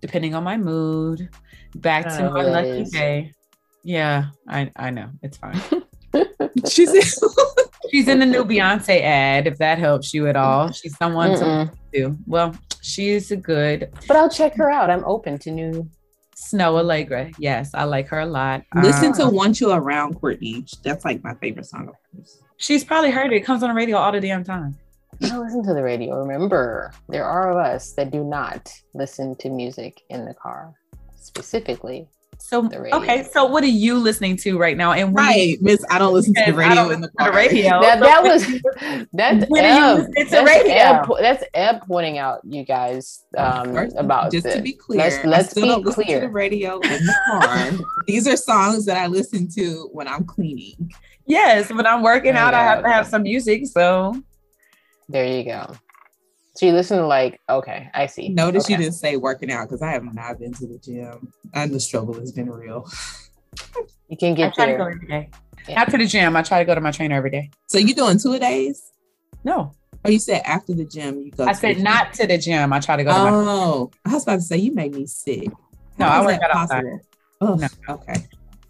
depending 0.00 0.34
on 0.34 0.44
my 0.44 0.56
mood. 0.56 1.28
Back 1.74 2.04
to 2.04 2.18
don't 2.18 2.34
my 2.34 2.42
lucky 2.44 2.84
day. 2.84 3.34
Yeah, 3.82 4.26
I 4.48 4.70
I 4.76 4.90
know 4.90 5.10
it's 5.22 5.36
fine. 5.36 5.60
She 6.68 6.86
said, 6.86 7.02
She's 7.90 8.06
in 8.06 8.20
the 8.20 8.26
new 8.26 8.44
Beyonce 8.44 9.02
ad. 9.02 9.48
If 9.48 9.58
that 9.58 9.78
helps 9.78 10.14
you 10.14 10.28
at 10.28 10.36
all, 10.36 10.70
she's 10.70 10.96
someone 10.96 11.30
to 11.30 11.44
Mm-mm. 11.44 11.70
listen 11.92 12.14
to. 12.14 12.18
Well, 12.26 12.56
she's 12.82 13.32
a 13.32 13.36
good 13.36 13.90
But 14.06 14.16
I'll 14.16 14.30
check 14.30 14.54
her 14.54 14.70
out. 14.70 14.90
I'm 14.90 15.04
open 15.04 15.38
to 15.40 15.50
new. 15.50 15.90
Snoh 16.44 16.82
Aalegra. 16.82 17.34
Yes, 17.38 17.70
I 17.74 17.84
like 17.84 18.08
her 18.08 18.20
a 18.20 18.26
lot. 18.26 18.62
listen 18.82 19.12
to 19.14 19.24
Um, 19.24 19.34
Want 19.34 19.60
You 19.60 19.70
Around, 19.72 20.14
Courtney. 20.20 20.64
That's 20.82 21.04
like 21.04 21.22
my 21.24 21.34
favorite 21.34 21.66
song 21.66 21.88
of 21.88 21.94
hers. 22.16 22.40
She's 22.56 22.84
probably 22.84 23.10
heard 23.10 23.32
it. 23.32 23.36
It 23.36 23.44
comes 23.44 23.62
on 23.62 23.68
the 23.70 23.74
radio 23.74 23.96
all 23.96 24.12
the 24.12 24.20
damn 24.20 24.44
time. 24.44 24.76
I 25.22 25.28
don't 25.28 25.44
listen 25.44 25.62
to 25.64 25.74
the 25.74 25.82
radio. 25.82 26.18
Remember, 26.20 26.92
there 27.08 27.24
are 27.24 27.50
of 27.50 27.56
us 27.56 27.92
that 27.92 28.10
do 28.10 28.24
not 28.24 28.72
listen 28.94 29.36
to 29.36 29.48
music 29.48 30.02
in 30.10 30.24
the 30.24 30.34
car, 30.34 30.74
specifically. 31.16 32.08
So 32.46 32.60
The 32.62 32.78
radio. 32.80 32.98
okay, 32.98 33.26
so 33.32 33.46
what 33.46 33.64
are 33.64 33.66
you 33.66 33.94
listening 33.98 34.36
to 34.38 34.58
right 34.58 34.76
now? 34.76 34.92
And 34.92 35.14
when 35.14 35.24
Right, 35.24 35.56
Miss. 35.62 35.82
I 35.90 35.98
don't 35.98 36.12
listen 36.12 36.34
to 36.34 36.40
the 36.44 36.52
Because 36.52 36.60
I 36.70 36.74
don't 36.74 36.88
radio 36.88 36.94
in 36.94 37.00
the 37.00 37.08
car. 37.18 37.30
the 37.30 37.36
radio. 37.36 37.80
That 37.80 37.98
So 37.98 38.04
that 38.04 38.22
when 38.22 38.32
was 38.32 39.06
that's 39.14 39.50
when 39.50 39.64
are 39.64 39.96
you 39.96 40.02
Eb. 40.02 40.06
to 40.14 40.24
That's 40.30 40.50
radio? 40.50 40.74
Eb, 40.74 41.06
that's 41.20 41.44
Eb 41.54 41.86
pointing 41.86 42.18
out 42.18 42.40
you 42.44 42.62
guys 42.64 43.24
um, 43.38 43.72
First, 43.74 43.96
about 43.96 44.30
just 44.30 44.46
to 44.50 44.60
be 44.60 44.72
clear, 44.74 44.98
let's- 45.00 45.24
let's 45.24 45.50
still 45.52 45.62
be 45.62 45.68
don't 45.70 45.84
listen 45.86 46.02
to 46.02 46.06
clear. 46.06 46.20
the 46.20 46.28
radio 46.28 46.74
in 46.80 46.90
the 47.06 47.14
car. 47.26 47.70
These 48.06 48.28
are 48.28 48.36
songs 48.36 48.84
that 48.86 48.98
I 48.98 49.06
listen 49.06 49.48
to 49.56 49.88
when 49.92 50.06
I'm 50.06 50.24
cleaning. 50.24 50.92
Yes, 51.26 51.70
when 51.72 51.86
I'm 51.86 52.02
working 52.02 52.36
out, 52.36 52.52
I 52.52 52.62
have 52.62 52.82
to 52.82 52.88
have 52.90 53.06
some 53.06 53.22
music. 53.22 53.66
So 53.66 54.14
There 55.08 55.24
you 55.26 55.44
go. 55.44 55.74
So 56.56 56.66
you 56.66 56.72
listen 56.72 56.98
to 56.98 57.06
like 57.06 57.40
okay, 57.48 57.90
I 57.94 58.06
see. 58.06 58.28
Notice 58.28 58.68
you 58.70 58.76
didn't 58.76 58.92
say 58.94 59.16
working 59.16 59.50
out 59.50 59.68
because 59.68 59.82
I 59.82 59.90
have 59.90 60.04
not 60.14 60.38
been 60.38 60.52
to 60.54 60.66
the 60.66 60.78
gym, 60.78 61.32
and 61.52 61.72
the 61.72 61.80
struggle 61.80 62.14
has 62.14 62.32
been 62.32 62.50
real. 62.50 62.88
You 64.08 64.16
can 64.18 64.32
I 64.32 64.34
get 64.36 64.54
try 64.54 64.66
to 64.66 64.72
go 64.72 64.78
there. 64.84 64.90
every 64.92 65.08
day. 65.08 65.30
Yeah. 65.66 65.74
Not 65.76 65.90
to 65.90 65.96
the 65.98 66.06
gym. 66.06 66.36
I 66.36 66.42
try 66.42 66.58
to 66.58 66.64
go 66.64 66.74
to 66.74 66.80
my 66.80 66.90
trainer 66.90 67.16
every 67.16 67.30
day. 67.30 67.50
So 67.68 67.78
you 67.78 67.94
doing 67.94 68.18
two 68.18 68.34
a 68.34 68.38
days? 68.38 68.92
No, 69.44 69.72
Or 70.04 70.10
you 70.10 70.18
said 70.18 70.42
after 70.44 70.74
the 70.74 70.84
gym 70.84 71.20
you 71.20 71.30
go? 71.30 71.44
I 71.46 71.52
to 71.52 71.54
said 71.58 71.70
the 71.70 71.74
gym? 71.76 71.82
not 71.84 72.12
to 72.14 72.26
the 72.26 72.36
gym. 72.36 72.72
I 72.72 72.80
try 72.80 72.96
to 72.96 73.04
go 73.04 73.12
to 73.12 73.18
my. 73.18 73.30
Oh, 73.32 73.90
I 74.04 74.12
was 74.12 74.22
about 74.24 74.36
to 74.36 74.40
say 74.42 74.58
you 74.58 74.74
made 74.74 74.94
me 74.94 75.06
sick. 75.06 75.48
No, 75.98 76.06
How 76.06 76.18
I 76.18 76.20
is 76.20 76.26
work 76.26 76.40
that 76.40 76.50
out 76.50 76.56
outside. 76.56 76.84
Oh, 77.40 77.54
No. 77.54 77.66
okay. 77.88 78.14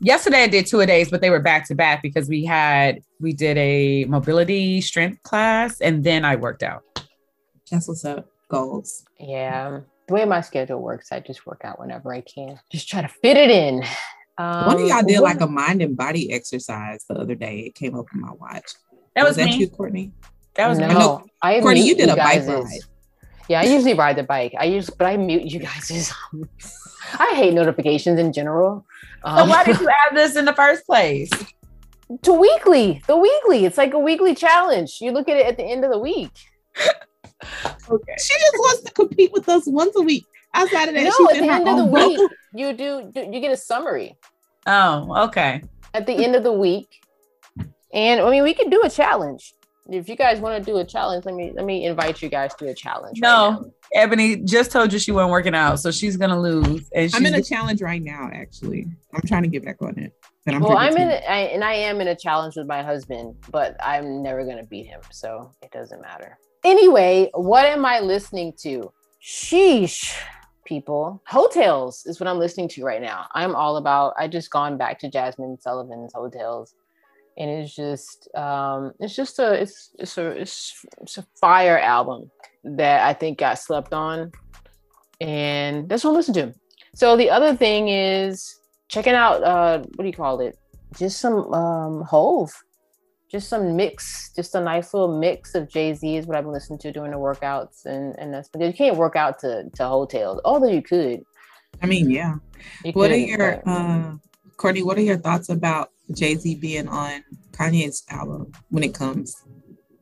Yesterday 0.00 0.44
I 0.44 0.46
did 0.46 0.66
two 0.66 0.80
a 0.80 0.86
days, 0.86 1.10
but 1.10 1.20
they 1.20 1.30
were 1.30 1.40
back 1.40 1.66
to 1.68 1.74
back 1.74 2.00
because 2.00 2.28
we 2.28 2.44
had 2.44 3.02
we 3.20 3.32
did 3.32 3.58
a 3.58 4.04
mobility 4.04 4.80
strength 4.80 5.22
class 5.24 5.80
and 5.80 6.04
then 6.04 6.24
I 6.24 6.36
worked 6.36 6.62
out. 6.62 6.82
That's 7.70 7.88
what's 7.88 8.04
up. 8.04 8.28
Goals. 8.48 9.04
Yeah. 9.18 9.80
The 10.06 10.14
way 10.14 10.24
my 10.26 10.40
schedule 10.42 10.80
works, 10.80 11.10
I 11.12 11.20
just 11.20 11.46
work 11.46 11.62
out 11.64 11.80
whenever 11.80 12.12
I 12.12 12.20
can. 12.20 12.60
Just 12.70 12.88
try 12.88 13.00
to 13.02 13.08
fit 13.08 13.36
it 13.36 13.50
in. 13.50 13.82
Um, 14.36 14.66
One 14.66 14.82
of 14.82 14.86
y'all 14.88 15.02
did 15.02 15.20
like 15.20 15.40
a 15.40 15.46
mind 15.46 15.80
and 15.80 15.96
body 15.96 16.32
exercise 16.32 17.04
the 17.08 17.14
other 17.14 17.34
day. 17.34 17.60
It 17.60 17.74
came 17.74 17.94
up 17.94 18.06
on 18.14 18.20
my 18.20 18.32
watch. 18.32 18.72
That 19.16 19.24
was, 19.24 19.36
that 19.36 19.46
me. 19.46 19.56
you, 19.56 19.68
Courtney? 19.68 20.12
That 20.54 20.68
was 20.68 20.78
no, 20.78 20.88
me. 20.88 20.94
know- 20.94 21.24
I 21.40 21.60
Courtney, 21.60 21.86
you 21.86 21.94
did 21.96 22.08
a 22.10 22.16
bike 22.16 22.46
ride. 22.46 22.66
Yeah, 23.48 23.60
I 23.60 23.64
usually 23.64 23.94
ride 23.94 24.16
the 24.16 24.22
bike. 24.22 24.54
I 24.58 24.64
use, 24.64 24.88
but 24.90 25.06
I 25.06 25.16
mute 25.16 25.44
you 25.44 25.60
guys. 25.60 26.12
I 27.18 27.34
hate 27.34 27.52
notifications 27.54 28.18
in 28.18 28.32
general. 28.32 28.84
So 29.24 29.30
Um, 29.30 29.48
why 29.48 29.64
did 29.64 29.78
you 29.80 29.88
add 29.88 30.16
this 30.16 30.36
in 30.36 30.44
the 30.44 30.54
first 30.54 30.86
place? 30.86 31.30
to 32.22 32.32
weekly? 32.32 33.02
The 33.06 33.16
weekly. 33.16 33.64
It's 33.66 33.78
like 33.78 33.94
a 33.94 33.98
weekly 33.98 34.34
challenge. 34.34 34.98
You 35.00 35.12
look 35.12 35.28
at 35.28 35.36
it 35.36 35.46
at 35.46 35.56
the 35.56 35.64
end 35.64 35.84
of 35.84 35.90
the 35.90 35.98
week. 35.98 36.32
Okay. 37.90 38.14
She 38.18 38.34
just 38.38 38.54
wants 38.58 38.82
to 38.82 38.92
compete 38.92 39.32
with 39.32 39.48
us 39.48 39.64
once 39.66 39.94
a 39.96 40.02
week. 40.02 40.24
Outside 40.54 40.88
of 40.88 40.94
that, 40.94 41.04
no, 41.04 41.10
she's 41.10 41.36
at 41.36 41.42
the 41.42 41.50
end 41.52 41.68
of 41.68 41.76
the 41.78 41.84
week, 41.84 42.16
bubble. 42.16 42.28
you 42.54 42.72
do, 42.72 43.10
do. 43.12 43.28
You 43.32 43.40
get 43.40 43.50
a 43.52 43.56
summary 43.56 44.16
Oh, 44.66 45.24
okay. 45.26 45.62
at 45.92 46.06
the 46.06 46.12
end 46.12 46.36
of 46.36 46.44
the 46.44 46.52
week, 46.52 46.88
and 47.92 48.20
I 48.20 48.30
mean, 48.30 48.42
we 48.44 48.54
could 48.54 48.70
do 48.70 48.80
a 48.84 48.88
challenge. 48.90 49.54
If 49.88 50.08
you 50.08 50.16
guys 50.16 50.40
want 50.40 50.64
to 50.64 50.70
do 50.72 50.78
a 50.78 50.84
challenge, 50.84 51.26
let 51.26 51.34
me 51.34 51.52
let 51.54 51.64
me 51.66 51.84
invite 51.84 52.22
you 52.22 52.28
guys 52.30 52.54
to 52.54 52.68
a 52.68 52.74
challenge. 52.74 53.20
right. 53.20 53.28
No, 53.28 53.70
Ebony 53.92 54.36
just 54.36 54.70
told 54.70 54.92
you 54.92 54.98
she 54.98 55.12
wasn't 55.12 55.32
working 55.32 55.54
out, 55.54 55.80
so 55.80 55.90
she's 55.90 56.16
gonna 56.16 56.40
lose. 56.40 56.88
And 56.94 57.10
she's 57.10 57.14
I'm 57.14 57.26
in 57.26 57.34
a 57.34 57.42
challenge 57.42 57.82
right 57.82 58.02
now. 58.02 58.30
Actually, 58.32 58.86
I'm 59.12 59.20
trying 59.26 59.42
to 59.42 59.48
get 59.48 59.64
back 59.64 59.82
on 59.82 59.98
it. 59.98 60.12
And 60.46 60.56
I'm 60.56 60.62
well, 60.62 60.76
I'm 60.78 60.96
in. 60.96 61.08
I, 61.08 61.50
and 61.52 61.62
I 61.64 61.74
am 61.74 62.00
in 62.00 62.08
a 62.08 62.16
challenge 62.16 62.56
with 62.56 62.66
my 62.66 62.82
husband, 62.82 63.34
but 63.50 63.76
I'm 63.84 64.22
never 64.22 64.44
gonna 64.44 64.64
beat 64.64 64.86
him, 64.86 65.00
so 65.10 65.50
it 65.62 65.70
doesn't 65.72 66.00
matter. 66.00 66.38
Anyway, 66.64 67.30
what 67.34 67.66
am 67.66 67.84
I 67.84 68.00
listening 68.00 68.54
to? 68.62 68.90
Sheesh, 69.22 70.16
people. 70.64 71.22
Heaux 71.26 71.48
Tales 71.48 72.04
is 72.06 72.18
what 72.18 72.26
I'm 72.26 72.38
listening 72.38 72.68
to 72.70 72.84
right 72.84 73.02
now. 73.02 73.26
I'm 73.32 73.54
all 73.54 73.76
about. 73.76 74.14
I 74.18 74.28
just 74.28 74.50
gone 74.50 74.76
back 74.76 74.98
to 75.00 75.10
Jazmine 75.10 75.60
Sullivan's 75.60 76.12
Heaux 76.14 76.30
Tales, 76.30 76.74
and 77.36 77.50
it's 77.50 77.74
just, 77.74 78.34
um, 78.34 78.92
it's 78.98 79.14
just 79.14 79.38
a, 79.38 79.52
it's, 79.52 79.90
it's 79.98 80.16
a, 80.18 80.30
it's, 80.30 80.84
it's 81.02 81.18
a 81.18 81.26
fire 81.40 81.78
album 81.78 82.30
that 82.64 83.06
I 83.06 83.12
think 83.12 83.38
got 83.38 83.58
slept 83.58 83.92
on, 83.92 84.32
and 85.20 85.88
that's 85.88 86.02
what 86.02 86.10
I'm 86.10 86.16
listening 86.16 86.52
to. 86.52 86.58
So 86.94 87.16
the 87.16 87.28
other 87.30 87.54
thing 87.54 87.88
is 87.88 88.60
checking 88.88 89.14
out 89.14 89.42
uh 89.42 89.78
what 89.78 90.02
do 90.02 90.06
you 90.06 90.12
call 90.12 90.40
it 90.40 90.58
just 90.96 91.18
some 91.18 91.52
um 91.52 92.02
Hov 92.02 92.52
just 93.34 93.48
some 93.48 93.74
mix 93.74 94.30
just 94.36 94.54
a 94.54 94.60
nice 94.60 94.94
little 94.94 95.18
mix 95.18 95.56
of 95.56 95.68
jay-z 95.68 96.16
is 96.16 96.24
what 96.24 96.36
i've 96.36 96.44
been 96.44 96.52
listening 96.52 96.78
to 96.78 96.92
during 96.92 97.10
the 97.10 97.16
workouts 97.16 97.84
and 97.84 98.16
and 98.16 98.32
that's 98.32 98.48
but 98.48 98.60
you 98.60 98.72
can't 98.72 98.96
work 98.96 99.16
out 99.16 99.40
to 99.40 99.68
to 99.74 99.82
Heaux 99.82 100.06
Tales 100.06 100.40
although 100.44 100.68
you 100.68 100.82
could. 100.82 101.20
I 101.82 101.86
mean, 101.86 102.08
yeah. 102.08 102.36
you 102.84 102.92
What 102.92 103.10
are 103.10 103.16
your, 103.16 103.60
but- 103.64 103.68
uh, 103.68 104.12
Courtney? 104.56 104.84
What 104.84 104.96
are 104.98 105.00
your 105.10 105.16
thoughts 105.16 105.48
about 105.48 105.90
Jay 106.12 106.36
Z 106.36 106.54
being 106.60 106.86
on 106.86 107.24
Kanye's 107.50 108.04
album 108.08 108.52
when 108.68 108.84
it 108.84 108.94
comes? 108.94 109.34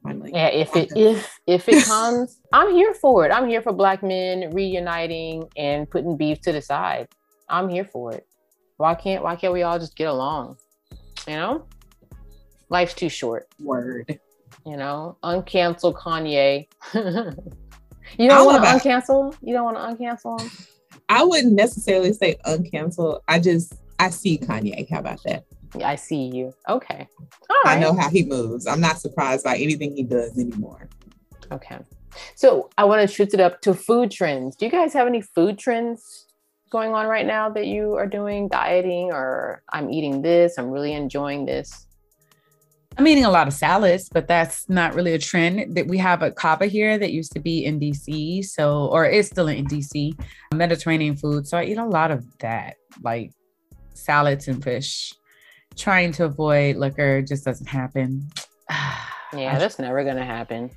Finally, 0.02 0.32
yeah 0.34 0.48
if 0.48 0.76
it 0.76 0.92
if 0.94 1.38
if 1.46 1.68
it 1.70 1.84
comes 1.94 2.38
i'm 2.52 2.70
here 2.74 2.92
for 2.92 3.24
it. 3.24 3.32
I'm 3.32 3.48
here 3.48 3.62
for 3.62 3.72
black 3.72 4.02
men 4.02 4.50
reuniting 4.52 5.48
and 5.56 5.88
putting 5.88 6.18
beef 6.18 6.42
to 6.42 6.52
the 6.52 6.60
side. 6.60 7.08
I'm 7.48 7.70
here 7.70 7.86
for 7.86 8.12
it. 8.12 8.26
Why 8.76 8.94
can't 8.94 9.24
why 9.24 9.36
can't 9.36 9.54
we 9.54 9.62
all 9.62 9.78
just 9.78 9.96
get 9.96 10.08
along? 10.08 10.58
You 11.26 11.36
know 11.36 11.66
life's 12.72 12.94
too 12.94 13.08
short 13.08 13.46
word. 13.60 14.18
you 14.66 14.76
know, 14.76 15.16
uncancel 15.22 15.94
Kanye. 15.94 16.66
you 18.18 18.28
don't 18.28 18.46
want 18.46 18.64
to 18.64 18.88
uncancel? 18.88 19.36
You 19.42 19.52
don't 19.52 19.64
want 19.64 19.76
to 19.76 20.04
uncancel 20.04 20.40
him? 20.40 20.50
I 21.08 21.22
wouldn't 21.22 21.52
necessarily 21.52 22.12
say 22.14 22.36
uncancel. 22.46 23.20
I 23.28 23.38
just 23.38 23.74
I 23.98 24.10
see 24.10 24.38
Kanye. 24.38 24.88
How 24.90 24.98
about 24.98 25.22
that? 25.24 25.44
I 25.84 25.94
see 25.96 26.24
you. 26.24 26.52
Okay. 26.68 27.06
All 27.48 27.56
I 27.64 27.78
know 27.78 27.94
how 27.94 28.10
he 28.10 28.24
moves. 28.24 28.66
I'm 28.66 28.80
not 28.80 28.98
surprised 28.98 29.44
by 29.44 29.56
anything 29.56 29.94
he 29.94 30.02
does 30.02 30.38
anymore. 30.38 30.88
Okay. 31.50 31.78
So 32.34 32.70
I 32.76 32.84
want 32.84 33.08
to 33.08 33.14
shift 33.14 33.32
it 33.32 33.40
up 33.40 33.60
to 33.62 33.74
food 33.74 34.10
trends. 34.10 34.56
Do 34.56 34.66
you 34.66 34.70
guys 34.70 34.92
have 34.92 35.06
any 35.06 35.22
food 35.22 35.58
trends 35.58 36.26
going 36.70 36.92
on 36.92 37.06
right 37.06 37.26
now 37.26 37.48
that 37.50 37.66
you 37.66 37.94
are 37.94 38.06
doing, 38.06 38.48
dieting, 38.48 39.12
or 39.12 39.62
I'm 39.70 39.90
eating 39.90 40.22
this, 40.22 40.58
I'm 40.58 40.70
really 40.70 40.92
enjoying 40.92 41.46
this? 41.46 41.86
I'm 42.98 43.06
eating 43.06 43.24
a 43.24 43.30
lot 43.30 43.48
of 43.48 43.54
salads, 43.54 44.08
but 44.12 44.28
that's 44.28 44.68
not 44.68 44.94
really 44.94 45.14
a 45.14 45.18
trend. 45.18 45.76
That 45.76 45.86
we 45.86 45.96
have 45.98 46.22
a 46.22 46.30
Cava 46.30 46.66
here 46.66 46.98
that 46.98 47.12
used 47.12 47.32
to 47.32 47.40
be 47.40 47.64
in 47.64 47.80
DC, 47.80 48.44
so 48.44 48.86
or 48.88 49.06
is 49.06 49.26
still 49.28 49.48
in 49.48 49.66
DC, 49.66 50.12
Mediterranean 50.54 51.16
food. 51.16 51.46
So 51.46 51.56
I 51.56 51.64
eat 51.64 51.78
a 51.78 51.86
lot 51.86 52.10
of 52.10 52.24
that, 52.40 52.76
like 53.02 53.30
salads 53.94 54.46
and 54.48 54.62
fish. 54.62 55.12
Trying 55.76 56.12
to 56.12 56.24
avoid 56.24 56.76
liquor 56.76 57.22
just 57.22 57.44
doesn't 57.44 57.68
happen. 57.68 58.28
Yeah, 59.34 59.58
that's 59.58 59.78
never 59.78 60.04
gonna 60.04 60.26
happen. 60.26 60.70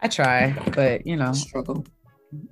I 0.00 0.06
try, 0.06 0.52
but 0.76 1.04
you 1.08 1.16
know, 1.16 1.32
Struggle. 1.32 1.84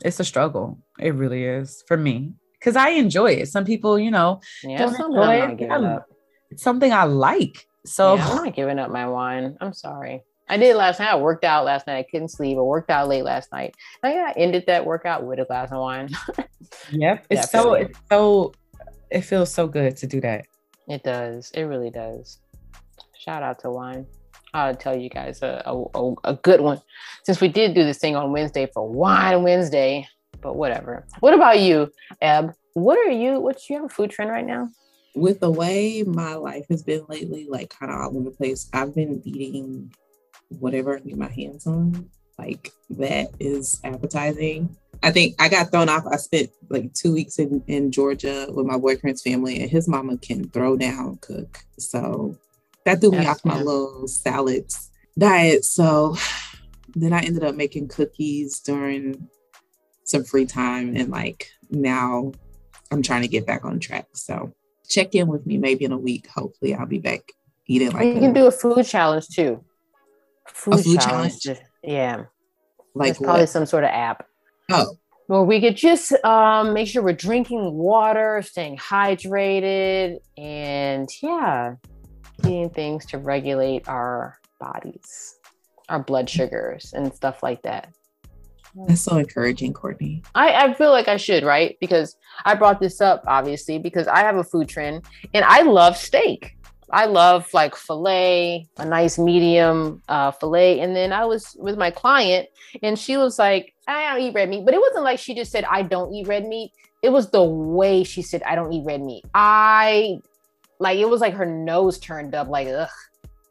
it's 0.04 0.18
a 0.18 0.24
struggle. 0.24 0.80
It 0.98 1.14
really 1.14 1.44
is 1.44 1.84
for 1.86 1.96
me 1.96 2.32
because 2.58 2.74
I 2.74 2.88
enjoy 2.88 3.34
it. 3.34 3.46
Some 3.46 3.64
people, 3.64 3.96
you 3.96 4.10
know, 4.10 4.40
Yeah, 4.64 4.78
Don't 4.78 4.98
enjoy 4.98 5.34
it. 5.52 5.56
giving 5.56 5.70
I'm- 5.70 5.84
up. 5.84 6.06
it's 6.50 6.64
something 6.64 6.92
I 6.92 7.04
like. 7.04 7.68
So 7.86 8.14
Yeah, 8.14 8.28
I'm 8.28 8.44
not 8.44 8.54
giving 8.54 8.78
up 8.78 8.90
my 8.90 9.06
wine. 9.06 9.56
I'm 9.60 9.72
sorry. 9.72 10.22
I 10.48 10.56
did 10.56 10.76
last 10.76 11.00
night. 11.00 11.10
I 11.10 11.16
worked 11.16 11.44
out 11.44 11.64
last 11.64 11.86
night. 11.86 11.98
I 11.98 12.02
couldn't 12.02 12.28
sleep. 12.28 12.58
I 12.58 12.60
worked 12.60 12.90
out 12.90 13.08
late 13.08 13.24
last 13.24 13.50
night. 13.52 13.74
I 14.02 14.12
I 14.18 14.32
ended 14.32 14.64
that 14.66 14.84
workout 14.84 15.24
with 15.24 15.38
a 15.38 15.44
glass 15.44 15.72
of 15.72 15.78
wine. 15.78 16.10
yep, 16.90 17.26
it's 17.30 17.50
so 17.50 17.74
it's 17.74 17.98
so 18.10 18.52
it 19.10 19.22
feels 19.22 19.52
so 19.52 19.66
good 19.66 19.96
to 19.98 20.06
do 20.06 20.20
that. 20.20 20.46
It 20.88 21.02
does. 21.02 21.50
It 21.52 21.62
really 21.62 21.90
does. 21.90 22.40
Shout 23.16 23.42
out 23.42 23.58
to 23.60 23.70
wine. 23.70 24.06
I'll 24.52 24.74
tell 24.74 24.96
you 24.96 25.08
guys 25.08 25.42
a, 25.42 25.62
a, 25.66 25.84
a, 25.94 26.14
a 26.24 26.34
good 26.34 26.60
one. 26.60 26.80
Since 27.24 27.40
we 27.40 27.48
did 27.48 27.74
do 27.74 27.84
this 27.84 27.98
thing 27.98 28.14
on 28.14 28.30
Wednesday 28.30 28.68
for 28.72 28.88
Wine 28.88 29.42
Wednesday, 29.42 30.06
but 30.40 30.56
whatever. 30.56 31.06
What 31.20 31.34
about 31.34 31.60
you, 31.60 31.90
Eb? 32.20 32.54
What 32.74 32.98
are 32.98 33.10
you? 33.10 33.40
What's 33.40 33.68
your 33.68 33.88
food 33.88 34.10
trend 34.10 34.30
right 34.30 34.46
now? 34.46 34.68
With 35.14 35.40
the 35.40 35.50
way 35.50 36.02
my 36.02 36.34
life 36.34 36.66
has 36.70 36.82
been 36.82 37.04
lately, 37.08 37.46
like 37.48 37.70
kind 37.70 37.92
of 37.92 38.00
all 38.00 38.16
over 38.16 38.24
the 38.24 38.36
place, 38.36 38.68
I've 38.72 38.94
been 38.94 39.22
eating 39.24 39.92
whatever 40.48 40.96
I 40.96 41.00
can 41.00 41.08
get 41.10 41.18
my 41.18 41.30
hands 41.30 41.66
on. 41.66 42.10
Like 42.38 42.72
that 42.90 43.28
is 43.38 43.80
appetizing. 43.84 44.76
I 45.02 45.12
think 45.12 45.36
I 45.40 45.48
got 45.48 45.70
thrown 45.70 45.88
off. 45.88 46.04
I 46.10 46.16
spent 46.16 46.50
like 46.68 46.92
two 46.94 47.12
weeks 47.12 47.38
in, 47.38 47.62
in 47.68 47.92
Georgia 47.92 48.48
with 48.50 48.66
my 48.66 48.78
boyfriend's 48.78 49.22
family, 49.22 49.60
and 49.60 49.70
his 49.70 49.86
mama 49.86 50.16
can 50.18 50.48
throw 50.50 50.76
down 50.76 51.18
cook. 51.20 51.58
So 51.78 52.36
that 52.84 53.00
threw 53.00 53.12
me 53.12 53.18
Yes, 53.18 53.28
off 53.28 53.44
my 53.44 53.58
little 53.58 54.08
salads 54.08 54.90
diet. 55.18 55.64
So 55.64 56.16
then 56.94 57.12
I 57.12 57.20
ended 57.20 57.44
up 57.44 57.54
making 57.54 57.88
cookies 57.88 58.60
during 58.60 59.28
some 60.04 60.24
free 60.24 60.46
time, 60.46 60.96
and 60.96 61.10
like 61.10 61.50
now 61.70 62.32
I'm 62.90 63.02
trying 63.02 63.22
to 63.22 63.28
get 63.28 63.46
back 63.46 63.64
on 63.64 63.78
track. 63.78 64.06
So 64.14 64.52
check 64.88 65.14
in 65.14 65.28
with 65.28 65.46
me 65.46 65.58
maybe 65.58 65.84
in 65.84 65.92
a 65.92 65.98
week. 65.98 66.28
Hopefully, 66.28 66.74
I'll 66.74 66.86
be 66.86 66.98
back 66.98 67.20
eating 67.66 67.90
like 67.90 68.06
you 68.06 68.14
can 68.20 68.30
a- 68.30 68.34
do 68.34 68.46
a 68.46 68.50
food 68.50 68.84
challenge 68.84 69.28
too. 69.28 69.64
Food, 70.46 70.80
food 70.80 71.00
challenge. 71.00 71.42
challenge? 71.42 71.62
Yeah. 71.82 72.24
like 72.94 73.08
There's 73.08 73.18
probably 73.18 73.46
some 73.46 73.66
sort 73.66 73.84
of 73.84 73.90
app. 73.90 74.26
Oh, 74.70 74.96
where 75.26 75.42
we 75.42 75.60
could 75.60 75.76
just 75.76 76.12
um, 76.24 76.74
make 76.74 76.88
sure 76.88 77.02
we're 77.02 77.12
drinking 77.14 77.72
water, 77.72 78.42
staying 78.42 78.76
hydrated, 78.76 80.18
and 80.36 81.08
yeah, 81.22 81.76
eating 82.44 82.70
things 82.70 83.06
to 83.06 83.18
regulate 83.18 83.88
our 83.88 84.38
bodies, 84.60 85.36
our 85.88 85.98
blood 85.98 86.28
sugars, 86.28 86.92
and 86.94 87.14
stuff 87.14 87.42
like 87.42 87.62
that. 87.62 87.88
That's 88.74 89.02
so 89.02 89.16
encouraging, 89.18 89.72
Courtney. 89.72 90.22
I, 90.34 90.52
I 90.52 90.74
feel 90.74 90.90
like 90.90 91.08
I 91.08 91.16
should, 91.16 91.44
right? 91.44 91.76
Because 91.80 92.16
I 92.44 92.54
brought 92.54 92.80
this 92.80 93.00
up, 93.00 93.22
obviously, 93.26 93.78
because 93.78 94.08
I 94.08 94.20
have 94.20 94.36
a 94.36 94.44
food 94.44 94.68
trend 94.68 95.04
and 95.32 95.44
I 95.44 95.62
love 95.62 95.96
steak. 95.96 96.56
I 96.90 97.06
love 97.06 97.48
like 97.52 97.74
filet, 97.74 98.68
a 98.78 98.84
nice 98.84 99.18
medium 99.18 100.02
uh, 100.08 100.32
filet. 100.32 100.80
And 100.80 100.94
then 100.94 101.12
I 101.12 101.24
was 101.24 101.56
with 101.58 101.78
my 101.78 101.90
client 101.90 102.48
and 102.82 102.98
she 102.98 103.16
was 103.16 103.38
like, 103.38 103.74
I 103.86 104.12
don't 104.12 104.22
eat 104.22 104.34
red 104.34 104.48
meat. 104.48 104.64
But 104.64 104.74
it 104.74 104.80
wasn't 104.80 105.04
like 105.04 105.18
she 105.18 105.34
just 105.34 105.52
said, 105.52 105.64
I 105.64 105.82
don't 105.82 106.12
eat 106.12 106.26
red 106.26 106.46
meat. 106.46 106.72
It 107.02 107.10
was 107.10 107.30
the 107.30 107.42
way 107.42 108.02
she 108.04 108.22
said, 108.22 108.42
I 108.42 108.54
don't 108.54 108.72
eat 108.72 108.84
red 108.84 109.02
meat. 109.02 109.24
I 109.34 110.18
like, 110.78 110.98
it 110.98 111.08
was 111.08 111.20
like 111.20 111.34
her 111.34 111.46
nose 111.46 111.98
turned 111.98 112.34
up, 112.34 112.48
like, 112.48 112.68
ugh, 112.68 112.88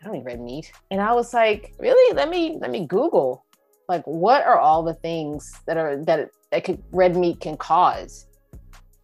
I 0.01 0.05
don't 0.05 0.15
eat 0.15 0.25
red 0.25 0.41
meat. 0.41 0.71
And 0.91 1.01
I 1.01 1.13
was 1.13 1.33
like, 1.33 1.73
really? 1.79 2.15
Let 2.15 2.29
me, 2.29 2.57
let 2.59 2.71
me 2.71 2.85
Google 2.87 3.45
like 3.93 4.03
what 4.05 4.43
are 4.43 4.59
all 4.59 4.81
the 4.83 4.95
things 4.95 5.53
that 5.67 5.77
are 5.77 6.03
that 6.05 6.29
that 6.51 6.63
could, 6.63 6.81
red 6.91 7.15
meat 7.15 7.39
can 7.39 7.55
cause? 7.57 8.25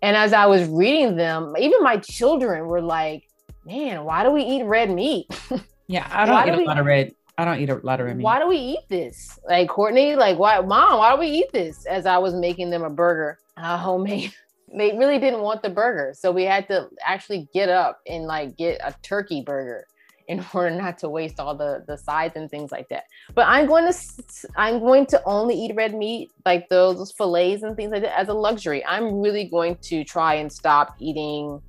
And 0.02 0.16
as 0.16 0.32
i 0.34 0.46
was 0.46 0.64
reading 0.68 1.16
them 1.16 1.54
even 1.60 1.84
my 1.84 1.98
children 1.98 2.68
were 2.68 2.82
like 2.82 3.22
man 3.66 4.04
why 4.06 4.24
do 4.24 4.32
we 4.32 4.44
eat 4.44 4.64
red 4.64 4.90
meat? 4.90 5.26
Yeah, 5.92 6.08
I 6.12 6.26
don't 6.28 6.46
do 6.46 6.52
eat 6.52 6.56
a 6.56 6.58
we- 6.60 6.68
lot 6.68 6.78
of 6.78 6.86
red. 6.86 7.14
I 7.36 7.46
don't 7.46 7.60
eat 7.60 7.70
a 7.72 7.78
lot 7.90 8.00
of 8.00 8.06
red 8.06 8.18
meat. 8.18 8.24
why 8.24 8.38
do 8.38 8.48
we 8.48 8.58
eat 8.58 8.84
this? 8.90 9.40
Like 9.50 9.68
courtney 9.70 10.16
like 10.16 10.38
why 10.38 10.60
mom 10.62 11.00
why 11.00 11.14
do 11.14 11.20
we 11.20 11.28
eat 11.28 11.52
this? 11.52 11.86
As 11.88 12.06
i 12.06 12.18
was 12.26 12.34
making 12.36 12.70
them 12.70 12.84
a 12.84 12.90
burger 12.92 13.40
uh, 13.58 13.76
homemade 13.78 14.32
they 14.78 14.96
really 15.02 15.18
didn't 15.20 15.42
want 15.42 15.64
the 15.64 15.70
burger. 15.82 16.14
So 16.16 16.32
we 16.32 16.44
had 16.44 16.68
to 16.68 16.90
actually 17.04 17.48
get 17.54 17.70
up 17.70 18.00
and 18.08 18.26
like 18.26 18.56
get 18.56 18.80
a 18.84 18.94
turkey 19.02 19.42
burger 19.42 19.86
in 20.30 20.46
order 20.54 20.74
not 20.74 20.98
to 21.00 21.10
waste 21.10 21.40
all 21.40 21.56
the 21.56 21.84
the 21.88 21.98
sides 21.98 22.36
and 22.38 22.50
things 22.50 22.72
like 22.72 22.88
that 22.88 23.04
but 23.36 23.46
i'm 23.48 23.66
going 23.68 23.92
to 23.92 23.98
I'm 24.56 24.80
going 24.80 25.06
to 25.08 25.22
only 25.26 25.56
eat 25.56 25.76
red 25.76 25.94
meat 25.94 26.32
like 26.46 26.70
those 26.70 27.12
fillets 27.12 27.64
and 27.64 27.76
things 27.76 27.92
like 27.92 28.04
that 28.04 28.18
as 28.18 28.30
a 28.30 28.34
luxury 28.34 28.86
i'm 28.86 29.20
really 29.20 29.46
going 29.46 29.76
to 29.90 30.04
try 30.06 30.36
and 30.36 30.52
stop 30.52 30.96
eating 31.00 31.62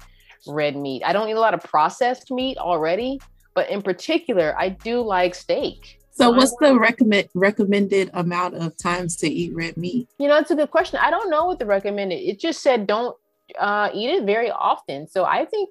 red 0.47 0.77
meat 0.77 1.03
i 1.05 1.13
don't 1.13 1.29
eat 1.29 1.33
a 1.33 1.41
lot 1.41 1.55
of 1.55 1.63
processed 1.65 2.31
meat 2.31 2.57
already 2.59 3.21
but 3.55 3.69
in 3.69 3.83
particular 3.83 4.55
i 4.59 4.69
do 4.69 5.01
like 5.01 5.35
steak 5.35 5.99
So, 6.13 6.33
I 6.33 6.37
what's 6.37 6.55
the 6.61 6.79
recommend 6.79 7.29
recommended 7.35 8.11
amount 8.13 8.55
of 8.57 8.77
times 8.77 9.17
to 9.23 9.27
eat 9.29 9.55
red 9.55 9.77
meat? 9.77 10.09
You 10.19 10.29
know, 10.29 10.37
it's 10.37 10.51
a 10.51 10.57
good 10.57 10.71
question. 10.71 10.99
I 11.01 11.09
don't 11.09 11.31
know 11.31 11.47
what 11.47 11.59
the 11.59 11.67
recommended. 11.67 12.17
It 12.17 12.39
just 12.39 12.63
said 12.63 12.87
don't 12.87 13.17
uh, 13.59 13.89
eat 13.95 14.11
it 14.11 14.25
very 14.25 14.51
often. 14.51 15.09
So 15.09 15.25
I 15.25 15.45
think, 15.47 15.71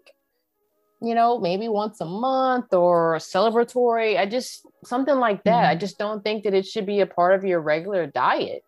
you 1.02 1.16
know, 1.16 1.40
maybe 1.40 1.68
once 1.68 2.02
a 2.02 2.06
month 2.06 2.74
or 2.74 3.18
celebratory. 3.18 4.18
I 4.18 4.26
just 4.26 4.66
something 4.84 5.16
like 5.16 5.44
that. 5.44 5.66
I 5.66 5.76
just 5.76 5.98
don't 5.98 6.24
think 6.24 6.44
that 6.44 6.54
it 6.54 6.66
should 6.66 6.86
be 6.86 7.00
a 7.00 7.06
part 7.06 7.36
of 7.36 7.46
your 7.46 7.62
regular 7.62 8.06
diet. 8.06 8.64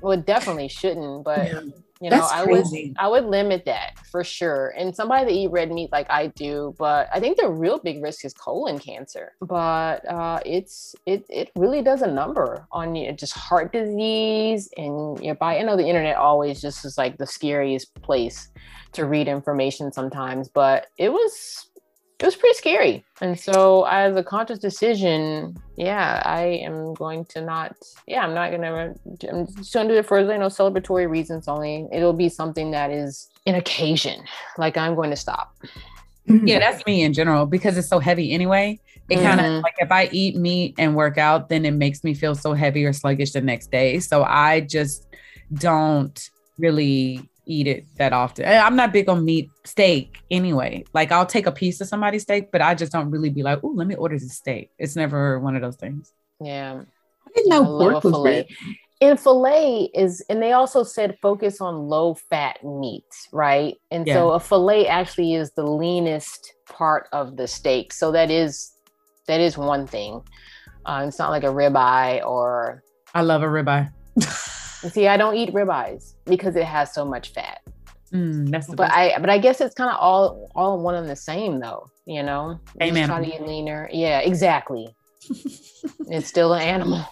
Well, 0.00 0.12
it 0.12 0.26
definitely 0.26 0.68
shouldn't. 0.68 1.24
But 1.24 1.52
you 2.00 2.10
know, 2.10 2.18
That's 2.18 2.30
I 2.30 2.44
would. 2.44 2.66
I 2.98 3.08
would 3.08 3.24
limit 3.24 3.64
that 3.64 3.98
for 4.10 4.22
sure. 4.22 4.74
And 4.76 4.94
somebody 4.94 5.24
that 5.24 5.32
eat 5.32 5.50
red 5.50 5.70
meat 5.72 5.90
like 5.92 6.06
I 6.10 6.26
do, 6.26 6.74
but 6.78 7.08
I 7.12 7.20
think 7.20 7.38
the 7.38 7.48
real 7.48 7.78
big 7.78 8.02
risk 8.02 8.24
is 8.24 8.34
colon 8.34 8.78
cancer. 8.78 9.32
But 9.40 10.06
uh, 10.06 10.40
it's 10.44 10.94
it 11.06 11.24
it 11.30 11.52
really 11.56 11.80
does 11.80 12.02
a 12.02 12.06
number 12.06 12.66
on 12.70 12.94
you, 12.94 13.12
just 13.12 13.32
heart 13.32 13.72
disease 13.72 14.68
and 14.76 15.22
your 15.24 15.36
body. 15.36 15.58
I 15.58 15.62
know 15.62 15.76
the 15.76 15.88
internet 15.88 16.16
always 16.16 16.60
just 16.60 16.84
is 16.84 16.98
like 16.98 17.16
the 17.16 17.26
scariest 17.26 17.94
place 18.02 18.50
to 18.92 19.06
read 19.06 19.26
information 19.26 19.90
sometimes, 19.90 20.48
but 20.48 20.88
it 20.98 21.10
was 21.10 21.70
it 22.18 22.24
was 22.24 22.34
pretty 22.36 22.54
scary. 22.54 23.04
And 23.20 23.38
so 23.38 23.84
as 23.84 24.16
a 24.16 24.22
conscious 24.22 24.58
decision, 24.58 25.56
yeah, 25.76 26.22
I 26.24 26.44
am 26.64 26.94
going 26.94 27.26
to 27.26 27.42
not, 27.42 27.76
yeah, 28.06 28.24
I'm 28.24 28.34
not 28.34 28.50
gonna 28.50 28.94
I'm 29.30 29.46
just 29.56 29.74
gonna 29.74 29.88
do 29.88 29.94
it 29.96 30.06
for 30.06 30.20
you 30.20 30.38
know 30.38 30.46
celebratory 30.46 31.08
reasons 31.08 31.46
only. 31.46 31.86
It'll 31.92 32.12
be 32.14 32.28
something 32.28 32.70
that 32.70 32.90
is 32.90 33.28
an 33.46 33.54
occasion. 33.54 34.22
Like 34.56 34.76
I'm 34.76 34.94
going 34.94 35.10
to 35.10 35.16
stop. 35.16 35.54
Yeah, 36.24 36.58
that's 36.58 36.84
me 36.86 37.02
in 37.02 37.12
general 37.12 37.46
because 37.46 37.76
it's 37.78 37.88
so 37.88 37.98
heavy 38.00 38.32
anyway. 38.32 38.80
It 39.08 39.16
kind 39.22 39.38
of 39.38 39.46
Mhm. 39.46 39.62
like 39.62 39.74
if 39.78 39.92
I 39.92 40.08
eat 40.10 40.36
meat 40.36 40.74
and 40.78 40.96
work 40.96 41.18
out, 41.18 41.48
then 41.48 41.64
it 41.64 41.70
makes 41.72 42.02
me 42.02 42.14
feel 42.14 42.34
so 42.34 42.54
heavy 42.54 42.84
or 42.84 42.92
sluggish 42.92 43.30
the 43.32 43.40
next 43.40 43.70
day. 43.70 44.00
So 44.00 44.24
I 44.24 44.62
just 44.62 45.06
don't 45.54 46.18
really 46.58 47.28
eat 47.46 47.66
it 47.66 47.86
that 47.96 48.12
often. 48.12 48.46
I'm 48.46 48.76
not 48.76 48.92
big 48.92 49.08
on 49.08 49.24
meat 49.24 49.50
steak 49.64 50.18
anyway. 50.30 50.84
Like 50.92 51.12
I'll 51.12 51.26
take 51.26 51.46
a 51.46 51.52
piece 51.52 51.80
of 51.80 51.86
somebody's 51.86 52.22
steak, 52.22 52.50
but 52.50 52.60
I 52.60 52.74
just 52.74 52.92
don't 52.92 53.10
really 53.10 53.30
be 53.30 53.42
like, 53.42 53.60
oh, 53.62 53.72
let 53.74 53.86
me 53.86 53.94
order 53.94 54.18
this 54.18 54.36
steak. 54.36 54.70
It's 54.78 54.96
never 54.96 55.38
one 55.38 55.56
of 55.56 55.62
those 55.62 55.76
things. 55.76 56.12
Yeah. 56.40 56.82
I 57.26 57.30
didn't 57.34 57.50
know 57.50 57.62
love 57.62 57.92
pork 57.92 58.04
a 58.04 58.08
was 58.08 58.14
fillet. 58.14 58.36
red. 58.36 58.46
And 59.00 59.20
filet 59.20 59.90
is, 59.94 60.24
and 60.30 60.42
they 60.42 60.52
also 60.52 60.82
said 60.82 61.18
focus 61.20 61.60
on 61.60 61.88
low 61.88 62.14
fat 62.14 62.64
meat, 62.64 63.04
right? 63.32 63.76
And 63.90 64.06
so 64.08 64.30
a 64.32 64.40
filet 64.40 64.86
actually 64.86 65.34
is 65.34 65.52
the 65.52 65.66
leanest 65.66 66.54
part 66.66 67.08
of 67.12 67.36
the 67.36 67.46
steak. 67.46 67.92
So 67.92 68.10
that 68.12 68.30
is 68.30 68.72
that 69.26 69.40
is 69.40 69.58
one 69.58 69.86
thing. 69.86 70.22
Uh, 70.86 71.04
it's 71.06 71.18
not 71.18 71.30
like 71.30 71.42
a 71.42 71.48
ribeye 71.48 72.24
or 72.24 72.82
I 73.14 73.22
love 73.22 73.42
a 73.42 73.46
ribeye. 73.46 73.90
see, 74.90 75.08
I 75.08 75.16
don't 75.16 75.34
eat 75.36 75.52
ribeyes 75.52 76.14
because 76.24 76.56
it 76.56 76.64
has 76.64 76.92
so 76.94 77.04
much 77.04 77.30
fat. 77.32 77.60
Mm, 78.12 78.50
that's 78.50 78.68
But 78.68 78.76
best. 78.76 78.92
I 78.96 79.18
but 79.18 79.30
I 79.30 79.38
guess 79.38 79.60
it's 79.60 79.74
kind 79.74 79.90
of 79.90 79.96
all 80.00 80.48
all 80.54 80.78
one 80.80 80.94
and 80.94 81.08
the 81.08 81.16
same 81.16 81.58
though, 81.60 81.88
you 82.06 82.22
know? 82.22 82.60
Same 82.80 82.94
Just 82.94 83.06
try 83.08 83.20
to 83.24 83.26
animal. 83.34 83.48
eat 83.48 83.48
leaner. 83.48 83.88
Yeah, 83.92 84.20
exactly. 84.20 84.94
it's 86.08 86.28
still 86.28 86.54
an 86.54 86.62
animal. 86.62 87.04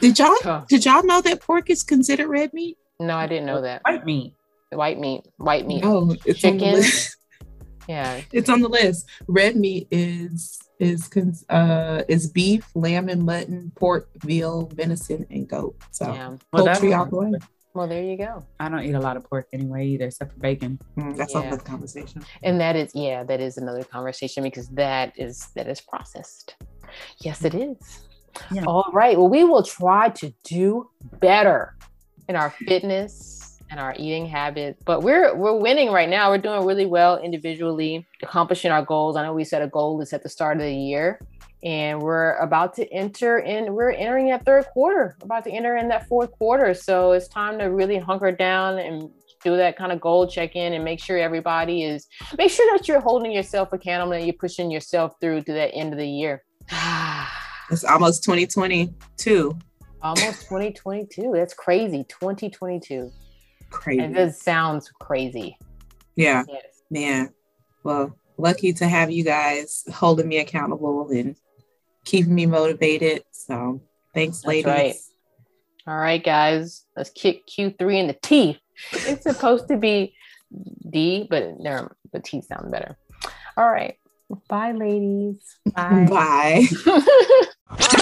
Did 0.00 0.18
y'all 0.18 0.34
So- 0.42 0.64
did 0.68 0.84
y'all 0.84 1.02
know 1.04 1.20
that 1.20 1.40
pork 1.40 1.70
is 1.70 1.82
considered 1.82 2.28
red 2.28 2.52
meat? 2.54 2.76
No, 2.98 3.16
I 3.16 3.26
didn't 3.26 3.46
know 3.46 3.60
that. 3.62 3.82
white 3.84 4.04
meat. 4.04 4.34
White 4.72 4.98
meat, 4.98 5.22
white 5.36 5.66
meat. 5.66 5.82
No, 5.82 6.12
it's 6.24 6.44
on 6.44 6.56
the 6.58 6.58
Chicken? 6.64 6.74
list. 6.74 7.16
Yeah. 7.88 8.20
It's 8.32 8.48
on 8.48 8.60
the 8.60 8.68
list. 8.68 9.06
Red 9.26 9.56
meat 9.56 9.88
is 9.90 10.58
is 10.80 11.08
cons- 11.08 11.44
uh 11.48 12.02
is 12.08 12.28
beef, 12.30 12.68
lamb 12.74 13.08
and 13.08 13.22
mutton, 13.24 13.70
pork, 13.76 14.08
veal, 14.24 14.66
venison, 14.74 15.26
and 15.30 15.48
goat. 15.48 15.76
So 15.90 16.06
Yeah. 16.12 16.36
Well, 16.52 16.66
poultry 16.66 16.92
all 16.94 17.06
the 17.06 17.16
way. 17.16 17.32
Well, 17.72 17.86
there 17.86 18.02
you 18.02 18.16
go. 18.16 18.44
I 18.58 18.68
don't 18.68 18.82
eat 18.82 18.94
a 18.94 19.00
lot 19.00 19.16
of 19.16 19.22
pork 19.30 19.46
anyway 19.52 19.86
either, 19.86 20.06
except 20.06 20.32
for 20.32 20.40
bacon. 20.40 20.80
Mm, 20.96 21.16
that's 21.16 21.34
Yeah. 21.34 21.42
another 21.42 21.62
conversation. 21.62 22.22
And 22.42 22.60
that 22.60 22.74
is, 22.74 22.90
yeah, 22.96 23.22
that 23.22 23.40
is 23.40 23.58
another 23.58 23.84
conversation 23.84 24.42
because 24.42 24.68
that 24.70 25.12
is 25.16 25.48
that 25.54 25.68
is 25.68 25.80
processed. 25.80 26.56
Yes, 27.18 27.44
it 27.44 27.54
is. 27.54 27.78
Yeah. 28.52 28.64
All 28.64 28.90
right. 28.92 29.16
Well, 29.16 29.28
we 29.28 29.44
will 29.44 29.62
try 29.62 30.08
to 30.08 30.32
do 30.42 30.90
better 31.20 31.76
in 32.28 32.34
our 32.36 32.50
fitness 32.50 33.39
and 33.70 33.80
our 33.80 33.94
eating 33.98 34.26
habits. 34.26 34.82
But 34.84 35.02
we're 35.02 35.34
we're 35.34 35.56
winning 35.56 35.90
right 35.90 36.08
now. 36.08 36.30
We're 36.30 36.38
doing 36.38 36.66
really 36.66 36.86
well 36.86 37.18
individually, 37.18 38.06
accomplishing 38.22 38.70
our 38.70 38.84
goals. 38.84 39.16
I 39.16 39.22
know 39.22 39.32
we 39.32 39.44
set 39.44 39.62
a 39.62 39.68
goal 39.68 39.98
this 39.98 40.12
at 40.12 40.22
the 40.22 40.28
start 40.28 40.56
of 40.56 40.62
the 40.62 40.74
year. 40.74 41.20
And 41.62 42.00
we're 42.00 42.36
about 42.36 42.72
to 42.76 42.90
enter 42.90 43.38
in, 43.38 43.74
we're 43.74 43.90
entering 43.90 44.30
that 44.30 44.46
third 44.46 44.64
quarter, 44.72 45.18
about 45.20 45.44
to 45.44 45.50
enter 45.50 45.76
in 45.76 45.88
that 45.88 46.08
fourth 46.08 46.32
quarter. 46.32 46.72
So 46.72 47.12
it's 47.12 47.28
time 47.28 47.58
to 47.58 47.66
really 47.66 47.98
hunker 47.98 48.32
down 48.32 48.78
and 48.78 49.10
do 49.44 49.56
that 49.56 49.76
kind 49.76 49.92
of 49.92 50.00
goal 50.00 50.26
check 50.26 50.56
in 50.56 50.72
and 50.72 50.84
make 50.84 51.02
sure 51.02 51.18
everybody 51.18 51.84
is 51.84 52.06
make 52.36 52.50
sure 52.50 52.76
that 52.76 52.86
you're 52.88 53.00
holding 53.00 53.32
yourself 53.32 53.72
accountable 53.72 54.12
and 54.12 54.26
you're 54.26 54.34
pushing 54.34 54.70
yourself 54.70 55.14
through 55.20 55.42
to 55.42 55.52
that 55.52 55.74
end 55.74 55.92
of 55.92 55.98
the 55.98 56.08
year. 56.08 56.42
It's 57.70 57.84
almost 57.84 58.24
2022. 58.24 59.56
Almost 60.02 60.42
2022. 60.48 61.30
That's 61.32 61.54
crazy. 61.54 62.04
2022. 62.08 63.12
Crazy. 63.70 64.02
It 64.02 64.12
just 64.14 64.42
sounds 64.42 64.90
crazy. 65.00 65.56
Yeah, 66.16 66.44
Yes. 66.48 66.64
man. 66.90 67.30
Well, 67.84 68.16
lucky 68.36 68.72
to 68.74 68.86
have 68.88 69.10
you 69.10 69.24
guys 69.24 69.84
holding 69.92 70.28
me 70.28 70.38
accountable 70.38 71.08
and 71.10 71.36
keeping 72.04 72.34
me 72.34 72.46
motivated. 72.46 73.24
So 73.30 73.80
thanks, 74.14 74.38
That's 74.38 74.48
ladies. 74.48 74.66
right. 74.66 74.94
All 75.86 75.96
right, 75.98 76.22
guys. 76.22 76.84
Let's 76.96 77.10
kick 77.10 77.46
Q3 77.46 78.00
in 78.00 78.06
the 78.08 78.16
teeth. 78.22 78.58
It's 78.92 79.22
supposed 79.22 79.68
to 79.68 79.76
be 79.76 80.14
D, 80.88 81.26
but 81.30 81.54
there, 81.62 81.94
the 82.12 82.20
T 82.20 82.42
sound 82.42 82.70
better. 82.70 82.96
All 83.56 83.68
right. 83.70 83.96
Bye, 84.48 84.72
ladies. 84.72 85.38
Bye. 85.74 86.06
Bye. 86.08 86.66